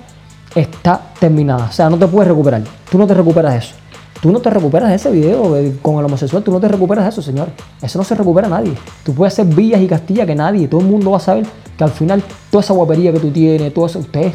está 0.54 1.00
terminada. 1.18 1.66
O 1.70 1.72
sea, 1.72 1.88
no 1.90 1.98
te 1.98 2.06
puedes 2.06 2.28
recuperar. 2.28 2.62
Tú 2.90 2.98
no 2.98 3.06
te 3.06 3.14
recuperas 3.14 3.52
de 3.52 3.58
eso. 3.58 3.74
Tú 4.20 4.30
no 4.30 4.40
te 4.40 4.50
recuperas 4.50 4.90
de 4.90 4.96
ese 4.96 5.10
video 5.10 5.56
eh, 5.56 5.78
con 5.80 5.98
el 5.98 6.04
homosexual, 6.04 6.42
tú 6.42 6.52
no 6.52 6.60
te 6.60 6.68
recuperas 6.68 7.04
de 7.04 7.10
eso, 7.10 7.22
señores. 7.22 7.54
Eso 7.80 7.98
no 7.98 8.04
se 8.04 8.14
recupera 8.14 8.48
nadie. 8.48 8.74
Tú 9.02 9.14
puedes 9.14 9.32
hacer 9.32 9.46
villas 9.46 9.80
y 9.80 9.86
castillas 9.86 10.26
que 10.26 10.34
nadie, 10.34 10.68
todo 10.68 10.82
el 10.82 10.86
mundo 10.86 11.12
va 11.12 11.16
a 11.16 11.20
saber 11.20 11.46
que 11.76 11.84
al 11.84 11.90
final 11.90 12.22
toda 12.50 12.62
esa 12.62 12.74
guapería 12.74 13.12
que 13.12 13.18
tú 13.18 13.30
tienes, 13.30 13.72
todo 13.72 13.86
eso, 13.86 14.00
usted 14.00 14.20
es, 14.20 14.34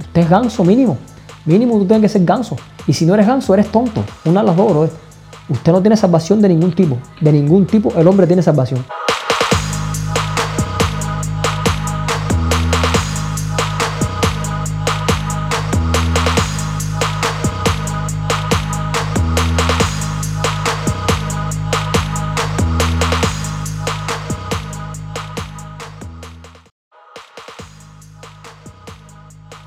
usted 0.00 0.22
es 0.22 0.30
ganso 0.30 0.64
mínimo. 0.64 0.96
Mínimo 1.44 1.78
tú 1.78 1.84
tienes 1.84 2.00
que 2.00 2.08
ser 2.08 2.24
ganso. 2.24 2.56
Y 2.86 2.94
si 2.94 3.04
no 3.04 3.12
eres 3.12 3.26
ganso, 3.26 3.52
eres 3.52 3.70
tonto. 3.70 4.02
Una 4.24 4.40
de 4.40 4.46
las 4.46 4.56
dos, 4.56 4.70
bro. 4.70 4.88
Usted 5.52 5.70
no 5.70 5.82
tiene 5.82 5.98
salvación 5.98 6.40
de 6.40 6.48
ningún 6.48 6.72
tipo. 6.72 6.96
De 7.20 7.30
ningún 7.30 7.66
tipo 7.66 7.92
el 7.94 8.08
hombre 8.08 8.26
tiene 8.26 8.42
salvación. 8.42 8.82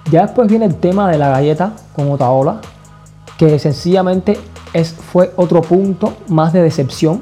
Ya 0.09 0.23
después 0.23 0.47
viene 0.47 0.65
el 0.65 0.75
tema 0.75 1.11
de 1.11 1.19
la 1.19 1.29
galleta 1.29 1.73
con 1.95 2.09
Otaola, 2.09 2.61
que 3.37 3.59
sencillamente 3.59 4.39
es, 4.75 4.91
fue 4.91 5.31
otro 5.37 5.61
punto 5.61 6.13
más 6.27 6.51
de 6.51 6.61
decepción 6.61 7.21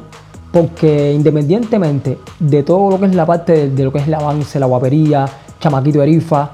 Porque 0.52 1.14
independientemente 1.14 2.18
de 2.40 2.64
todo 2.64 2.90
lo 2.90 3.00
que 3.00 3.06
es 3.06 3.16
la 3.16 3.26
parte 3.26 3.70
de, 3.70 3.84
lo 3.84 3.92
que 3.92 4.00
es 4.00 4.08
el 4.08 4.14
avance, 4.16 4.60
la 4.60 4.66
guapería, 4.66 5.26
chamaquito 5.60 6.02
erifa, 6.04 6.50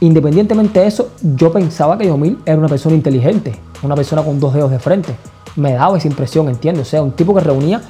independientemente 0.00 0.80
de 0.80 0.86
eso, 0.86 1.10
yo 1.36 1.52
pensaba 1.52 1.98
que 1.98 2.06
Yomil 2.06 2.38
era 2.46 2.56
una 2.56 2.68
persona 2.68 2.94
inteligente, 2.94 3.58
una 3.82 3.94
persona 3.94 4.22
con 4.22 4.38
dos 4.38 4.54
dedos 4.54 4.70
de 4.70 4.78
frente. 4.78 5.14
Me 5.56 5.72
daba 5.72 5.98
esa 5.98 6.08
impresión, 6.08 6.48
¿entiendes? 6.48 6.86
O 6.86 6.90
sea, 6.90 7.02
un 7.02 7.12
tipo 7.12 7.34
que 7.34 7.40
reunía 7.40 7.80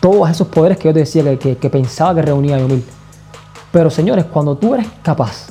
todos 0.00 0.28
esos 0.30 0.46
poderes 0.48 0.78
que 0.78 0.88
yo 0.88 0.94
te 0.94 1.00
decía 1.00 1.38
que 1.38 1.70
pensaba 1.70 2.14
que 2.14 2.22
reunía 2.22 2.58
Yomil. 2.58 2.84
Pero 3.72 3.88
señores, 3.88 4.24
cuando 4.26 4.56
tú 4.56 4.74
eres 4.74 4.86
capaz 5.02 5.46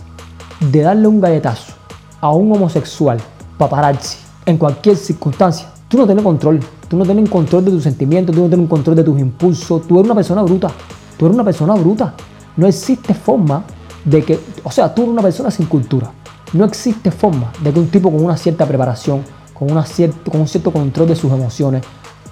de 0.59 0.81
darle 0.81 1.07
un 1.07 1.21
galletazo 1.21 1.73
a 2.21 2.31
un 2.31 2.51
homosexual, 2.51 3.17
paparazzi, 3.57 4.17
en 4.45 4.57
cualquier 4.57 4.97
circunstancia, 4.97 5.67
tú 5.89 5.97
no 5.97 6.05
tienes 6.05 6.23
control. 6.23 6.59
Tú 6.87 6.95
no 6.95 7.03
tienes 7.03 7.29
control 7.29 7.65
de 7.65 7.71
tus 7.71 7.83
sentimientos, 7.83 8.33
tú 8.33 8.43
no 8.43 8.47
tienes 8.47 8.69
control 8.69 8.95
de 8.95 9.03
tus 9.03 9.19
impulsos. 9.19 9.85
Tú 9.85 9.95
eres 9.95 10.05
una 10.05 10.15
persona 10.15 10.41
bruta. 10.43 10.71
Tú 11.17 11.25
eres 11.25 11.35
una 11.35 11.43
persona 11.43 11.73
bruta. 11.73 12.13
No 12.55 12.67
existe 12.67 13.13
forma 13.13 13.63
de 14.05 14.23
que, 14.23 14.39
o 14.63 14.71
sea, 14.71 14.93
tú 14.93 15.01
eres 15.01 15.11
una 15.11 15.21
persona 15.21 15.51
sin 15.51 15.65
cultura. 15.65 16.11
No 16.53 16.65
existe 16.65 17.11
forma 17.11 17.51
de 17.61 17.73
que 17.73 17.79
un 17.79 17.89
tipo 17.89 18.09
con 18.11 18.23
una 18.23 18.37
cierta 18.37 18.65
preparación, 18.65 19.23
con, 19.53 19.71
una 19.71 19.85
con 20.31 20.41
un 20.41 20.47
cierto 20.47 20.71
control 20.71 21.09
de 21.09 21.15
sus 21.15 21.31
emociones, 21.31 21.83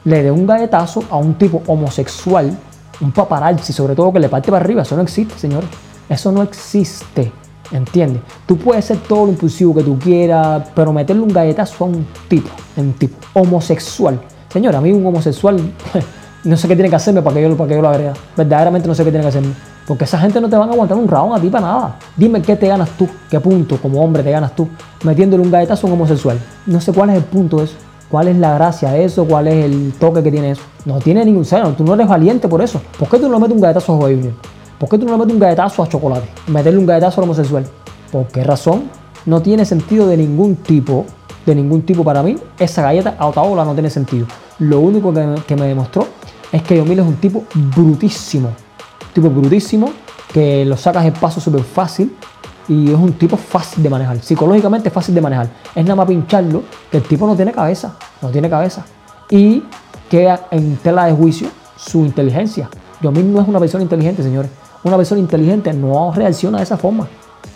le 0.05 0.23
dé 0.23 0.31
un 0.31 0.47
galletazo 0.47 1.03
a 1.09 1.17
un 1.17 1.35
tipo 1.35 1.61
homosexual, 1.67 2.57
un 3.01 3.11
paparazzi, 3.11 3.73
sobre 3.73 3.93
todo 3.93 4.13
que 4.13 4.19
le 4.19 4.29
parte 4.29 4.49
para 4.49 4.63
arriba. 4.63 4.83
Eso 4.83 4.95
no 4.95 5.01
existe, 5.01 5.37
señores. 5.37 5.69
Eso 6.09 6.31
no 6.31 6.41
existe. 6.41 7.31
¿Entiendes? 7.71 8.21
Tú 8.45 8.57
puedes 8.57 8.85
ser 8.85 8.97
todo 8.97 9.25
lo 9.25 9.31
impulsivo 9.31 9.75
que 9.75 9.83
tú 9.83 9.97
quieras, 9.99 10.63
pero 10.73 10.93
meterle 10.93 11.21
un 11.21 11.33
galletazo 11.33 11.83
a 11.83 11.87
un 11.87 12.07
tipo, 12.27 12.49
un 12.77 12.93
tipo 12.93 13.17
homosexual. 13.33 14.19
Señor, 14.49 14.75
a 14.75 14.81
mí 14.81 14.91
un 14.91 15.05
homosexual, 15.05 15.59
no 16.43 16.57
sé 16.57 16.67
qué 16.67 16.75
tiene 16.75 16.89
que 16.89 16.95
hacerme 16.95 17.21
para 17.21 17.35
que 17.35 17.41
yo, 17.41 17.57
para 17.57 17.67
que 17.67 17.75
yo 17.75 17.81
lo 17.81 17.89
agrega. 17.89 18.13
Verdaderamente 18.35 18.87
no 18.87 18.95
sé 18.95 19.03
qué 19.03 19.11
tiene 19.11 19.23
que 19.23 19.29
hacerme. 19.29 19.53
Porque 19.85 20.03
esa 20.03 20.19
gente 20.19 20.41
no 20.41 20.49
te 20.49 20.55
van 20.55 20.69
a 20.69 20.73
aguantar 20.73 20.97
un 20.97 21.07
round 21.07 21.35
a 21.35 21.39
ti 21.39 21.49
para 21.49 21.65
nada. 21.65 21.99
Dime 22.15 22.41
qué 22.41 22.55
te 22.55 22.67
ganas 22.67 22.89
tú, 22.91 23.07
qué 23.29 23.39
punto 23.39 23.77
como 23.77 24.03
hombre 24.03 24.23
te 24.23 24.31
ganas 24.31 24.53
tú 24.55 24.67
metiéndole 25.03 25.43
un 25.43 25.51
galletazo 25.51 25.87
a 25.87 25.89
un 25.89 25.93
homosexual. 25.93 26.39
No 26.65 26.81
sé 26.81 26.91
cuál 26.91 27.11
es 27.11 27.17
el 27.17 27.23
punto 27.23 27.57
de 27.57 27.65
eso. 27.65 27.75
¿Cuál 28.09 28.29
es 28.29 28.37
la 28.37 28.53
gracia 28.53 28.91
de 28.91 29.03
eso? 29.03 29.25
¿Cuál 29.25 29.47
es 29.47 29.65
el 29.65 29.93
toque 29.99 30.23
que 30.23 30.31
tiene 30.31 30.51
eso? 30.51 30.61
No 30.85 30.99
tiene 30.99 31.25
ningún 31.25 31.43
seno. 31.43 31.73
Tú 31.73 31.83
no 31.83 31.93
eres 31.93 32.07
valiente 32.07 32.47
por 32.47 32.61
eso. 32.61 32.81
¿Por 32.97 33.09
qué 33.09 33.19
tú 33.19 33.27
no 33.27 33.39
metes 33.39 33.55
un 33.55 33.61
galletazo 33.61 33.93
a 33.95 34.01
Junior? 34.01 34.33
¿Por 34.79 34.89
qué 34.89 34.97
tú 34.99 35.05
no 35.05 35.13
le 35.13 35.17
metes 35.17 35.33
un 35.33 35.39
galletazo 35.39 35.81
a 35.81 35.89
Chocolate? 35.89 36.27
Meterle 36.47 36.79
un 36.79 36.85
galletazo 36.85 37.19
al 37.19 37.23
homosexual. 37.25 37.65
¿Por 38.11 38.27
qué 38.27 38.43
razón? 38.43 38.83
No 39.25 39.41
tiene 39.41 39.65
sentido 39.65 40.05
de 40.07 40.17
ningún 40.17 40.57
tipo. 40.57 41.05
De 41.45 41.55
ningún 41.55 41.81
tipo 41.81 42.03
para 42.03 42.21
mí. 42.21 42.37
Esa 42.59 42.83
galleta 42.83 43.15
a 43.17 43.27
Otaola 43.27 43.65
no 43.65 43.73
tiene 43.73 43.89
sentido. 43.89 44.27
Lo 44.59 44.79
único 44.79 45.11
que, 45.11 45.35
que 45.47 45.55
me 45.55 45.65
demostró 45.65 46.07
es 46.51 46.61
que 46.61 46.77
Yomil 46.77 46.99
es 46.99 47.05
un 47.05 47.15
tipo 47.15 47.43
brutísimo. 47.75 48.49
Un 48.49 49.13
tipo 49.13 49.29
brutísimo. 49.29 49.89
Que 50.31 50.63
lo 50.63 50.77
sacas 50.77 51.05
el 51.05 51.13
paso 51.13 51.41
súper 51.41 51.63
fácil. 51.63 52.15
Y 52.67 52.91
es 52.91 52.97
un 52.97 53.13
tipo 53.13 53.35
fácil 53.35 53.81
de 53.81 53.89
manejar. 53.89 54.19
Psicológicamente 54.21 54.91
fácil 54.91 55.15
de 55.15 55.21
manejar. 55.21 55.49
Es 55.73 55.83
nada 55.83 55.95
más 55.95 56.05
pincharlo 56.05 56.61
que 56.91 56.97
el 56.97 57.03
tipo 57.03 57.25
no 57.25 57.35
tiene 57.35 57.51
cabeza. 57.51 57.95
No 58.21 58.29
tiene 58.29 58.47
cabeza. 58.47 58.85
Y 59.31 59.63
queda 60.07 60.47
en 60.51 60.77
tela 60.77 61.05
de 61.05 61.13
juicio 61.13 61.47
su 61.77 62.05
inteligencia. 62.05 62.69
Yomil 63.01 63.33
no 63.33 63.41
es 63.41 63.47
una 63.47 63.59
persona 63.59 63.81
inteligente, 63.83 64.21
señores. 64.21 64.51
Una 64.83 64.97
persona 64.97 65.19
inteligente 65.19 65.73
no 65.73 66.11
reacciona 66.13 66.57
de 66.57 66.63
esa 66.63 66.77
forma. 66.77 67.07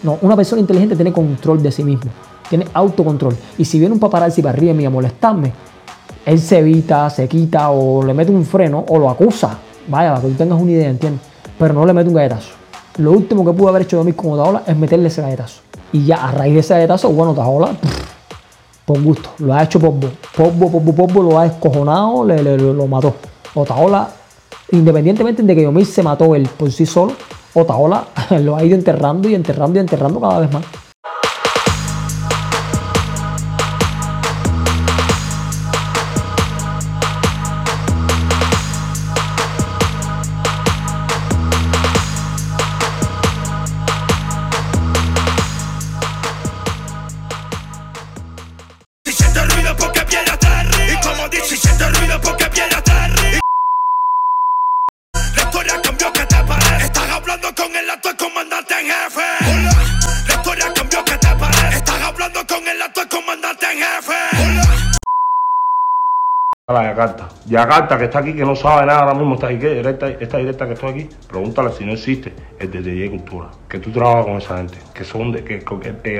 No, 0.03 0.17
una 0.21 0.35
persona 0.35 0.59
inteligente 0.59 0.95
tiene 0.95 1.13
control 1.13 1.61
de 1.61 1.71
sí 1.71 1.83
mismo. 1.83 2.11
Tiene 2.49 2.67
autocontrol. 2.73 3.35
Y 3.57 3.65
si 3.65 3.79
viene 3.79 3.93
un 3.93 3.99
paparazzi 3.99 4.41
para 4.41 4.53
arriba 4.53 4.73
mí 4.73 4.85
a 4.85 4.89
molestarme, 4.89 5.53
él 6.25 6.39
se 6.39 6.59
evita, 6.59 7.09
se 7.09 7.27
quita 7.27 7.71
o 7.71 8.03
le 8.03 8.13
mete 8.13 8.31
un 8.31 8.45
freno 8.45 8.85
o 8.87 8.97
lo 8.97 9.09
acusa. 9.09 9.57
Vaya, 9.87 10.09
para 10.09 10.21
que 10.21 10.27
tú 10.29 10.33
tengas 10.35 10.59
una 10.59 10.71
idea, 10.71 10.89
¿entiendes? 10.89 11.21
Pero 11.57 11.73
no 11.73 11.85
le 11.85 11.93
mete 11.93 12.09
un 12.09 12.15
galletazo. 12.15 12.49
Lo 12.97 13.11
último 13.11 13.45
que 13.45 13.53
pudo 13.53 13.69
haber 13.69 13.83
hecho 13.83 13.97
Yomil 13.97 14.15
con 14.15 14.31
Otaola 14.31 14.63
es 14.67 14.75
meterle 14.75 15.07
ese 15.07 15.21
galletazo. 15.21 15.61
Y 15.93 16.05
ya 16.05 16.27
a 16.27 16.31
raíz 16.31 16.53
de 16.53 16.59
ese 16.59 16.73
galletazo, 16.73 17.09
bueno, 17.09 17.31
Otaola, 17.31 17.67
pff, 17.67 18.11
por 18.85 19.01
gusto, 19.01 19.29
lo 19.39 19.53
ha 19.53 19.63
hecho 19.63 19.79
Popbo. 19.79 20.09
Popbo, 20.35 20.69
Popbo, 20.69 20.93
Popbo 20.93 21.23
lo 21.23 21.39
ha 21.39 21.45
escojonado, 21.45 22.25
le, 22.25 22.57
lo, 22.57 22.87
mató. 22.87 23.15
Otaola, 23.53 24.09
independientemente 24.71 25.43
de 25.43 25.55
que 25.55 25.63
Yomil 25.63 25.85
se 25.85 26.03
mató 26.03 26.35
él 26.35 26.47
por 26.57 26.71
sí 26.71 26.85
solo, 26.85 27.13
Otaola 27.53 28.07
lo 28.41 28.55
ha 28.55 28.63
ido 28.63 28.75
enterrando 28.75 29.29
y 29.29 29.35
enterrando 29.35 29.79
y 29.79 29.81
enterrando 29.81 30.19
cada 30.19 30.39
vez 30.39 30.51
más. 30.51 30.90
Yakarta. 67.51 67.71
Yakarta, 67.87 67.97
que 67.97 68.03
está 68.05 68.19
aquí, 68.19 68.33
que 68.33 68.45
no 68.45 68.55
sabe 68.55 68.85
nada 68.85 69.01
ahora 69.01 69.13
mismo, 69.13 69.35
está 69.35 69.47
aquí, 69.47 69.59
que 69.59 69.79
esta, 69.81 70.07
esta 70.07 70.37
directa 70.37 70.65
que 70.67 70.73
estoy 70.73 70.89
aquí, 70.89 71.09
pregúntale 71.27 71.71
si 71.71 71.85
no 71.85 71.91
existe 71.93 72.33
el 72.59 72.71
DJ 72.71 73.09
Cultura. 73.09 73.47
Que 73.67 73.79
tú 73.79 73.91
trabajas 73.91 74.25
con 74.25 74.37
esa 74.37 74.57
gente, 74.57 74.77
que 74.93 75.03
son 75.03 75.31
de, 75.31 75.43
que, 75.43 75.59
que- 75.59 76.19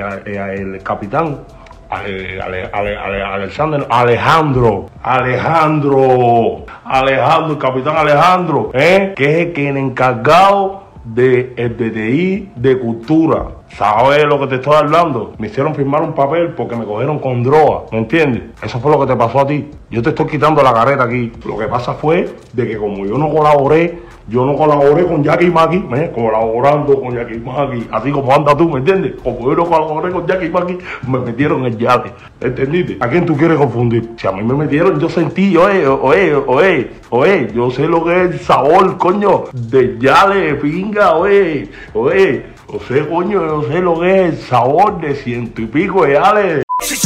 el 0.54 0.82
capitán 0.82 1.40
Alejandro, 3.90 4.86
Alejandro, 5.02 6.66
Alejandro, 6.84 7.52
el 7.52 7.58
capitán 7.58 7.96
Alejandro, 7.96 8.70
¿eh? 8.74 9.12
que 9.16 9.24
es 9.24 9.46
el 9.46 9.52
que 9.52 9.68
el 9.68 9.76
encargado 9.76 10.84
de 11.04 11.52
el 11.56 11.76
DDI 11.76 12.52
de 12.56 12.78
cultura. 12.78 13.48
¿Sabes 13.76 14.24
lo 14.24 14.38
que 14.40 14.46
te 14.48 14.54
estoy 14.56 14.74
hablando? 14.74 15.32
Me 15.38 15.48
hicieron 15.48 15.74
firmar 15.74 16.02
un 16.02 16.14
papel 16.14 16.50
porque 16.50 16.76
me 16.76 16.84
cogieron 16.84 17.18
con 17.18 17.42
droga, 17.42 17.84
¿me 17.90 17.98
entiendes? 17.98 18.42
Eso 18.62 18.78
fue 18.80 18.90
lo 18.90 19.00
que 19.00 19.06
te 19.06 19.16
pasó 19.16 19.40
a 19.40 19.46
ti. 19.46 19.70
Yo 19.90 20.02
te 20.02 20.10
estoy 20.10 20.26
quitando 20.26 20.62
la 20.62 20.72
careta 20.72 21.04
aquí. 21.04 21.32
Lo 21.46 21.58
que 21.58 21.66
pasa 21.66 21.94
fue 21.94 22.34
de 22.52 22.66
que 22.66 22.76
como 22.76 23.06
yo 23.06 23.16
no 23.18 23.30
colaboré, 23.30 23.98
yo 24.28 24.46
no 24.46 24.56
colaboré 24.56 25.06
con 25.06 25.22
Jackie 25.22 25.50
Maki, 25.50 25.84
colaborando 26.14 27.00
con 27.00 27.14
Jackie 27.14 27.38
Maki, 27.38 27.86
así 27.90 28.10
como 28.10 28.32
anda 28.32 28.56
tú, 28.56 28.68
¿me 28.68 28.78
entiendes? 28.78 29.14
Como 29.22 29.40
yo 29.40 29.56
no 29.56 29.66
colaboré 29.66 30.12
con 30.12 30.26
Jackie 30.26 30.48
Maki, 30.48 30.78
me 31.08 31.18
metieron 31.18 31.60
en 31.60 31.72
el 31.72 31.78
yate, 31.78 32.12
¿entendiste? 32.40 32.96
¿A 33.00 33.08
quién 33.08 33.26
tú 33.26 33.36
quieres 33.36 33.58
confundir? 33.58 34.10
Si 34.16 34.26
a 34.26 34.32
mí 34.32 34.42
me 34.42 34.54
metieron, 34.54 34.98
yo 34.98 35.08
sentí, 35.08 35.56
oye, 35.56 35.86
oye, 35.86 36.34
oye, 36.34 36.90
oye, 37.10 37.48
yo 37.54 37.70
sé 37.70 37.86
lo 37.86 38.04
que 38.04 38.24
es 38.24 38.30
el 38.32 38.40
sabor, 38.40 38.96
coño, 38.98 39.44
de 39.52 39.96
yale, 39.98 40.54
pinga, 40.54 41.14
oye, 41.14 41.70
oye, 41.94 42.46
yo 42.72 42.78
sé, 42.88 43.06
coño, 43.08 43.44
yo 43.44 43.62
sé 43.68 43.80
lo 43.80 44.00
que 44.00 44.14
es 44.14 44.32
el 44.32 44.38
sabor 44.38 45.00
de 45.00 45.14
ciento 45.14 45.60
y 45.62 45.66
pico 45.66 46.04
de 46.04 46.14
yale. 46.14 46.62
Si 46.80 46.96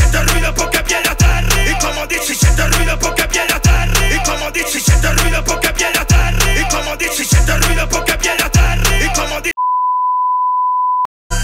porque 7.91 8.17
viene 8.17 8.43
a 8.43 8.51
Terry. 8.51 9.05
Y 9.05 9.09
como 9.15 9.41
dice. 9.41 9.53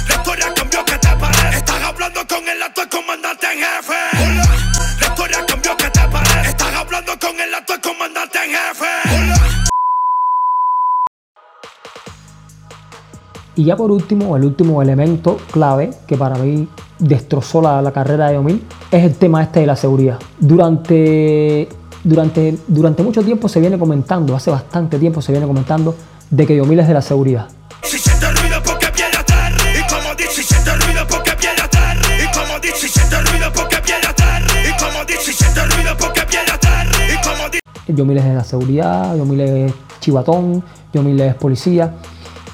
La 0.09 0.15
historia 0.15 0.55
cambió, 0.55 0.85
¿qué 0.85 0.99
te 0.99 1.17
parece? 1.17 1.57
Estás 1.57 1.83
hablando 1.83 2.21
con 2.29 2.49
el 2.49 2.63
actual 2.63 2.89
comandante 2.89 3.47
en 3.53 3.59
jefe. 3.59 3.99
Hola. 4.23 4.49
La 5.01 5.07
historia 5.07 5.47
cambió, 5.47 5.77
¿qué 5.77 5.91
te 5.91 6.09
parece? 6.09 6.49
Estás 6.49 6.75
hablando 6.75 7.13
con 7.19 7.41
el 7.41 7.55
actual 7.55 7.81
comandante 7.81 8.39
en 8.45 8.51
jefe. 8.51 8.87
Hola. 9.09 9.41
Y 13.55 13.65
ya 13.65 13.77
por 13.77 13.91
último, 13.91 14.37
el 14.37 14.45
último 14.45 14.81
elemento 14.81 15.39
clave 15.51 15.91
que 16.07 16.17
para 16.17 16.37
mí 16.37 16.67
destrozó 16.99 17.61
la, 17.61 17.83
la 17.83 17.93
carrera 17.93 18.29
de 18.29 18.35
Yomil 18.35 18.63
es 18.91 19.05
el 19.05 19.15
tema 19.17 19.43
este 19.43 19.61
de 19.61 19.67
la 19.67 19.77
seguridad. 19.77 20.19
Durante, 20.39 21.69
durante, 22.03 22.57
durante 22.67 23.03
mucho 23.03 23.23
tiempo 23.23 23.49
se 23.49 23.61
viene 23.61 23.79
comentando, 23.79 24.35
hace 24.35 24.51
bastante 24.51 24.99
tiempo 24.99 25.21
se 25.21 25.33
viene 25.33 25.47
comentando 25.47 25.95
de 26.33 26.47
que 26.47 26.57
Yomil 26.57 26.81
es 26.81 26.89
de 26.89 26.95
la 26.95 27.03
seguridad. 27.03 27.47
Si 27.83 27.99
siente 27.99 28.27
ruido 28.33 28.61
porque 28.65 28.87
viene 28.97 29.17
a 29.17 29.25
Terry. 29.25 29.79
Y 29.79 29.93
como 29.93 30.15
dice, 30.15 30.31
si 30.33 30.43
siente 30.43 30.73
ruido 30.73 31.07
porque 31.07 31.33
viene 31.39 31.61
a 31.63 31.69
Terry. 31.69 32.25
Y 32.25 32.39
como 32.39 32.59
dice, 32.59 32.77
si 32.79 32.89
siente 32.89 33.21
ruido 33.21 33.53
porque 33.53 33.77
viene 33.85 34.07
a 34.07 34.15
Terry. 34.15 34.69
Y 34.69 34.83
como 34.83 35.05
dice, 35.05 35.21
si 35.21 35.33
siente 35.35 35.65
ruido 35.67 35.97
porque 35.99 36.23
viene 36.25 36.51
a 36.51 36.59
Terry. 36.59 37.13
Y 37.13 37.23
como 37.23 37.49
dice. 37.51 37.63
Yomil 37.87 38.17
es 38.17 38.25
de 38.25 38.35
la 38.35 38.45
seguridad, 38.45 39.15
Yomil 39.15 39.41
es 39.43 39.75
chivatón, 40.01 40.65
Yomil 40.95 41.21
es 41.21 41.35
policía. 41.35 41.95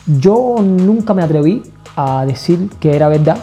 Yo 0.07 0.57
nunca 0.61 1.15
me 1.15 1.23
atreví 1.23 1.63
a 1.95 2.25
decir 2.27 2.69
que 2.81 2.97
era 2.97 3.09
verdad 3.09 3.39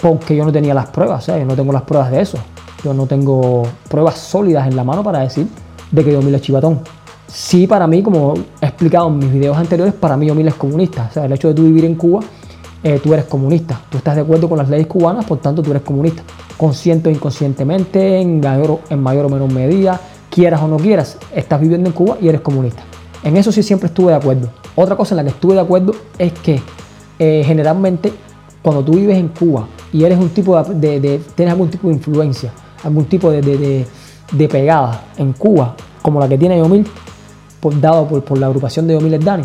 porque 0.00 0.34
yo 0.34 0.44
no 0.44 0.50
tenía 0.50 0.74
las 0.74 0.86
pruebas, 0.86 1.28
¿eh? 1.28 1.38
yo 1.38 1.44
no 1.44 1.54
tengo 1.54 1.72
las 1.72 1.82
pruebas 1.82 2.10
de 2.10 2.20
eso. 2.20 2.38
Yo 2.82 2.94
no 2.94 3.06
tengo 3.06 3.62
pruebas 3.88 4.18
sólidas 4.18 4.66
en 4.66 4.74
la 4.74 4.82
mano 4.82 5.04
para 5.04 5.20
decir 5.20 5.46
de 5.92 6.04
que 6.04 6.12
Yomil 6.12 6.34
es 6.34 6.42
chivatón. 6.42 6.80
Sí, 7.28 7.66
para 7.66 7.86
mí, 7.86 8.02
como 8.02 8.34
he 8.60 8.66
explicado 8.66 9.08
en 9.08 9.18
mis 9.18 9.32
videos 9.32 9.56
anteriores, 9.56 9.94
para 9.94 10.16
mí 10.16 10.26
Yomil 10.26 10.48
es 10.48 10.54
comunista. 10.54 11.06
O 11.10 11.12
sea, 11.12 11.24
el 11.26 11.32
hecho 11.32 11.48
de 11.48 11.54
tú 11.54 11.62
vivir 11.64 11.84
en 11.84 11.94
Cuba, 11.94 12.20
eh, 12.82 13.00
tú 13.02 13.12
eres 13.12 13.26
comunista. 13.26 13.80
Tú 13.90 13.98
estás 13.98 14.16
de 14.16 14.22
acuerdo 14.22 14.48
con 14.48 14.56
las 14.58 14.68
leyes 14.68 14.86
cubanas, 14.86 15.24
por 15.26 15.38
tanto 15.38 15.62
tú 15.62 15.70
eres 15.70 15.82
comunista. 15.82 16.22
Consciente 16.56 17.08
o 17.10 17.12
inconscientemente, 17.12 18.20
en 18.20 18.40
mayor, 18.40 18.80
en 18.88 19.02
mayor 19.02 19.26
o 19.26 19.28
menor 19.28 19.52
medida, 19.52 20.00
quieras 20.30 20.62
o 20.62 20.68
no 20.68 20.76
quieras, 20.78 21.18
estás 21.34 21.60
viviendo 21.60 21.88
en 21.88 21.92
Cuba 21.94 22.16
y 22.20 22.28
eres 22.28 22.40
comunista. 22.40 22.82
En 23.22 23.36
eso 23.36 23.52
sí 23.52 23.62
siempre 23.62 23.88
estuve 23.88 24.12
de 24.12 24.16
acuerdo. 24.18 24.48
Otra 24.74 24.96
cosa 24.96 25.12
en 25.14 25.18
la 25.18 25.22
que 25.24 25.30
estuve 25.30 25.54
de 25.54 25.60
acuerdo 25.60 25.92
es 26.18 26.32
que 26.32 26.60
eh, 27.18 27.42
generalmente 27.44 28.12
cuando 28.62 28.82
tú 28.84 28.92
vives 28.92 29.18
en 29.18 29.28
Cuba 29.28 29.66
y 29.92 30.04
eres 30.04 30.18
un 30.18 30.30
tipo 30.30 30.60
de, 30.62 31.00
de- 31.00 31.20
tienes 31.34 31.52
algún 31.52 31.68
tipo 31.68 31.88
de 31.88 31.94
influencia, 31.94 32.52
algún 32.84 33.04
tipo 33.04 33.30
de- 33.30 33.86
de 34.32 34.48
pegada 34.48 35.04
en 35.16 35.32
Cuba, 35.32 35.74
como 36.02 36.20
la 36.20 36.28
que 36.28 36.38
tiene 36.38 36.58
Yomil, 36.58 36.86
dado 37.80 38.06
por, 38.06 38.24
por 38.24 38.38
la 38.38 38.46
agrupación 38.46 38.86
de 38.86 38.94
Yomil 38.94 39.22
Dani, 39.24 39.44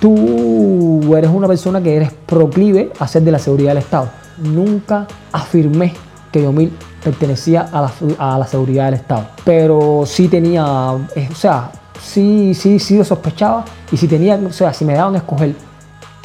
tú 0.00 1.14
eres 1.16 1.30
una 1.30 1.46
persona 1.48 1.80
que 1.82 1.96
eres 1.96 2.10
proclive 2.26 2.92
a 2.98 3.08
ser 3.08 3.22
de 3.22 3.32
la 3.32 3.38
seguridad 3.38 3.70
del 3.70 3.78
Estado. 3.78 4.08
Nunca 4.38 5.06
afirmé 5.32 5.94
que 6.32 6.42
Yomil 6.42 6.72
pertenecía 7.02 7.62
a 7.72 7.82
la, 7.82 7.92
a 8.18 8.38
la 8.38 8.46
seguridad 8.46 8.86
del 8.86 8.94
Estado, 8.94 9.26
pero 9.44 10.02
sí 10.06 10.28
tenía, 10.28 10.92
eh, 11.14 11.28
o 11.30 11.34
sea, 11.34 11.70
sí, 12.02 12.52
sí, 12.54 12.78
sí 12.78 12.98
lo 12.98 13.04
sospechaba 13.04 13.64
y 13.90 13.96
si 13.96 14.06
tenía, 14.08 14.38
o 14.46 14.52
sea, 14.52 14.72
si 14.72 14.84
me 14.84 14.94
daban 14.94 15.14
a 15.14 15.18
escoger 15.18 15.54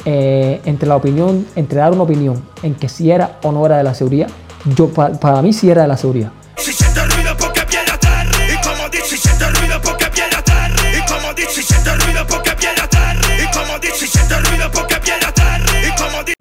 eh, 0.04 0.60
entre 0.64 0.88
la 0.88 0.96
opinión, 0.96 1.46
entre 1.54 1.78
dar 1.78 1.92
una 1.92 2.02
opinión 2.02 2.42
en 2.62 2.74
que 2.74 2.88
si 2.88 3.10
era 3.10 3.38
o 3.44 3.52
no 3.52 3.64
era 3.64 3.78
de 3.78 3.84
la 3.84 3.94
seguridad, 3.94 4.28
yo 4.76 4.88
pa- 4.88 5.12
para 5.12 5.40
mí 5.40 5.52
sí 5.52 5.70
era 5.70 5.82
de 5.82 5.88
la 5.88 5.96
seguridad. 5.96 6.32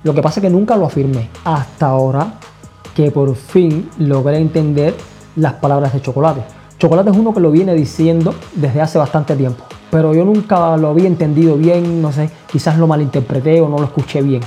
Lo 0.04 0.14
que 0.14 0.22
pasa 0.22 0.40
es 0.40 0.44
que 0.44 0.50
nunca 0.50 0.76
lo 0.78 0.86
afirmé 0.88 1.30
hasta 1.44 1.88
ahora 1.88 2.34
que 2.96 3.12
por 3.12 3.36
fin 3.36 3.90
logré 4.00 4.38
entender 4.40 4.96
las 5.36 5.54
palabras 5.54 5.94
de 5.94 6.02
Chocolate. 6.02 6.42
Chocolate 6.80 7.12
es 7.12 7.18
uno 7.18 7.34
que 7.34 7.40
lo 7.40 7.52
viene 7.52 7.74
diciendo 7.76 8.34
desde 8.56 8.82
hace 8.82 8.98
bastante 8.98 9.36
tiempo, 9.36 9.64
pero 9.92 10.14
yo 10.16 10.26
nunca 10.26 10.76
lo 10.78 10.90
había 10.90 11.06
entendido 11.08 11.56
bien, 11.56 12.02
no 12.02 12.12
sé, 12.12 12.30
quizás 12.52 12.78
lo 12.80 12.88
malinterpreté 12.88 13.62
o 13.62 13.70
no 13.70 13.78
lo 13.78 13.84
escuché 13.86 14.22
bien. 14.22 14.42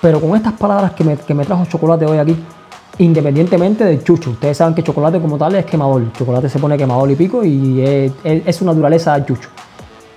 Pero 0.00 0.20
con 0.20 0.34
estas 0.34 0.54
palabras 0.54 0.92
que 0.92 1.04
me, 1.04 1.16
que 1.16 1.34
me 1.34 1.44
trajo 1.44 1.66
Chocolate 1.66 2.06
hoy 2.06 2.18
aquí, 2.18 2.36
independientemente 2.98 3.84
del 3.84 4.02
chucho, 4.02 4.30
ustedes 4.30 4.56
saben 4.56 4.74
que 4.74 4.82
Chocolate 4.82 5.20
como 5.20 5.36
tal 5.36 5.54
es 5.56 5.66
quemador, 5.66 6.10
Chocolate 6.14 6.48
se 6.48 6.58
pone 6.58 6.76
quemador 6.78 7.10
y 7.10 7.16
pico 7.16 7.44
y 7.44 7.80
es, 7.82 8.12
es- 8.24 8.42
es 8.46 8.56
su 8.56 8.64
naturaleza 8.64 9.24
chucho. 9.26 9.50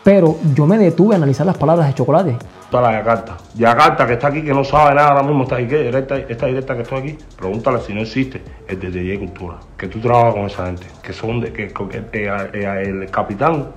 Pero 0.04 0.38
yo 0.56 0.66
me 0.66 0.78
detuve 0.78 1.14
a 1.16 1.18
analizar 1.18 1.46
las 1.46 1.58
palabras 1.58 1.88
de 1.88 1.94
Chocolate 1.94 2.38
Está 2.64 2.80
la 2.82 2.94
Yakarta. 2.94 3.38
Yakarta, 3.56 4.08
que 4.08 4.14
está 4.14 4.28
aquí, 4.30 4.42
que 4.44 4.54
no 4.54 4.64
sabe 4.64 4.96
nada 4.96 5.10
ahora 5.10 5.24
mismo, 5.24 5.44
está 5.44 5.58
directa, 5.58 6.18
esta 6.18 6.46
directa 6.46 6.74
que 6.74 6.84
estoy 6.84 7.00
aquí, 7.00 7.18
pregúntale 7.38 7.82
si 7.82 7.94
no 7.94 8.00
existe 8.02 8.42
el 8.68 8.80
de 8.80 8.90
DJ 8.90 9.20
Cultura. 9.20 9.56
Que 9.78 9.88
tú 9.88 10.00
trabajas 10.00 10.34
con 10.34 10.44
esa 10.46 10.66
gente, 10.68 10.88
que 11.04 11.12
son 11.12 11.42
de, 11.42 11.52
que, 11.52 11.68
que- 11.68 12.06
que- 12.12 12.28
el 12.82 13.12
capitán 13.12 13.68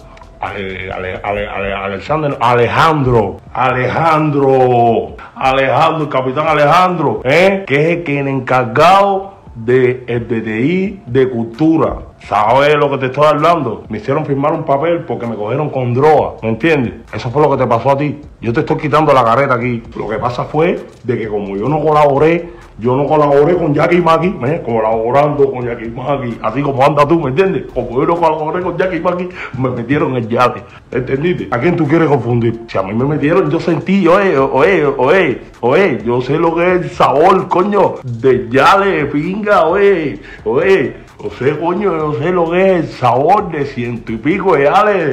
Ale- 0.40 0.92
Ale- 0.92 1.20
Ale- 1.24 1.48
Ale- 1.48 1.74
Alexander, 1.74 2.36
Alejandro, 2.40 3.38
Alejandro, 3.52 5.16
Alejandro, 5.34 6.02
el 6.04 6.08
capitán 6.08 6.46
Alejandro, 6.48 7.20
¿eh? 7.24 7.64
que 7.66 7.74
es 7.74 7.96
el 7.98 8.04
que 8.04 8.20
el 8.20 8.28
encargado 8.28 9.33
del 9.54 10.04
DTI 10.06 11.02
de 11.06 11.28
cultura. 11.28 11.96
¿Sabes 12.20 12.74
lo 12.76 12.90
que 12.90 12.98
te 12.98 13.06
estoy 13.06 13.26
hablando? 13.26 13.84
Me 13.88 13.98
hicieron 13.98 14.24
firmar 14.24 14.52
un 14.52 14.64
papel 14.64 15.04
porque 15.04 15.26
me 15.26 15.36
cogieron 15.36 15.70
con 15.70 15.92
droga, 15.94 16.34
¿me 16.42 16.48
entiendes? 16.48 16.94
Eso 17.12 17.30
fue 17.30 17.42
lo 17.42 17.50
que 17.50 17.58
te 17.58 17.66
pasó 17.66 17.90
a 17.90 17.98
ti. 17.98 18.20
Yo 18.40 18.52
te 18.52 18.60
estoy 18.60 18.78
quitando 18.78 19.12
la 19.12 19.24
carreta 19.24 19.54
aquí. 19.54 19.82
Lo 19.96 20.08
que 20.08 20.16
pasa 20.16 20.44
fue 20.44 20.86
de 21.02 21.18
que 21.18 21.28
como 21.28 21.56
yo 21.56 21.68
no 21.68 21.80
colaboré, 21.80 22.50
yo 22.78 22.96
no 22.96 23.06
colaboré 23.06 23.56
con 23.56 23.72
Jackie 23.72 24.00
Maki, 24.00 24.34
¿eh? 24.46 24.62
colaborando 24.64 25.50
con 25.50 25.64
Jackie 25.64 25.90
Maki, 25.90 26.38
así 26.42 26.62
como 26.62 26.84
anda 26.84 27.06
tú, 27.06 27.20
¿me 27.20 27.30
entiendes? 27.30 27.64
Como 27.72 28.00
yo 28.00 28.06
no 28.06 28.16
colaboré 28.16 28.62
con 28.62 28.76
Jackie 28.76 29.00
Maki, 29.00 29.28
me 29.58 29.70
metieron 29.70 30.16
en 30.16 30.28
yate, 30.28 30.62
¿entendiste? 30.90 31.48
¿A 31.50 31.58
quién 31.58 31.76
tú 31.76 31.86
quieres 31.86 32.08
confundir? 32.08 32.60
Si 32.66 32.76
a 32.76 32.82
mí 32.82 32.92
me 32.92 33.04
metieron, 33.04 33.50
yo 33.50 33.60
sentí, 33.60 34.06
oye, 34.08 34.36
oye, 34.36 34.84
oye, 34.84 35.40
oye, 35.60 36.02
yo 36.04 36.20
sé 36.20 36.38
lo 36.38 36.54
que 36.54 36.72
es 36.72 36.82
el 36.82 36.90
sabor, 36.90 37.48
coño, 37.48 37.94
de 38.02 38.48
yale, 38.50 39.06
pinga, 39.06 39.66
oye, 39.66 40.20
oye, 40.44 40.96
yo 41.22 41.30
sé, 41.30 41.58
coño, 41.58 41.96
yo 41.96 42.14
sé 42.18 42.32
lo 42.32 42.50
que 42.50 42.60
es 42.60 42.84
el 42.84 42.88
sabor 42.88 43.50
de 43.52 43.64
ciento 43.66 44.12
y 44.12 44.16
pico 44.16 44.56
de 44.56 44.64
yale, 44.64 45.12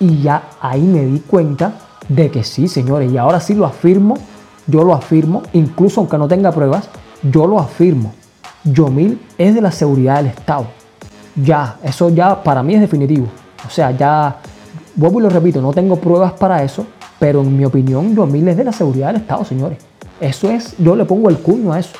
Y 0.00 0.22
ya 0.22 0.50
ahí 0.60 0.82
me 0.82 1.04
di 1.04 1.20
cuenta 1.20 1.72
de 2.08 2.30
que 2.30 2.44
sí, 2.44 2.68
señores, 2.68 3.12
y 3.12 3.18
ahora 3.18 3.40
sí 3.40 3.54
lo 3.54 3.66
afirmo, 3.66 4.14
yo 4.66 4.84
lo 4.84 4.94
afirmo, 4.94 5.42
incluso 5.52 6.00
aunque 6.00 6.18
no 6.18 6.28
tenga 6.28 6.52
pruebas, 6.52 6.88
yo 7.22 7.46
lo 7.46 7.58
afirmo. 7.58 8.14
Yomil 8.64 9.20
es 9.36 9.54
de 9.54 9.60
la 9.60 9.72
seguridad 9.72 10.16
del 10.16 10.26
Estado. 10.26 10.66
Ya, 11.36 11.76
eso 11.82 12.10
ya 12.10 12.42
para 12.42 12.62
mí 12.62 12.74
es 12.74 12.80
definitivo. 12.80 13.26
O 13.66 13.70
sea, 13.70 13.90
ya, 13.90 14.36
vuelvo 14.94 15.20
y 15.20 15.22
lo 15.24 15.30
repito, 15.30 15.60
no 15.60 15.72
tengo 15.72 15.96
pruebas 15.96 16.32
para 16.32 16.62
eso, 16.62 16.86
pero 17.18 17.40
en 17.40 17.56
mi 17.56 17.64
opinión, 17.64 18.14
Yomil 18.14 18.48
es 18.48 18.56
de 18.56 18.64
la 18.64 18.72
seguridad 18.72 19.08
del 19.08 19.22
Estado, 19.22 19.44
señores. 19.44 19.78
Eso 20.20 20.50
es, 20.50 20.76
yo 20.78 20.96
le 20.96 21.04
pongo 21.04 21.28
el 21.28 21.38
cuño 21.38 21.72
a 21.72 21.78
eso. 21.78 21.96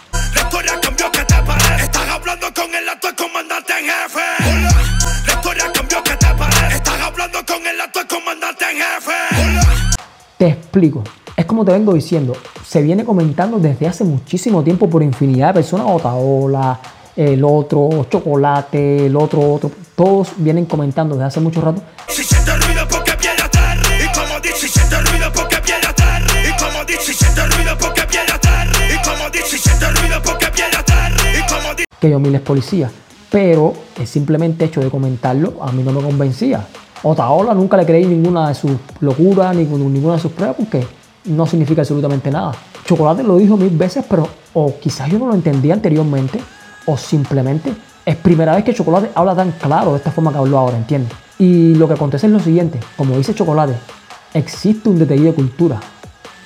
Te 10.39 10.47
explico. 10.47 11.03
Es 11.37 11.47
como 11.47 11.65
te 11.65 11.73
vengo 11.73 11.93
diciendo, 11.93 12.33
se 12.65 12.81
viene 12.81 13.05
comentando 13.05 13.59
desde 13.59 13.89
hace 13.89 14.05
muchísimo 14.05 14.63
tiempo 14.63 14.89
por 14.89 15.03
infinidad 15.03 15.49
de 15.49 15.55
personas, 15.55 15.89
Otaola, 15.91 16.79
el 17.17 17.43
otro, 17.43 18.07
Chocolate, 18.09 19.07
el 19.07 19.17
otro, 19.17 19.41
otro, 19.55 19.73
todos 19.97 20.29
vienen 20.37 20.67
comentando 20.67 21.17
desde 21.17 21.27
hace 21.27 21.41
mucho 21.41 21.61
rato. 21.61 21.83
Si 22.07 22.23
siente 22.23 22.57
ruido 22.57 22.87
porque 22.89 23.13
viene 23.21 23.43
a 23.43 23.51
Terry 23.51 24.05
Y 24.05 24.17
como 24.17 24.41
dice, 24.41 24.57
si 24.57 24.69
siente 24.69 25.01
ruido 25.01 25.33
porque 25.33 25.57
viene 25.67 25.87
a 25.87 25.93
Terry 25.93 26.49
Y 26.49 26.63
como 26.63 26.85
dice, 26.85 27.01
si 27.03 27.15
siente 27.15 27.47
ruido 27.47 27.77
porque 27.79 28.03
viene 28.09 28.33
a 28.33 28.39
Terry 28.39 28.95
Y 28.95 29.09
como 29.09 29.31
dice, 29.31 29.47
si 29.49 29.59
siente 29.59 29.91
ruido 29.91 30.23
porque 30.23 30.47
viene 30.55 30.77
a 30.77 30.85
Terry 30.85 31.39
Y 31.39 31.53
como 31.53 31.75
dice 31.75 31.89
que 32.01 32.11
Yomil 32.11 32.35
es 32.37 32.41
policía, 32.43 32.91
pero 33.29 33.75
el 33.99 34.07
simplemente 34.07 34.67
hecho 34.67 34.81
de 34.81 34.89
comentarlo 34.89 35.55
a 35.61 35.73
mí 35.73 35.83
no 35.83 35.91
me 35.91 36.01
convencía. 36.01 36.65
Otaola 37.03 37.55
nunca 37.55 37.77
le 37.77 37.87
creí 37.87 38.05
ninguna 38.07 38.49
de 38.49 38.55
sus 38.55 38.73
locuras, 39.01 39.55
ni 39.55 39.65
ninguna 39.65 40.15
de 40.15 40.21
sus 40.21 40.33
pruebas, 40.33 40.57
porque 40.57 40.87
no 41.27 41.47
significa 41.47 41.83
absolutamente 41.83 42.31
nada. 42.31 42.53
Chocolate 42.85 43.23
lo 43.23 43.37
dijo 43.37 43.57
mil 43.57 43.77
veces, 43.77 44.05
pero 44.09 44.29
o 44.55 44.75
quizás 44.81 45.09
yo 45.11 45.19
no 45.19 45.27
lo 45.27 45.35
entendía 45.35 45.75
anteriormente, 45.75 46.41
o 46.87 46.97
simplemente 46.97 47.73
es 48.05 48.17
primera 48.17 48.55
vez 48.55 48.65
que 48.65 48.75
Chocolate 48.75 49.11
habla 49.15 49.35
tan 49.35 49.53
claro 49.53 49.93
de 49.93 49.99
esta 49.99 50.11
forma 50.11 50.33
que 50.33 50.39
habló 50.39 50.59
ahora, 50.59 50.77
¿entiendes? 50.77 51.13
Y 51.39 51.75
lo 51.75 51.87
que 51.87 51.95
acontece 51.95 52.27
es 52.27 52.33
lo 52.33 52.41
siguiente, 52.41 52.81
como 52.97 53.17
dice 53.17 53.35
Chocolate, 53.35 53.75
existe 54.35 54.89
un 54.89 54.99
DTI 54.99 55.21
de 55.21 55.35
cultura, 55.35 55.79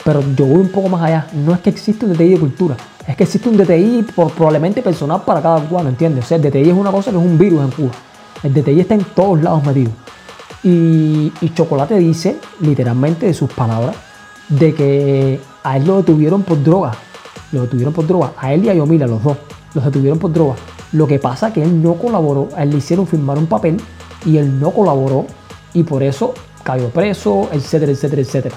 pero 0.05 0.21
yo 0.37 0.45
voy 0.45 0.59
un 0.59 0.69
poco 0.69 0.89
más 0.89 1.03
allá. 1.03 1.29
No 1.33 1.55
es 1.55 1.61
que 1.61 1.71
existe 1.71 2.05
un 2.05 2.13
DTI 2.13 2.31
de 2.31 2.41
cultura, 2.41 2.77
es 3.07 3.17
que 3.17 3.23
existe 3.23 3.49
un 3.49 3.57
DTI 3.57 4.05
por, 4.15 4.33
probablemente 4.33 4.83
personal 4.83 5.23
para 5.25 5.41
cada 5.41 5.61
cubano, 5.61 5.89
¿entiendes? 5.89 6.25
O 6.25 6.29
sea, 6.29 6.37
el 6.37 6.43
DTI 6.43 6.71
es 6.71 6.77
una 6.77 6.91
cosa 6.91 7.11
que 7.11 7.17
es 7.17 7.23
un 7.23 7.39
virus 7.39 7.63
en 7.63 7.71
Cuba. 7.71 7.93
El 8.43 8.53
DTI 8.53 8.81
está 8.81 8.95
en 8.95 9.05
todos 9.05 9.41
lados 9.41 9.65
metido. 9.65 9.93
Y, 10.65 11.33
Chocolate 11.55 11.99
dice, 11.99 12.39
literalmente 12.61 13.27
de 13.27 13.35
sus 13.35 13.53
palabras, 13.53 13.97
de 14.49 14.75
que 14.75 15.41
a 15.63 15.77
él 15.77 15.87
lo 15.87 15.99
detuvieron 15.99 16.43
por 16.43 16.63
droga. 16.63 16.93
Lo 17.51 17.63
detuvieron 17.63 17.93
por 17.93 18.07
droga. 18.07 18.33
A 18.37 18.53
él 18.53 18.65
y 18.65 18.69
a 18.69 18.75
Yomila, 18.75 19.07
los 19.07 19.23
dos. 19.23 19.37
Los 19.75 19.85
detuvieron 19.85 20.19
por 20.19 20.33
droga. 20.33 20.55
Lo 20.93 21.07
que 21.07 21.19
pasa 21.19 21.49
es 21.49 21.55
que 21.55 21.63
él 21.63 21.83
no 21.83 21.95
colaboró. 21.95 22.49
A 22.57 22.63
él 22.63 22.71
le 22.71 22.79
hicieron 22.79 23.07
firmar 23.07 23.39
un 23.39 23.47
papel 23.47 23.79
y 24.25 24.37
él 24.37 24.61
no 24.61 24.71
colaboró. 24.71 25.27
Y 25.75 25.83
por 25.83 26.03
eso 26.03 26.35
cayó 26.63 26.91
preso, 26.91 27.49
etcétera, 27.53 27.93
etcétera, 27.93 28.23
etcétera. 28.23 28.57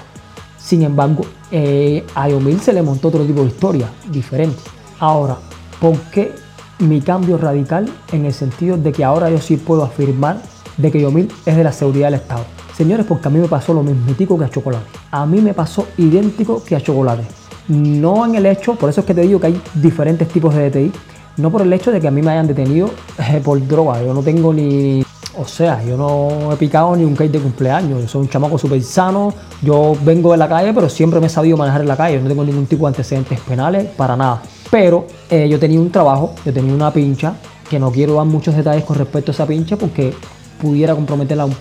Sin 0.58 0.82
embargo, 0.82 1.24
eh, 1.50 2.04
a 2.14 2.28
Yomil 2.28 2.60
se 2.60 2.72
le 2.72 2.82
montó 2.82 3.08
otro 3.08 3.24
tipo 3.24 3.40
de 3.40 3.48
historia, 3.48 3.88
diferente. 4.10 4.58
Ahora, 4.98 5.38
¿por 5.80 5.96
qué 6.10 6.34
mi 6.78 7.00
cambio 7.00 7.38
radical 7.38 7.88
en 8.12 8.26
el 8.26 8.34
sentido 8.34 8.76
de 8.76 8.92
que 8.92 9.04
ahora 9.04 9.30
yo 9.30 9.38
sí 9.38 9.56
puedo 9.56 9.84
afirmar 9.84 10.40
de 10.76 10.90
que 10.90 11.00
Yomil 11.00 11.30
es 11.44 11.56
de 11.56 11.64
la 11.64 11.72
seguridad 11.72 12.08
del 12.08 12.20
Estado? 12.20 12.44
Señores, 12.76 13.06
porque 13.06 13.28
a 13.28 13.30
mí 13.30 13.38
me 13.38 13.48
pasó 13.48 13.72
lo 13.72 13.82
mismitico 13.82 14.38
que 14.38 14.44
a 14.44 14.50
Chocolate. 14.50 14.84
A 15.10 15.24
mí 15.24 15.40
me 15.40 15.54
pasó 15.54 15.86
idéntico 15.96 16.62
que 16.62 16.76
a 16.76 16.80
Chocolate. 16.80 17.24
No 17.68 18.24
en 18.26 18.34
el 18.34 18.46
hecho, 18.46 18.74
por 18.74 18.90
eso 18.90 19.00
es 19.00 19.06
que 19.06 19.14
te 19.14 19.22
digo 19.22 19.40
que 19.40 19.46
hay 19.46 19.60
diferentes 19.74 20.28
tipos 20.28 20.54
de 20.54 20.70
DTI, 20.70 20.92
no 21.38 21.50
por 21.50 21.62
el 21.62 21.72
hecho 21.72 21.90
de 21.90 22.00
que 22.00 22.08
a 22.08 22.10
mí 22.10 22.22
me 22.22 22.30
hayan 22.30 22.46
detenido 22.46 22.90
eh, 23.18 23.40
por 23.42 23.66
droga. 23.66 24.02
Yo 24.02 24.14
no 24.14 24.22
tengo 24.22 24.52
ni, 24.52 25.02
O 25.38 25.46
sea, 25.46 25.82
yo 25.84 25.96
no 25.96 26.52
he 26.52 26.56
picado 26.56 26.94
ni 26.96 27.04
un 27.04 27.14
cake 27.14 27.32
de 27.32 27.40
cumpleaños. 27.40 28.02
Yo 28.02 28.08
soy 28.08 28.22
un 28.22 28.28
chamaco 28.28 28.58
súper 28.58 28.82
sano. 28.82 29.32
Yo 29.62 29.96
vengo 30.02 30.32
de 30.32 30.38
la 30.38 30.48
calle, 30.48 30.72
pero 30.72 30.88
siempre 30.88 31.20
me 31.20 31.26
he 31.26 31.30
sabido 31.30 31.56
manejar 31.56 31.80
en 31.82 31.88
la 31.88 31.96
calle. 31.96 32.16
Yo 32.16 32.22
no 32.22 32.28
tengo 32.28 32.44
ningún 32.44 32.66
tipo 32.66 32.86
de 32.86 32.88
antecedentes 32.88 33.40
penales, 33.40 33.86
para 33.96 34.16
nada. 34.16 34.42
Pero 34.70 35.06
eh, 35.30 35.48
yo 35.48 35.58
tenía 35.58 35.80
un 35.80 35.90
trabajo, 35.90 36.34
yo 36.44 36.52
tenía 36.52 36.72
una 36.74 36.90
pincha, 36.92 37.34
que 37.68 37.78
no 37.78 37.90
quiero 37.90 38.14
dar 38.14 38.26
muchos 38.26 38.54
detalles 38.54 38.84
con 38.84 38.96
respecto 38.96 39.30
a 39.30 39.34
esa 39.34 39.46
pincha 39.46 39.76
porque 39.76 40.14
pudiera 40.60 40.94
comprometer 40.94 41.38
a 41.40 41.44
un 41.44 41.54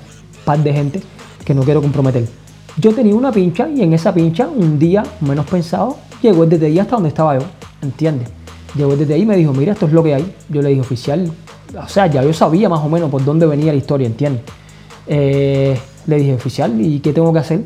par 0.43 0.59
de 0.59 0.73
gente 0.73 1.01
que 1.43 1.53
no 1.53 1.63
quiero 1.63 1.81
comprometer. 1.81 2.27
Yo 2.77 2.93
tenía 2.93 3.15
una 3.15 3.31
pincha 3.31 3.69
y 3.69 3.81
en 3.81 3.93
esa 3.93 4.13
pincha, 4.13 4.47
un 4.47 4.77
día 4.77 5.03
menos 5.21 5.45
pensado, 5.45 5.97
llegó 6.21 6.43
el 6.43 6.49
DTI 6.49 6.79
hasta 6.79 6.95
donde 6.95 7.09
estaba 7.09 7.37
yo. 7.37 7.45
¿Entiendes? 7.81 8.29
Llegó 8.75 8.93
el 8.93 9.05
DTI 9.05 9.21
y 9.21 9.25
me 9.25 9.37
dijo, 9.37 9.53
mira, 9.53 9.73
esto 9.73 9.85
es 9.85 9.93
lo 9.93 10.03
que 10.03 10.15
hay. 10.15 10.35
Yo 10.49 10.61
le 10.61 10.69
dije, 10.69 10.81
oficial, 10.81 11.31
o 11.81 11.87
sea, 11.87 12.07
ya 12.07 12.23
yo 12.23 12.33
sabía 12.33 12.67
más 12.67 12.81
o 12.81 12.89
menos 12.89 13.09
por 13.09 13.23
dónde 13.23 13.45
venía 13.45 13.71
la 13.71 13.77
historia, 13.77 14.07
¿entiendes? 14.07 14.43
Eh, 15.07 15.77
le 16.07 16.15
dije, 16.17 16.33
oficial, 16.33 16.79
¿y 16.81 16.99
qué 16.99 17.13
tengo 17.13 17.31
que 17.31 17.39
hacer? 17.39 17.65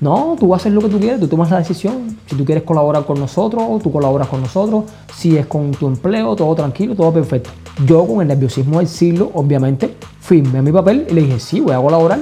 No, 0.00 0.36
tú 0.38 0.54
hacer 0.54 0.72
lo 0.72 0.80
que 0.80 0.88
tú 0.88 1.00
quieres, 1.00 1.18
tú 1.18 1.26
tomas 1.26 1.50
la 1.50 1.58
decisión. 1.58 2.16
Si 2.26 2.36
tú 2.36 2.44
quieres 2.44 2.62
colaborar 2.62 3.04
con 3.04 3.18
nosotros, 3.18 3.82
tú 3.82 3.90
colaboras 3.90 4.28
con 4.28 4.40
nosotros. 4.40 4.84
Si 5.14 5.36
es 5.36 5.46
con 5.46 5.72
tu 5.72 5.88
empleo, 5.88 6.36
todo 6.36 6.54
tranquilo, 6.54 6.94
todo 6.94 7.12
perfecto. 7.12 7.50
Yo 7.86 8.06
con 8.06 8.20
el 8.22 8.28
nerviosismo 8.28 8.78
del 8.78 8.88
siglo, 8.88 9.30
obviamente, 9.34 9.94
firmé 10.20 10.62
mi 10.62 10.72
papel 10.72 11.06
y 11.10 11.14
le 11.14 11.22
dije, 11.22 11.38
sí, 11.40 11.60
voy 11.60 11.72
a 11.74 11.80
colaborar. 11.80 12.20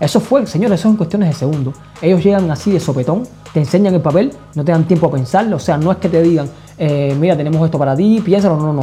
Eso 0.00 0.20
fue, 0.20 0.46
señores, 0.46 0.80
eso 0.80 0.88
es 0.88 0.92
en 0.92 0.96
cuestiones 0.96 1.28
de 1.28 1.34
segundos. 1.34 1.74
Ellos 2.02 2.22
llegan 2.22 2.50
así 2.50 2.70
de 2.72 2.80
sopetón, 2.80 3.22
te 3.52 3.60
enseñan 3.60 3.94
el 3.94 4.00
papel, 4.02 4.32
no 4.54 4.64
te 4.64 4.72
dan 4.72 4.86
tiempo 4.86 5.06
a 5.06 5.10
pensarlo. 5.12 5.56
O 5.56 5.60
sea, 5.60 5.78
no 5.78 5.90
es 5.92 5.98
que 5.98 6.08
te 6.08 6.22
digan, 6.22 6.48
eh, 6.76 7.16
mira, 7.18 7.36
tenemos 7.36 7.64
esto 7.64 7.78
para 7.78 7.94
ti, 7.96 8.20
piénsalo, 8.22 8.56
no, 8.58 8.72
no. 8.72 8.82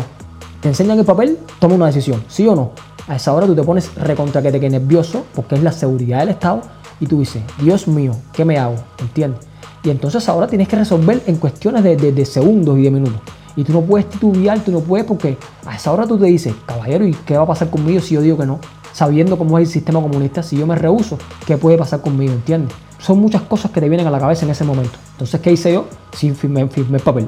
Te 0.62 0.70
enseñan 0.70 0.98
el 0.98 1.06
papel, 1.06 1.38
toma 1.60 1.76
una 1.76 1.88
decisión, 1.88 2.24
sí 2.28 2.48
o 2.48 2.56
no. 2.56 2.72
A 3.08 3.18
esa 3.18 3.34
hora 3.34 3.46
tú 3.46 3.54
te 3.54 3.64
pones 3.64 3.94
recontra 3.96 4.42
que 4.42 4.50
te 4.52 4.60
quedes 4.62 4.72
nervioso 4.82 5.26
porque 5.36 5.56
es 5.56 5.62
la 5.64 5.74
seguridad 5.74 6.20
del 6.20 6.30
Estado 6.30 6.62
y 7.02 7.06
tú 7.06 7.20
dices, 7.20 7.44
Dios 7.62 7.86
mío, 7.88 8.14
¿qué 8.32 8.46
me 8.46 8.58
hago? 8.58 8.76
¿Entiendes? 8.98 9.42
Y 9.84 9.90
entonces 9.90 10.28
ahora 10.30 10.48
tienes 10.48 10.70
que 10.70 10.78
resolver 10.78 11.22
en 11.28 11.36
cuestiones 11.36 11.84
de- 11.84 11.98
de 11.98 12.26
segundos 12.26 12.80
y 12.80 12.84
de 12.84 12.92
minutos. 12.92 13.20
Y 13.56 13.64
tú 13.64 13.74
no 13.74 13.82
puedes 13.82 14.10
titubear, 14.10 14.60
tú 14.60 14.72
no 14.72 14.80
puedes 14.80 15.06
porque 15.06 15.38
a 15.66 15.76
esa 15.76 15.92
hora 15.92 16.08
tú 16.08 16.18
te 16.18 16.26
dices, 16.26 16.54
caballero, 16.66 17.06
¿y 17.06 17.14
qué 17.14 17.38
va 17.38 17.44
a 17.44 17.48
pasar 17.48 17.70
conmigo 17.70 18.02
si 18.02 18.16
yo 18.16 18.22
digo 18.22 18.38
que 18.38 18.46
no? 18.46 18.60
Sabiendo 18.94 19.38
cómo 19.38 19.58
es 19.60 19.68
el 19.68 19.72
sistema 19.72 20.02
comunista, 20.02 20.44
si 20.44 20.58
yo 20.58 20.68
me 20.68 20.76
rehuso, 20.76 21.18
¿qué 21.46 21.58
puede 21.58 21.78
pasar 21.78 22.02
conmigo? 22.02 22.34
¿Entiendes? 22.34 22.76
Son 23.00 23.20
muchas 23.20 23.42
cosas 23.44 23.72
que 23.72 23.82
te 23.82 23.90
vienen 23.90 24.08
a 24.08 24.12
la 24.12 24.20
cabeza 24.20 24.46
en 24.46 24.52
ese 24.52 24.64
momento. 24.64 24.98
Entonces, 25.12 25.42
¿qué 25.42 25.52
hice 25.52 25.74
yo? 25.74 25.86
Sí, 26.14 26.32
firmé, 26.32 26.68
firmé 26.68 26.98
el 26.98 27.04
papel. 27.04 27.28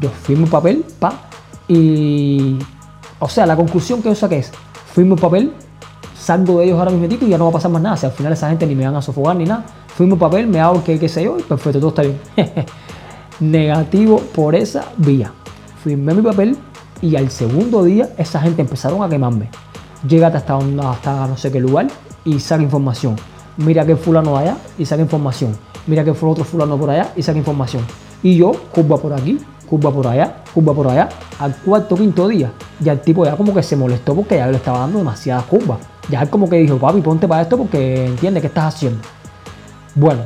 Yo 0.00 0.10
firmo 0.10 0.44
el 0.44 0.50
papel, 0.50 0.84
pa, 0.98 1.28
y... 1.68 2.58
O 3.18 3.28
sea, 3.28 3.46
la 3.46 3.54
conclusión 3.54 4.02
que 4.02 4.08
yo 4.08 4.14
saqué 4.16 4.38
es, 4.38 4.50
firmo 4.92 5.14
el 5.14 5.20
papel, 5.20 5.52
salgo 6.22 6.58
de 6.58 6.66
ellos 6.66 6.78
ahora 6.78 6.90
mismo 6.90 7.26
y 7.26 7.28
ya 7.28 7.38
no 7.38 7.44
va 7.44 7.50
a 7.50 7.52
pasar 7.52 7.70
más 7.70 7.82
nada. 7.82 7.96
Si 7.96 8.06
al 8.06 8.12
final 8.12 8.32
esa 8.32 8.48
gente 8.48 8.66
ni 8.66 8.74
me 8.74 8.84
van 8.84 8.96
a 8.96 9.02
sofocar 9.02 9.36
ni 9.36 9.44
nada. 9.44 9.64
Firmo 9.96 10.14
el 10.14 10.20
papel, 10.20 10.46
me 10.46 10.60
hago 10.60 10.82
que 10.82 10.98
qué 10.98 11.08
sé 11.08 11.24
yo 11.24 11.38
y 11.38 11.42
perfecto, 11.42 11.78
todo 11.78 11.90
está 11.90 12.02
bien. 12.02 12.18
Negativo 13.40 14.18
por 14.34 14.54
esa 14.54 14.86
vía. 14.96 15.32
Firmé 15.82 16.14
mi 16.14 16.22
papel 16.22 16.56
y 17.00 17.16
al 17.16 17.28
segundo 17.30 17.82
día 17.82 18.10
esa 18.16 18.40
gente 18.40 18.62
empezaron 18.62 19.02
a 19.02 19.08
quemarme. 19.08 19.48
Llegate 20.06 20.36
hasta, 20.36 20.56
hasta 20.56 21.26
no 21.26 21.36
sé 21.36 21.50
qué 21.50 21.58
lugar 21.58 21.88
y 22.24 22.38
saca 22.38 22.62
información. 22.62 23.16
Mira 23.56 23.84
que 23.84 23.96
fulano 23.96 24.36
allá 24.36 24.56
y 24.78 24.86
saca 24.86 25.02
información. 25.02 25.56
Mira 25.86 26.04
que 26.04 26.14
fue 26.14 26.28
otro 26.28 26.44
fulano 26.44 26.78
por 26.78 26.90
allá 26.90 27.12
y 27.16 27.22
saca 27.22 27.38
información. 27.38 27.84
Y 28.22 28.36
yo, 28.36 28.52
curva 28.72 28.96
por 28.96 29.12
aquí, 29.12 29.38
curva 29.68 29.90
por 29.90 30.06
allá, 30.06 30.44
curva 30.54 30.72
por 30.72 30.86
allá. 30.86 31.08
Al 31.40 31.56
cuarto, 31.56 31.96
quinto 31.96 32.28
día, 32.28 32.52
ya 32.78 32.92
el 32.92 33.00
tipo 33.00 33.24
ya 33.24 33.36
como 33.36 33.52
que 33.52 33.64
se 33.64 33.74
molestó 33.74 34.14
porque 34.14 34.36
ya 34.36 34.46
le 34.46 34.58
estaba 34.58 34.78
dando 34.78 34.98
demasiadas 34.98 35.44
curvas. 35.44 35.78
Ya 36.08 36.22
él 36.22 36.30
como 36.30 36.48
que 36.48 36.56
dijo, 36.56 36.78
papi, 36.78 37.00
ponte 37.00 37.26
para 37.26 37.42
esto 37.42 37.58
porque 37.58 38.06
entiende 38.06 38.40
qué 38.40 38.46
estás 38.46 38.74
haciendo. 38.74 39.00
Bueno, 39.96 40.22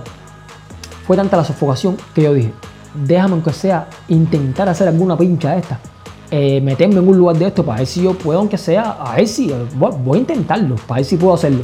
fue 1.07 1.17
tanta 1.17 1.39
la 1.39 1.45
sofocación 1.45 1.97
que 2.15 2.23
yo 2.23 2.35
dije, 2.35 2.53
déjame 3.05 3.35
aunque 3.35 3.53
sea 3.53 3.89
intentar 4.09 4.69
hacer 4.69 4.89
alguna 4.89 5.17
pincha 5.17 5.53
de 5.53 5.59
esta. 5.61 5.79
Eh, 6.31 6.61
meterme 6.61 6.97
en 6.97 7.09
un 7.09 7.17
lugar 7.17 7.37
de 7.37 7.47
esto 7.47 7.65
para 7.65 7.79
ver 7.79 7.87
si 7.87 8.03
yo 8.03 8.13
puedo, 8.15 8.41
aunque 8.41 8.59
sea, 8.59 8.93
a 9.01 9.15
ver 9.17 9.29
si, 9.29 9.51
eh, 9.51 9.55
voy, 9.77 10.19
a 10.19 10.21
intentarlo, 10.21 10.75
para 10.87 10.99
ver 10.99 11.05
si 11.05 11.17
puedo 11.17 11.35
hacerlo. 11.35 11.63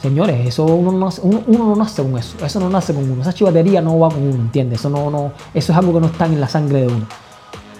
Señores, 0.00 0.44
eso 0.48 0.64
uno 0.64 0.90
no, 0.90 1.06
nace, 1.06 1.20
uno, 1.22 1.40
no 1.46 1.76
nace 1.76 2.02
con 2.02 2.18
eso, 2.18 2.34
eso 2.44 2.58
no 2.58 2.68
nace 2.68 2.92
con 2.92 3.08
uno, 3.08 3.22
esa 3.22 3.32
chivatería 3.32 3.80
no 3.80 4.00
va 4.00 4.08
con 4.08 4.20
uno, 4.22 4.34
¿entiendes? 4.34 4.80
Eso, 4.80 4.90
no, 4.90 5.08
no, 5.10 5.30
eso 5.54 5.70
es 5.72 5.78
algo 5.78 5.92
que 5.94 6.00
no 6.00 6.06
está 6.06 6.26
en 6.26 6.40
la 6.40 6.48
sangre 6.48 6.80
de 6.80 6.86
uno. 6.88 7.06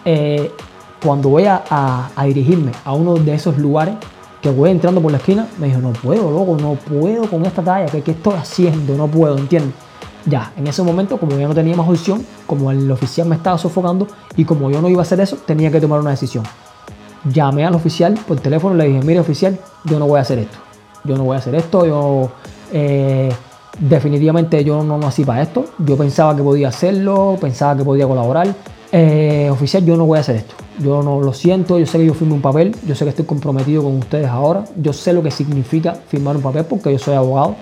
Eh, 0.05 0.53
cuando 1.05 1.31
voy 1.31 1.47
a, 1.47 1.65
a- 1.69 2.11
a 2.15 2.25
dirigirme 2.25 2.71
a 2.85 2.93
uno 2.93 3.15
de 3.15 3.35
esos 3.35 3.59
lugares, 3.59 3.95
que 4.41 4.51
voy 4.51 4.71
entrando 4.71 5.01
por 5.01 5.11
la 5.11 5.19
esquina, 5.19 5.49
me 5.59 5.67
dijo, 5.69 5.81
no 5.81 5.93
puedo, 5.93 6.31
loco, 6.31 6.57
no 6.61 6.75
puedo 6.75 7.29
con 7.29 7.45
esta 7.45 7.63
talla, 7.63 7.87
¿qué, 7.87 8.03
qué 8.03 8.13
estoy 8.13 8.35
haciendo? 8.35 8.97
No 8.97 9.09
puedo, 9.09 9.37
¿entiendes? 9.37 9.75
Ya, 10.27 10.53
en 10.57 10.67
ese 10.67 10.83
momento, 10.83 11.19
como 11.19 11.37
ya 11.37 11.49
no 11.49 11.55
tenía 11.55 11.75
más 11.77 11.89
opción, 11.89 12.25
como 12.47 12.71
el 12.71 12.91
oficial 12.91 13.27
me 13.29 13.37
estaba 13.37 13.59
sofocando 13.59 14.07
y 14.37 14.45
como 14.45 14.71
yo 14.71 14.81
no 14.81 14.89
iba 14.89 15.01
a 15.01 15.03
hacer 15.03 15.21
eso, 15.21 15.37
tenía 15.45 15.71
que 15.71 15.81
tomar 15.81 16.01
una 16.01 16.11
decisión. 16.11 16.45
Llamé 17.25 17.65
al 17.65 17.75
oficial 17.75 18.19
por 18.27 18.39
teléfono 18.41 18.75
y 18.75 18.79
le 18.79 18.89
dije, 18.89 19.01
mire 19.03 19.21
oficial, 19.21 19.59
yo 19.85 19.99
no 19.99 20.07
voy 20.07 20.19
a 20.19 20.23
hacer 20.23 20.39
esto. 20.39 20.59
Yo 21.05 21.17
no 21.17 21.25
voy 21.25 21.35
a 21.35 21.39
hacer 21.39 21.55
esto, 21.55 21.85
yo 21.87 22.31
eh, 22.73 23.33
definitivamente 23.79 24.63
yo 24.65 24.83
no 24.85 24.99
nací 24.99 25.25
para 25.25 25.43
esto. 25.43 25.65
Yo 25.79 25.97
pensaba 25.97 26.37
que 26.37 26.43
podía 26.43 26.69
hacerlo, 26.69 27.37
pensaba 27.41 27.77
que 27.77 27.85
podía 27.85 28.07
colaborar. 28.07 28.55
Eh, 28.93 29.49
oficial, 29.51 29.85
yo 29.85 29.97
no 29.97 30.07
voy 30.07 30.19
a 30.19 30.21
hacer 30.21 30.37
esto. 30.37 30.55
Yo 30.79 31.03
no 31.03 31.21
lo 31.21 31.33
siento, 31.33 31.79
yo 31.79 31.87
sé 31.87 31.99
que 31.99 32.07
yo 32.07 32.15
firmé 32.15 32.35
un 32.35 32.43
papel, 32.43 32.77
yo 32.87 32.95
sé 32.95 33.05
que 33.05 33.11
estoy 33.11 33.25
comprometido 33.25 33.83
con 33.83 33.97
ustedes 33.99 34.29
ahora, 34.29 34.65
yo 34.77 34.93
sé 34.93 35.13
lo 35.13 35.23
que 35.23 35.31
significa 35.31 35.95
firmar 35.95 36.37
un 36.37 36.43
papel 36.43 36.65
porque 36.65 36.93
yo 36.93 36.99
soy 36.99 37.15
abogado. 37.15 37.57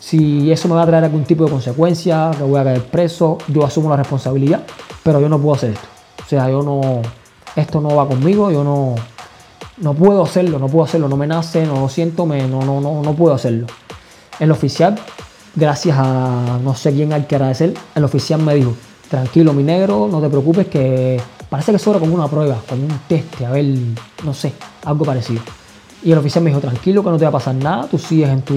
Si 0.00 0.50
eso 0.50 0.66
me 0.66 0.74
va 0.74 0.82
a 0.82 0.86
traer 0.86 1.04
algún 1.04 1.24
tipo 1.24 1.44
de 1.44 1.50
consecuencia, 1.50 2.30
que 2.36 2.42
voy 2.42 2.58
a 2.58 2.64
caer 2.64 2.82
preso, 2.84 3.38
yo 3.48 3.64
asumo 3.64 3.90
la 3.90 3.96
responsabilidad, 3.96 4.64
pero 5.02 5.20
yo 5.20 5.28
no 5.28 5.38
puedo 5.38 5.54
hacer 5.54 5.70
esto. 5.72 5.86
O 6.24 6.28
sea, 6.28 6.48
yo 6.48 6.62
no, 6.62 7.02
esto 7.54 7.80
no 7.80 7.94
va 7.94 8.08
conmigo, 8.08 8.50
yo 8.50 8.64
no, 8.64 8.94
no 9.78 9.94
puedo 9.94 10.22
hacerlo, 10.22 10.58
no 10.58 10.68
puedo 10.68 10.84
hacerlo, 10.84 11.08
no 11.08 11.16
me 11.16 11.26
nace, 11.26 11.66
no 11.66 11.80
lo 11.80 11.88
siento, 11.88 12.24
no, 12.26 12.48
no, 12.48 12.80
no, 12.80 13.02
no 13.02 13.14
puedo 13.14 13.34
hacerlo. 13.34 13.66
El 14.38 14.50
oficial, 14.50 14.98
gracias 15.54 15.96
a 15.98 16.58
no 16.64 16.74
sé 16.74 16.92
quién 16.92 17.12
hay 17.12 17.24
que 17.24 17.34
agradecer, 17.36 17.74
el 17.94 18.04
oficial 18.04 18.40
me 18.40 18.54
dijo, 18.54 18.74
tranquilo 19.10 19.52
mi 19.52 19.62
negro, 19.62 20.08
no 20.10 20.20
te 20.20 20.28
preocupes 20.28 20.68
que 20.68 21.20
parece 21.50 21.72
que 21.72 21.78
sobra 21.78 22.00
como 22.00 22.14
una 22.14 22.28
prueba, 22.28 22.56
como 22.66 22.84
un 22.84 23.00
teste, 23.06 23.44
a 23.44 23.50
ver, 23.50 23.66
no 24.24 24.32
sé, 24.32 24.54
algo 24.84 25.04
parecido. 25.04 25.42
Y 26.02 26.12
el 26.12 26.18
oficial 26.18 26.42
me 26.42 26.50
dijo, 26.50 26.60
tranquilo 26.60 27.04
que 27.04 27.10
no 27.10 27.18
te 27.18 27.24
va 27.24 27.28
a 27.28 27.32
pasar 27.32 27.54
nada, 27.54 27.86
tú 27.86 27.98
sigues 27.98 28.30
en 28.30 28.42
tu, 28.42 28.54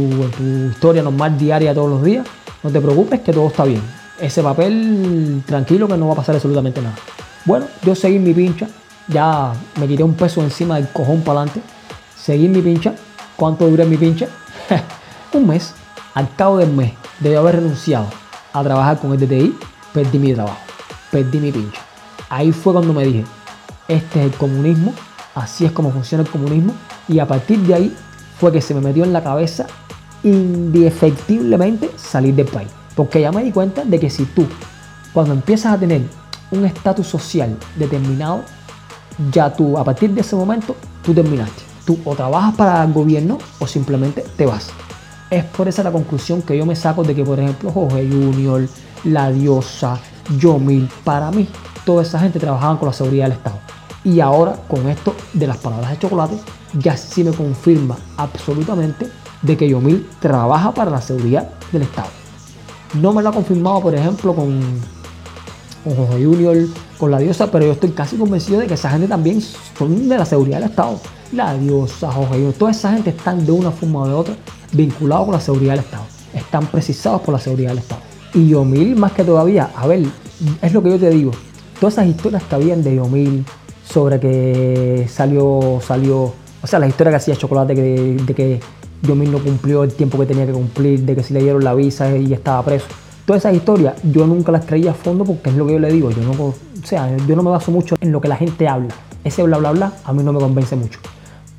historia 0.71 1.03
normal 1.03 1.37
diaria 1.37 1.73
todos 1.73 1.89
los 1.89 2.03
días, 2.03 2.25
no 2.63 2.69
te 2.69 2.79
preocupes 2.79 3.19
que 3.19 3.33
todo 3.33 3.47
está 3.47 3.65
bien. 3.65 3.81
Ese 4.19 4.41
papel, 4.41 5.43
tranquilo 5.45 5.87
que 5.87 5.97
no 5.97 6.07
va 6.07 6.13
a 6.13 6.15
pasar 6.17 6.35
absolutamente 6.35 6.81
nada. 6.81 6.95
Bueno, 7.45 7.65
yo 7.83 7.95
seguí 7.95 8.19
mi 8.19 8.33
pincha, 8.33 8.67
ya 9.09 9.51
me 9.79 9.87
quité 9.87 10.03
un 10.03 10.13
peso 10.13 10.41
encima 10.41 10.75
del 10.75 10.87
cojón 10.89 11.21
para 11.21 11.41
adelante, 11.41 11.61
seguí 12.17 12.47
mi 12.47 12.61
pincha. 12.61 12.95
¿Cuánto 13.35 13.67
duré 13.67 13.85
mi 13.85 13.97
pincha? 13.97 14.27
un 15.33 15.47
mes. 15.47 15.73
Al 16.13 16.33
cabo 16.35 16.57
del 16.57 16.71
mes 16.71 16.93
de 17.19 17.35
haber 17.35 17.55
renunciado 17.55 18.05
a 18.53 18.63
trabajar 18.63 18.99
con 18.99 19.11
el 19.11 19.19
DTI, 19.19 19.57
perdí 19.93 20.19
mi 20.19 20.33
trabajo, 20.33 20.59
perdí 21.11 21.39
mi 21.39 21.51
pincha. 21.51 21.81
Ahí 22.29 22.51
fue 22.51 22.71
cuando 22.71 22.93
me 22.93 23.03
dije, 23.03 23.25
este 23.87 24.19
es 24.19 24.25
el 24.31 24.37
comunismo, 24.37 24.93
así 25.35 25.65
es 25.65 25.71
como 25.71 25.91
funciona 25.91 26.23
el 26.23 26.29
comunismo, 26.29 26.73
y 27.07 27.19
a 27.19 27.27
partir 27.27 27.59
de 27.59 27.73
ahí 27.73 27.95
fue 28.39 28.51
que 28.51 28.61
se 28.61 28.73
me 28.73 28.81
metió 28.81 29.03
en 29.03 29.13
la 29.13 29.23
cabeza 29.23 29.67
indefectiblemente 30.23 31.91
salir 31.97 32.33
del 32.35 32.47
país. 32.47 32.69
Porque 32.95 33.21
ya 33.21 33.31
me 33.31 33.43
di 33.43 33.51
cuenta 33.51 33.83
de 33.83 33.99
que 33.99 34.09
si 34.09 34.25
tú, 34.25 34.45
cuando 35.13 35.33
empiezas 35.33 35.73
a 35.73 35.77
tener 35.77 36.01
un 36.51 36.65
estatus 36.65 37.07
social 37.07 37.57
determinado, 37.75 38.43
ya 39.31 39.53
tú, 39.53 39.77
a 39.77 39.83
partir 39.83 40.11
de 40.11 40.21
ese 40.21 40.35
momento, 40.35 40.75
tú 41.03 41.13
terminaste. 41.13 41.63
Tú 41.85 41.99
o 42.05 42.15
trabajas 42.15 42.55
para 42.55 42.83
el 42.83 42.93
gobierno 42.93 43.37
o 43.59 43.67
simplemente 43.67 44.23
te 44.37 44.45
vas. 44.45 44.69
Es 45.29 45.43
por 45.43 45.67
esa 45.67 45.83
la 45.83 45.91
conclusión 45.91 46.41
que 46.41 46.57
yo 46.57 46.65
me 46.65 46.75
saco 46.75 47.03
de 47.03 47.13
que, 47.15 47.23
por 47.23 47.39
ejemplo, 47.39 47.71
Jorge 47.71 48.07
Junior, 48.07 48.67
La 49.03 49.31
Diosa, 49.31 49.99
Yomil, 50.37 50.89
para 51.03 51.31
mí, 51.31 51.47
toda 51.85 52.03
esa 52.03 52.19
gente 52.19 52.39
trabajaban 52.39 52.77
con 52.77 52.87
la 52.87 52.93
seguridad 52.93 53.25
del 53.25 53.33
Estado. 53.33 53.72
Y 54.03 54.19
ahora, 54.19 54.59
con 54.67 54.89
esto 54.89 55.15
de 55.33 55.47
las 55.47 55.57
palabras 55.57 55.91
de 55.91 55.99
chocolate, 55.99 56.35
ya 56.73 56.97
sí 56.97 57.23
me 57.23 57.31
confirma 57.31 57.97
absolutamente 58.17 59.09
de 59.41 59.57
que 59.57 59.69
Yomil 59.69 60.07
trabaja 60.19 60.73
para 60.73 60.91
la 60.91 61.01
seguridad 61.01 61.49
del 61.71 61.83
Estado. 61.83 62.09
No 62.99 63.13
me 63.13 63.23
lo 63.23 63.29
ha 63.29 63.33
confirmado, 63.33 63.81
por 63.81 63.95
ejemplo, 63.95 64.35
con, 64.35 64.59
con 65.83 65.95
Jorge 65.95 66.25
Junior, 66.25 66.57
con 66.97 67.11
la 67.11 67.19
diosa, 67.19 67.49
pero 67.49 67.65
yo 67.65 67.71
estoy 67.71 67.91
casi 67.91 68.17
convencido 68.17 68.59
de 68.59 68.67
que 68.67 68.73
esa 68.73 68.89
gente 68.89 69.07
también 69.07 69.41
son 69.77 70.09
de 70.09 70.17
la 70.17 70.25
seguridad 70.25 70.59
del 70.59 70.69
Estado. 70.69 70.99
La 71.31 71.53
diosa, 71.55 72.11
Jorge 72.11 72.33
Junior, 72.35 72.53
toda 72.53 72.71
esa 72.71 72.93
gente 72.93 73.11
están 73.11 73.45
de 73.45 73.51
una 73.51 73.71
forma 73.71 74.01
o 74.01 74.07
de 74.07 74.13
otra 74.13 74.35
vinculados 74.73 75.25
con 75.25 75.33
la 75.33 75.41
seguridad 75.41 75.73
del 75.73 75.83
Estado. 75.83 76.03
Están 76.33 76.67
precisados 76.67 77.21
por 77.21 77.33
la 77.33 77.39
seguridad 77.39 77.69
del 77.69 77.79
Estado. 77.79 78.01
Y 78.33 78.49
Yomil, 78.49 78.95
más 78.95 79.11
que 79.13 79.23
todavía, 79.23 79.69
a 79.75 79.87
ver, 79.87 80.03
es 80.61 80.73
lo 80.73 80.83
que 80.83 80.89
yo 80.89 80.99
te 80.99 81.09
digo. 81.09 81.31
Todas 81.79 81.93
esas 81.95 82.07
historias 82.07 82.43
que 82.43 82.55
habían 82.55 82.83
de 82.83 82.95
Yomil 82.95 83.45
sobre 83.93 84.19
que 84.19 85.05
salió, 85.07 85.79
salió, 85.85 86.23
o 86.23 86.67
sea, 86.67 86.79
la 86.79 86.87
historia 86.87 87.11
que 87.11 87.17
hacía 87.17 87.35
Chocolate 87.35 87.75
que- 87.75 88.17
de, 88.25 88.33
que 88.33 88.59
Yomil 89.03 89.31
no 89.31 89.37
cumplió 89.37 89.83
el 89.83 89.93
tiempo 89.93 90.17
que 90.17 90.25
tenía 90.25 90.45
que 90.47 90.51
cumplir, 90.53 91.01
de 91.01 91.15
que 91.15 91.21
si 91.21 91.33
le 91.33 91.41
dieron 91.41 91.63
la 91.63 91.75
visa 91.75 92.15
y 92.17 92.33
estaba 92.33 92.63
preso. 92.63 92.87
Todas 93.25 93.43
esas 93.43 93.53
historias 93.55 93.93
yo 94.03 94.25
nunca 94.25 94.51
las 94.51 94.65
creía 94.65 94.91
a 94.91 94.93
fondo 94.93 95.23
porque 95.25 95.49
es 95.51 95.55
lo 95.55 95.67
que 95.67 95.73
yo 95.73 95.79
le 95.79 95.91
digo. 95.91 96.09
Yo 96.09 96.21
no, 96.23 96.31
o 96.43 96.55
sea, 96.83 97.15
yo 97.27 97.35
no 97.35 97.43
me 97.43 97.51
baso 97.51 97.71
mucho 97.71 97.95
en 98.01 98.11
lo 98.11 98.19
que 98.19 98.27
la 98.27 98.35
gente 98.35 98.67
habla. 98.67 98.89
Ese 99.23 99.43
bla 99.43 99.57
bla 99.59 99.71
bla 99.71 99.93
a 100.03 100.11
mí 100.11 100.23
no 100.23 100.33
me 100.33 100.39
convence 100.39 100.75
mucho. 100.75 100.99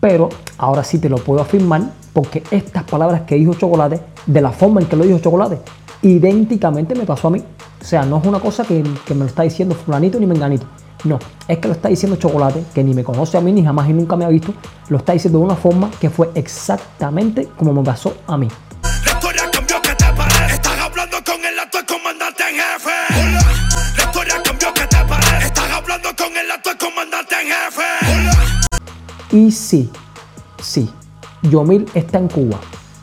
Pero 0.00 0.28
ahora 0.58 0.82
sí 0.84 0.98
te 0.98 1.08
lo 1.08 1.16
puedo 1.16 1.40
afirmar 1.40 1.82
porque 2.12 2.42
estas 2.50 2.82
palabras 2.82 3.22
que 3.22 3.36
dijo 3.36 3.54
Chocolate, 3.54 4.00
de 4.26 4.40
la 4.42 4.50
forma 4.50 4.80
en 4.80 4.86
que 4.88 4.96
lo 4.96 5.04
dijo 5.04 5.18
Chocolate, 5.20 5.58
idénticamente 6.02 6.94
me 6.94 7.04
pasó 7.04 7.28
a 7.28 7.30
mí. 7.30 7.42
O 7.80 7.84
sea, 7.84 8.04
no 8.04 8.18
es 8.18 8.26
una 8.26 8.40
cosa 8.40 8.64
que, 8.64 8.82
que 9.06 9.14
me 9.14 9.20
lo 9.20 9.26
está 9.26 9.42
diciendo 9.42 9.74
fulanito 9.74 10.18
ni 10.18 10.26
menganito. 10.26 10.66
No, 11.04 11.18
es 11.46 11.58
que 11.58 11.68
lo 11.68 11.74
está 11.74 11.90
diciendo 11.90 12.16
Chocolate, 12.16 12.64
que 12.74 12.82
ni 12.82 12.94
me 12.94 13.04
conoce 13.04 13.36
a 13.36 13.40
mí, 13.42 13.52
ni 13.52 13.62
jamás 13.62 13.88
y 13.90 13.92
nunca 13.92 14.16
me 14.16 14.24
ha 14.24 14.28
visto. 14.28 14.54
Lo 14.88 14.96
está 14.96 15.12
diciendo 15.12 15.38
de 15.38 15.44
una 15.44 15.54
forma 15.54 15.90
que 16.00 16.08
fue 16.08 16.30
exactamente 16.34 17.46
como 17.58 17.74
me 17.74 17.82
pasó 17.82 18.16
a 18.26 18.38
mí. 18.38 18.48
La 18.82 19.12
historia 19.12 19.42
cambió, 19.52 19.82
¿qué 19.82 19.94
te 19.94 20.04
parece? 20.16 20.54
Estás 20.54 20.78
hablando 20.80 21.16
con 21.24 21.44
el 21.44 21.58
actual 21.58 21.84
comandante 21.84 22.42
en 22.48 22.56
jefe. 22.56 22.90
La 23.98 24.04
historia 24.04 24.42
cambió, 24.42 24.72
¿qué 24.72 24.86
te 24.86 24.96
parece? 24.96 25.46
Estás 25.46 25.70
hablando 25.70 26.08
con 26.16 26.36
el 26.36 26.50
actual 26.50 26.78
comandante 26.78 27.34
en 27.34 27.48
jefe. 27.48 29.36
Y 29.36 29.50
sí, 29.50 29.90
sí, 30.62 30.90
Yomil 31.42 31.86
está 31.92 32.16
en 32.18 32.28
Cuba. 32.28 32.56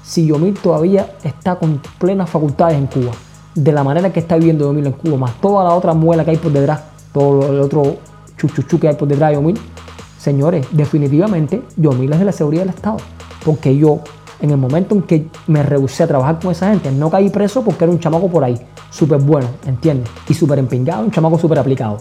Si 0.03 0.25
Yomil 0.25 0.55
todavía 0.55 1.13
está 1.23 1.55
con 1.55 1.79
plenas 1.99 2.31
facultades 2.31 2.77
en 2.77 2.87
Cuba, 2.87 3.11
de 3.53 3.71
la 3.71 3.83
manera 3.83 4.11
que 4.11 4.21
está 4.21 4.37
viviendo 4.37 4.65
Yomil 4.65 4.87
en 4.87 4.93
Cuba, 4.93 5.17
más 5.17 5.39
toda 5.39 5.63
la 5.63 5.75
otra 5.75 5.93
muela 5.93 6.25
que 6.25 6.31
hay 6.31 6.37
por 6.37 6.51
detrás, 6.51 6.81
todo 7.13 7.51
el 7.51 7.59
otro 7.61 7.97
chuchuchu 8.37 8.79
que 8.79 8.87
hay 8.87 8.95
por 8.95 9.07
detrás 9.07 9.29
de 9.29 9.35
Yomil, 9.35 9.59
señores, 10.17 10.67
definitivamente 10.71 11.61
Yomil 11.77 12.11
es 12.13 12.19
de 12.19 12.25
la 12.25 12.31
seguridad 12.31 12.63
del 12.63 12.73
Estado. 12.73 12.97
Porque 13.45 13.75
yo, 13.75 13.99
en 14.39 14.51
el 14.51 14.57
momento 14.57 14.95
en 14.95 15.03
que 15.03 15.27
me 15.47 15.63
rehusé 15.63 16.03
a 16.03 16.07
trabajar 16.07 16.39
con 16.39 16.51
esa 16.51 16.69
gente, 16.69 16.91
no 16.91 17.09
caí 17.09 17.29
preso 17.29 17.63
porque 17.63 17.83
era 17.83 17.91
un 17.91 17.99
chamaco 17.99 18.27
por 18.29 18.43
ahí, 18.43 18.59
súper 18.89 19.19
bueno, 19.19 19.47
¿entiendes? 19.65 20.09
Y 20.29 20.33
súper 20.33 20.59
empingado, 20.59 21.03
un 21.03 21.11
chamaco 21.11 21.37
súper 21.37 21.59
aplicado. 21.59 21.97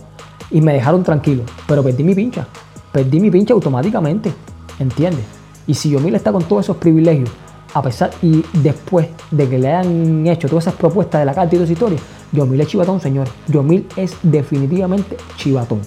Y 0.51 0.61
me 0.61 0.73
dejaron 0.73 1.03
tranquilo, 1.03 1.45
pero 1.67 1.83
perdí 1.83 2.03
mi 2.03 2.15
pincha. 2.15 2.47
Perdí 2.93 3.21
mi 3.21 3.31
pincha 3.31 3.55
automáticamente, 3.55 4.33
¿entiendes? 4.79 5.25
Y 5.67 5.75
si 5.75 5.91
Yomil 5.91 6.15
está 6.15 6.33
con 6.33 6.43
todos 6.43 6.67
esos 6.67 6.77
privilegios, 6.77 7.31
a 7.73 7.83
pesar 7.83 8.11
y 8.23 8.45
después 8.55 9.07
de 9.31 9.49
que 9.49 9.59
le 9.59 9.73
hayan 9.73 10.27
hecho 10.27 10.49
todas 10.49 10.65
esas 10.65 10.75
propuestas 10.75 11.21
de 11.21 11.25
la 11.25 11.35
carta 11.35 11.55
y 11.55 11.59
toda 11.59 11.65
esa 11.65 11.73
historia, 11.73 11.99
Yomil 12.33 12.61
es 12.61 12.69
chivatón, 12.69 13.01
señor. 13.01 13.29
Yomil 13.49 13.87
es 13.97 14.17
definitivamente 14.23 15.17
chivatón. 15.37 15.81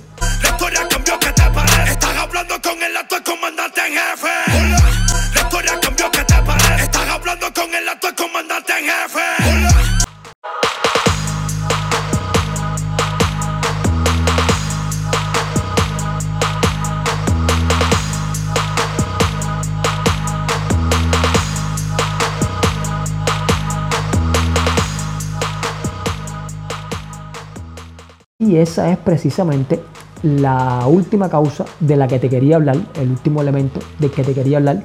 Esa 28.58 28.92
es 28.92 28.98
precisamente 28.98 29.82
la 30.24 30.86
última 30.88 31.30
causa 31.30 31.66
de 31.80 31.98
la 31.98 32.08
que 32.08 32.20
te 32.20 32.30
quería 32.30 32.56
hablar, 32.56 32.78
el 32.96 33.10
último 33.10 33.42
elemento 33.42 33.80
de 34.00 34.10
que 34.10 34.24
te 34.24 34.34
quería 34.34 34.58
hablar, 34.58 34.84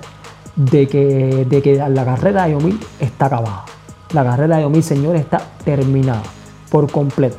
de 0.57 0.89
que, 0.89 1.47
de 1.49 1.63
que 1.63 1.77
la 1.77 2.05
carrera 2.05 2.45
de 2.45 2.53
Yomil 2.53 2.79
está 2.99 3.27
acabada. 3.27 3.65
La 4.13 4.25
carrera 4.25 4.57
de 4.57 4.63
Yomil, 4.63 4.83
señores, 4.83 5.21
está 5.23 5.41
terminada 5.65 6.23
por 6.71 6.91
completo. 6.91 7.37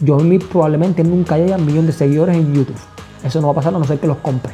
Yomil 0.00 0.44
probablemente 0.44 1.02
nunca 1.02 1.38
llegue 1.38 1.54
a 1.54 1.56
un 1.56 1.66
millón 1.66 1.86
de 1.86 1.92
seguidores 1.92 2.36
en 2.36 2.52
YouTube. 2.54 2.76
Eso 3.24 3.40
no 3.40 3.48
va 3.48 3.52
a 3.52 3.56
pasar 3.56 3.74
a 3.74 3.78
no 3.78 3.84
ser 3.84 3.98
que 3.98 4.06
los 4.06 4.18
compre. 4.18 4.52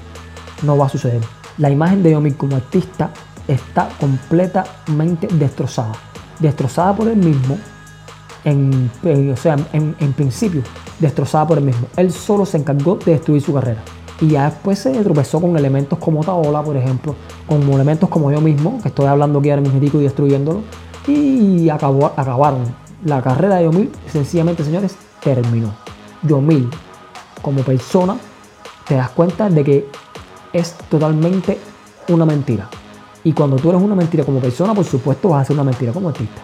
No 0.63 0.77
va 0.77 0.87
a 0.87 0.89
suceder. 0.89 1.21
La 1.59 1.71
imagen 1.71 2.03
de 2.03 2.13
Yomil 2.13 2.37
como 2.37 2.57
artista 2.57 3.11
está 3.49 3.89
completamente 4.01 5.29
destrozada. 5.29 5.93
Destrozada 6.39 6.95
por 6.95 7.09
él 7.09 7.17
mismo, 7.17 7.59
en, 8.47 8.91
en- 9.03 9.33
o 9.33 9.37
sea, 9.37 9.57
en 9.75 10.13
principio, 10.15 10.63
destrozada 10.99 11.47
por 11.47 11.59
él 11.59 11.65
mismo. 11.65 11.87
Él 11.97 12.11
solo 12.11 12.47
se 12.47 12.57
encargó 12.57 12.97
de 13.05 13.13
destruir 13.13 13.43
su 13.43 13.53
carrera. 13.53 13.83
Y 14.21 14.29
ya 14.29 14.47
después 14.49 14.79
se 14.79 14.93
tropezó 15.03 15.41
con 15.43 15.55
elementos 15.59 15.99
como 15.99 16.25
Taola, 16.25 16.63
por 16.63 16.75
ejemplo, 16.77 17.15
con 17.47 17.61
elementos 17.71 18.09
como 18.09 18.33
yo 18.33 18.41
mismo, 18.41 18.81
que 18.81 18.89
estoy 18.89 19.05
hablando 19.05 19.41
aquí 19.41 19.51
ahora 19.51 19.61
mismo 19.61 19.79
y 19.83 20.03
destruyéndolo, 20.03 20.61
y 21.07 21.69
acabó, 21.69 22.07
acabaron. 22.17 22.63
La 23.05 23.21
carrera 23.21 23.57
de 23.57 23.65
Yomil, 23.65 23.91
sencillamente, 24.11 24.65
señores, 24.65 24.97
terminó. 25.23 25.75
Yomil, 26.23 26.71
como 27.43 27.61
persona, 27.61 28.17
te 28.89 28.95
das 28.95 29.11
cuenta 29.11 29.51
de 29.51 29.63
que 29.63 29.89
es 30.53 30.73
totalmente 30.89 31.59
una 32.09 32.25
mentira. 32.25 32.71
Y 33.23 33.33
cuando 33.33 33.57
tú 33.57 33.69
eres 33.69 33.83
una 33.83 33.95
mentira 33.95 34.25
como 34.25 34.41
persona, 34.41 34.73
por 34.73 34.85
supuesto 34.85 35.29
vas 35.29 35.43
a 35.43 35.45
ser 35.45 35.55
una 35.55 35.65
mentira 35.65 35.93
como 35.93 36.09
artista. 36.09 36.41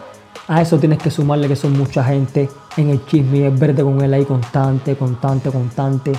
A 0.48 0.60
eso 0.60 0.78
tienes 0.78 0.98
que 0.98 1.10
sumarle 1.10 1.46
que 1.46 1.56
son 1.56 1.78
mucha 1.78 2.02
gente 2.02 2.48
en 2.76 2.90
el 2.90 3.04
chisme 3.06 3.46
el 3.46 3.56
verde 3.56 3.82
con 3.82 4.00
él 4.00 4.12
ahí 4.12 4.24
constante, 4.24 4.96
constante, 4.96 5.50
constante. 5.50 6.12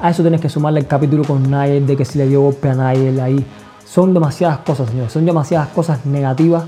A 0.00 0.10
eso 0.10 0.22
tienes 0.22 0.40
que 0.40 0.48
sumarle 0.48 0.80
el 0.80 0.86
capítulo 0.86 1.24
con 1.24 1.50
Nayel 1.50 1.86
de 1.86 1.96
que 1.96 2.04
si 2.04 2.18
le 2.18 2.26
dio 2.26 2.42
golpe 2.42 2.68
a 2.68 2.74
Nayel 2.74 3.18
ahí. 3.20 3.44
Son 3.86 4.12
demasiadas 4.12 4.58
cosas, 4.58 4.90
señores. 4.90 5.12
Son 5.12 5.24
demasiadas 5.24 5.68
cosas 5.68 6.04
negativas 6.04 6.64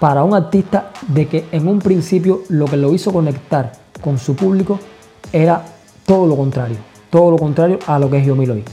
para 0.00 0.24
un 0.24 0.34
artista 0.34 0.90
de 1.06 1.26
que 1.26 1.46
en 1.52 1.68
un 1.68 1.78
principio 1.78 2.42
lo 2.48 2.66
que 2.66 2.76
lo 2.76 2.92
hizo 2.92 3.12
conectar 3.12 3.72
con 4.02 4.18
su 4.18 4.34
público 4.34 4.78
era 5.32 5.64
todo 6.04 6.26
lo 6.26 6.36
contrario. 6.36 6.76
Todo 7.10 7.30
lo 7.30 7.38
contrario 7.38 7.78
a 7.86 7.98
lo 7.98 8.10
que 8.10 8.18
es 8.18 8.26
Yomil 8.26 8.50
hoy. 8.50 8.64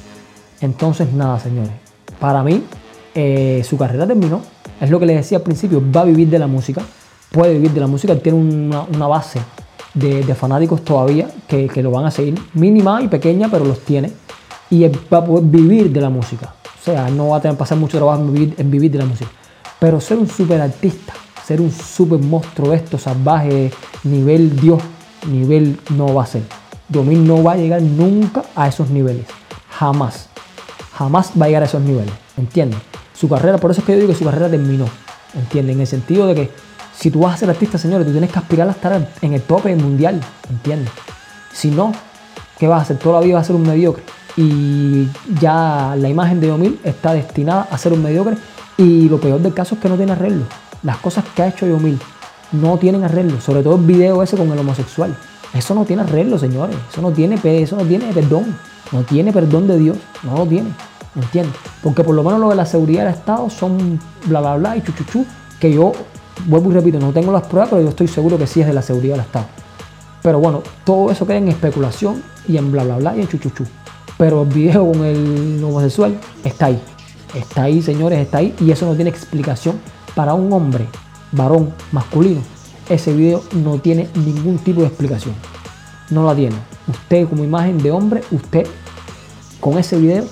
Entonces, 0.61 1.13
nada, 1.13 1.39
señores. 1.39 1.71
Para 2.19 2.43
mí, 2.43 2.63
eh, 3.13 3.63
su 3.63 3.77
carrera 3.77 4.07
terminó. 4.07 4.41
Es 4.81 4.89
lo 4.89 4.99
que 4.99 5.05
les 5.05 5.17
decía 5.17 5.37
al 5.37 5.43
principio. 5.43 5.81
Va 5.95 6.01
a 6.01 6.05
vivir 6.05 6.29
de 6.29 6.39
la 6.39 6.47
música. 6.47 6.81
Puede 7.33 7.53
vivir 7.53 7.71
de 7.71 7.81
la 7.81 7.87
música. 7.87 8.15
Tiene 8.15 8.37
una, 8.37 8.83
una 8.83 9.07
base 9.07 9.41
de, 9.93 10.35
fanáticos 10.35 10.85
todavía 10.85 11.27
que, 11.47 11.67
que 11.67 11.83
lo 11.83 11.91
van 11.91 12.05
a 12.05 12.11
seguir. 12.11 12.39
Mínima 12.53 13.01
y 13.01 13.07
pequeña, 13.07 13.49
pero 13.49 13.65
los 13.65 13.79
tiene. 13.79 14.11
Y 14.69 14.87
va 14.87 15.17
a 15.17 15.25
poder 15.25 15.43
vivir 15.45 15.91
de 15.91 15.99
la 15.99 16.09
música. 16.09 16.53
O 16.79 16.83
sea, 16.83 17.09
no 17.09 17.29
va 17.29 17.37
a 17.37 17.41
tener 17.41 17.55
que 17.55 17.59
pasar 17.59 17.77
mucho 17.77 17.97
trabajo 17.97 18.21
en 18.21 18.71
vivir, 18.71 18.91
de 18.91 18.97
la 18.97 19.05
música. 19.05 19.31
Pero 19.79 20.01
ser 20.01 20.17
un 20.17 20.27
super 20.27 20.59
artista, 20.61 21.13
ser 21.45 21.61
un 21.61 21.71
super 21.71 22.19
monstruo 22.19 22.71
de 22.71 22.77
esto, 22.77 22.97
salvaje, 22.97 23.71
nivel 24.03 24.55
Dios, 24.59 24.81
nivel 25.29 25.79
no 25.95 26.13
va 26.13 26.23
a 26.23 26.25
ser. 26.27 26.43
Yomil 26.89 27.25
no 27.25 27.41
va 27.41 27.53
a 27.53 27.55
llegar 27.55 27.81
nunca 27.81 28.43
a 28.55 28.67
esos 28.67 28.89
niveles. 28.89 29.25
Jamás. 29.69 30.27
Jamás 30.93 31.31
va 31.39 31.45
a 31.45 31.47
llegar 31.47 31.63
a 31.63 31.67
esos 31.67 31.81
niveles. 31.81 32.13
¿Entiendes? 32.37 32.79
Su 33.13 33.29
carrera, 33.29 33.57
por 33.57 33.71
eso 33.71 33.81
es 33.81 33.85
que 33.85 33.93
yo 33.93 33.99
digo 33.99 34.11
que 34.11 34.17
su 34.17 34.25
carrera 34.25 34.49
terminó. 34.49 34.85
¿Entiendes? 35.35 35.75
En 35.75 35.81
el 35.81 35.87
sentido 35.87 36.27
de 36.27 36.35
que 36.35 36.51
si 36.97 37.11
tú 37.11 37.19
vas 37.19 37.35
a 37.35 37.37
ser 37.37 37.49
artista, 37.49 37.77
señores, 37.77 38.05
tú 38.05 38.11
tienes 38.11 38.31
que 38.31 38.39
aspirar 38.39 38.67
a 38.67 38.71
estar 38.71 39.07
en 39.21 39.33
el 39.33 39.41
tope 39.41 39.75
mundial. 39.75 40.21
¿Entiendes? 40.49 40.91
Si 41.51 41.69
no, 41.69 41.91
¿qué 42.57 42.67
vas 42.67 42.79
a 42.79 42.81
hacer? 42.83 42.97
Toda 42.97 43.19
la 43.19 43.25
vida 43.25 43.35
vas 43.35 43.43
a 43.43 43.47
ser 43.47 43.55
un 43.55 43.63
mediocre. 43.63 44.03
Y 44.35 45.07
ya 45.39 45.95
la 45.97 46.09
imagen 46.09 46.39
de 46.39 46.47
Yomil 46.47 46.79
está 46.83 47.13
destinada 47.13 47.67
a 47.69 47.77
ser 47.77 47.93
un 47.93 48.01
mediocre. 48.01 48.37
Y 48.77 49.07
lo 49.09 49.19
peor 49.19 49.39
del 49.39 49.53
caso 49.53 49.75
es 49.75 49.81
que 49.81 49.89
no 49.89 49.97
tiene 49.97 50.13
arreglo. 50.13 50.45
Las 50.81 50.97
cosas 50.97 51.23
que 51.35 51.43
ha 51.43 51.47
hecho 51.47 51.67
Yomil 51.67 51.99
no 52.51 52.77
tienen 52.77 53.03
arreglo. 53.03 53.39
Sobre 53.41 53.61
todo 53.63 53.75
el 53.75 53.83
video 53.83 54.23
ese 54.23 54.37
con 54.37 54.51
el 54.51 54.59
homosexual. 54.59 55.15
Eso 55.53 55.75
no 55.75 55.85
tiene 55.85 56.01
arreglo, 56.01 56.39
señores. 56.39 56.75
Eso 56.91 57.01
no 57.01 57.11
tiene, 57.11 57.39
eso 57.43 57.75
no 57.75 57.83
tiene 57.83 58.11
perdón. 58.11 58.57
No 58.91 59.03
tiene 59.03 59.31
perdón 59.31 59.67
de 59.67 59.77
Dios. 59.77 59.97
No 60.23 60.37
lo 60.37 60.45
tiene. 60.47 60.69
¿Entiendes? 61.15 61.55
Porque 61.83 62.03
por 62.03 62.15
lo 62.15 62.23
menos 62.23 62.39
lo 62.39 62.49
de 62.49 62.55
la 62.55 62.65
seguridad 62.65 63.05
del 63.05 63.13
Estado 63.13 63.49
son 63.49 63.99
bla 64.25 64.41
bla 64.41 64.55
bla 64.55 64.77
y 64.77 64.81
chuchuchu. 64.81 65.25
Que 65.59 65.71
yo, 65.71 65.93
vuelvo 66.45 66.71
y 66.71 66.73
repito, 66.73 66.99
no 66.99 67.11
tengo 67.11 67.31
las 67.31 67.43
pruebas, 67.43 67.69
pero 67.69 67.81
yo 67.81 67.89
estoy 67.89 68.07
seguro 68.07 68.37
que 68.37 68.47
sí 68.47 68.61
es 68.61 68.67
de 68.67 68.73
la 68.73 68.81
seguridad 68.81 69.15
del 69.15 69.25
Estado. 69.25 69.45
Pero 70.21 70.39
bueno, 70.39 70.63
todo 70.85 71.11
eso 71.11 71.27
queda 71.27 71.37
en 71.37 71.49
especulación 71.49 72.23
y 72.47 72.57
en 72.57 72.71
bla 72.71 72.83
bla 72.83 72.97
bla 72.97 73.17
y 73.17 73.21
en 73.21 73.27
chuchuchu. 73.27 73.65
Pero 74.17 74.43
el 74.43 74.49
video 74.49 74.89
con 74.91 75.03
el 75.03 75.61
homosexual 75.63 76.17
está 76.43 76.67
ahí. 76.67 76.81
Está 77.33 77.63
ahí, 77.63 77.81
señores, 77.81 78.19
está 78.19 78.37
ahí. 78.37 78.55
Y 78.59 78.71
eso 78.71 78.85
no 78.85 78.95
tiene 78.95 79.09
explicación 79.09 79.79
para 80.15 80.33
un 80.33 80.51
hombre, 80.53 80.87
varón, 81.31 81.73
masculino. 81.91 82.41
Ese 82.89 83.13
video 83.13 83.43
no 83.63 83.79
tiene 83.79 84.07
ningún 84.15 84.57
tipo 84.59 84.81
de 84.81 84.87
explicación. 84.87 85.33
No 86.09 86.25
la 86.25 86.35
tiene. 86.35 86.55
Usted 86.87 87.27
como 87.27 87.43
imagen 87.43 87.77
de 87.79 87.91
hombre, 87.91 88.23
usted 88.31 88.67
con 89.59 89.77
ese 89.77 89.97
video 89.97 90.25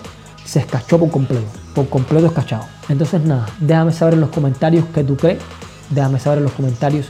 se 0.46 0.60
escachó 0.60 1.00
por 1.00 1.10
completo. 1.10 1.46
Por 1.74 1.90
completo 1.90 2.28
escachado. 2.28 2.66
Entonces 2.88 3.22
nada, 3.22 3.48
déjame 3.60 3.92
saber 3.92 4.14
en 4.16 4.22
los 4.22 4.30
comentarios 4.30 4.86
qué 4.94 5.04
tú 5.04 5.16
crees. 5.18 5.40
Déjame 5.92 6.20
saber 6.20 6.40
en 6.40 6.46
los 6.46 6.54
comentarios 6.54 7.08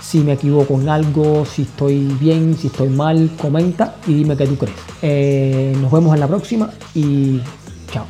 si 0.00 0.18
me 0.20 0.32
equivoco 0.32 0.74
en 0.74 0.88
algo, 0.88 1.44
si 1.46 1.62
estoy 1.62 2.00
bien, 2.20 2.56
si 2.58 2.66
estoy 2.66 2.88
mal, 2.88 3.30
comenta 3.40 3.96
y 4.06 4.14
dime 4.14 4.36
qué 4.36 4.46
tú 4.46 4.56
crees. 4.56 4.76
Eh, 5.00 5.76
nos 5.80 5.90
vemos 5.92 6.12
en 6.14 6.20
la 6.20 6.28
próxima 6.28 6.70
y 6.94 7.40
chao. 7.90 8.06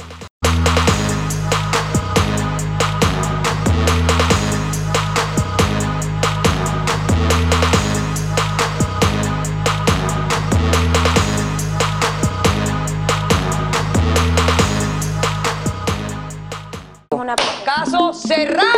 cerrado. 18.12 18.71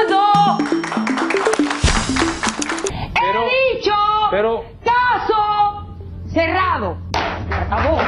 Pero- 4.35 4.65
caso 4.83 5.97
cerrado. 6.27 6.97
Acabó. 7.15 8.01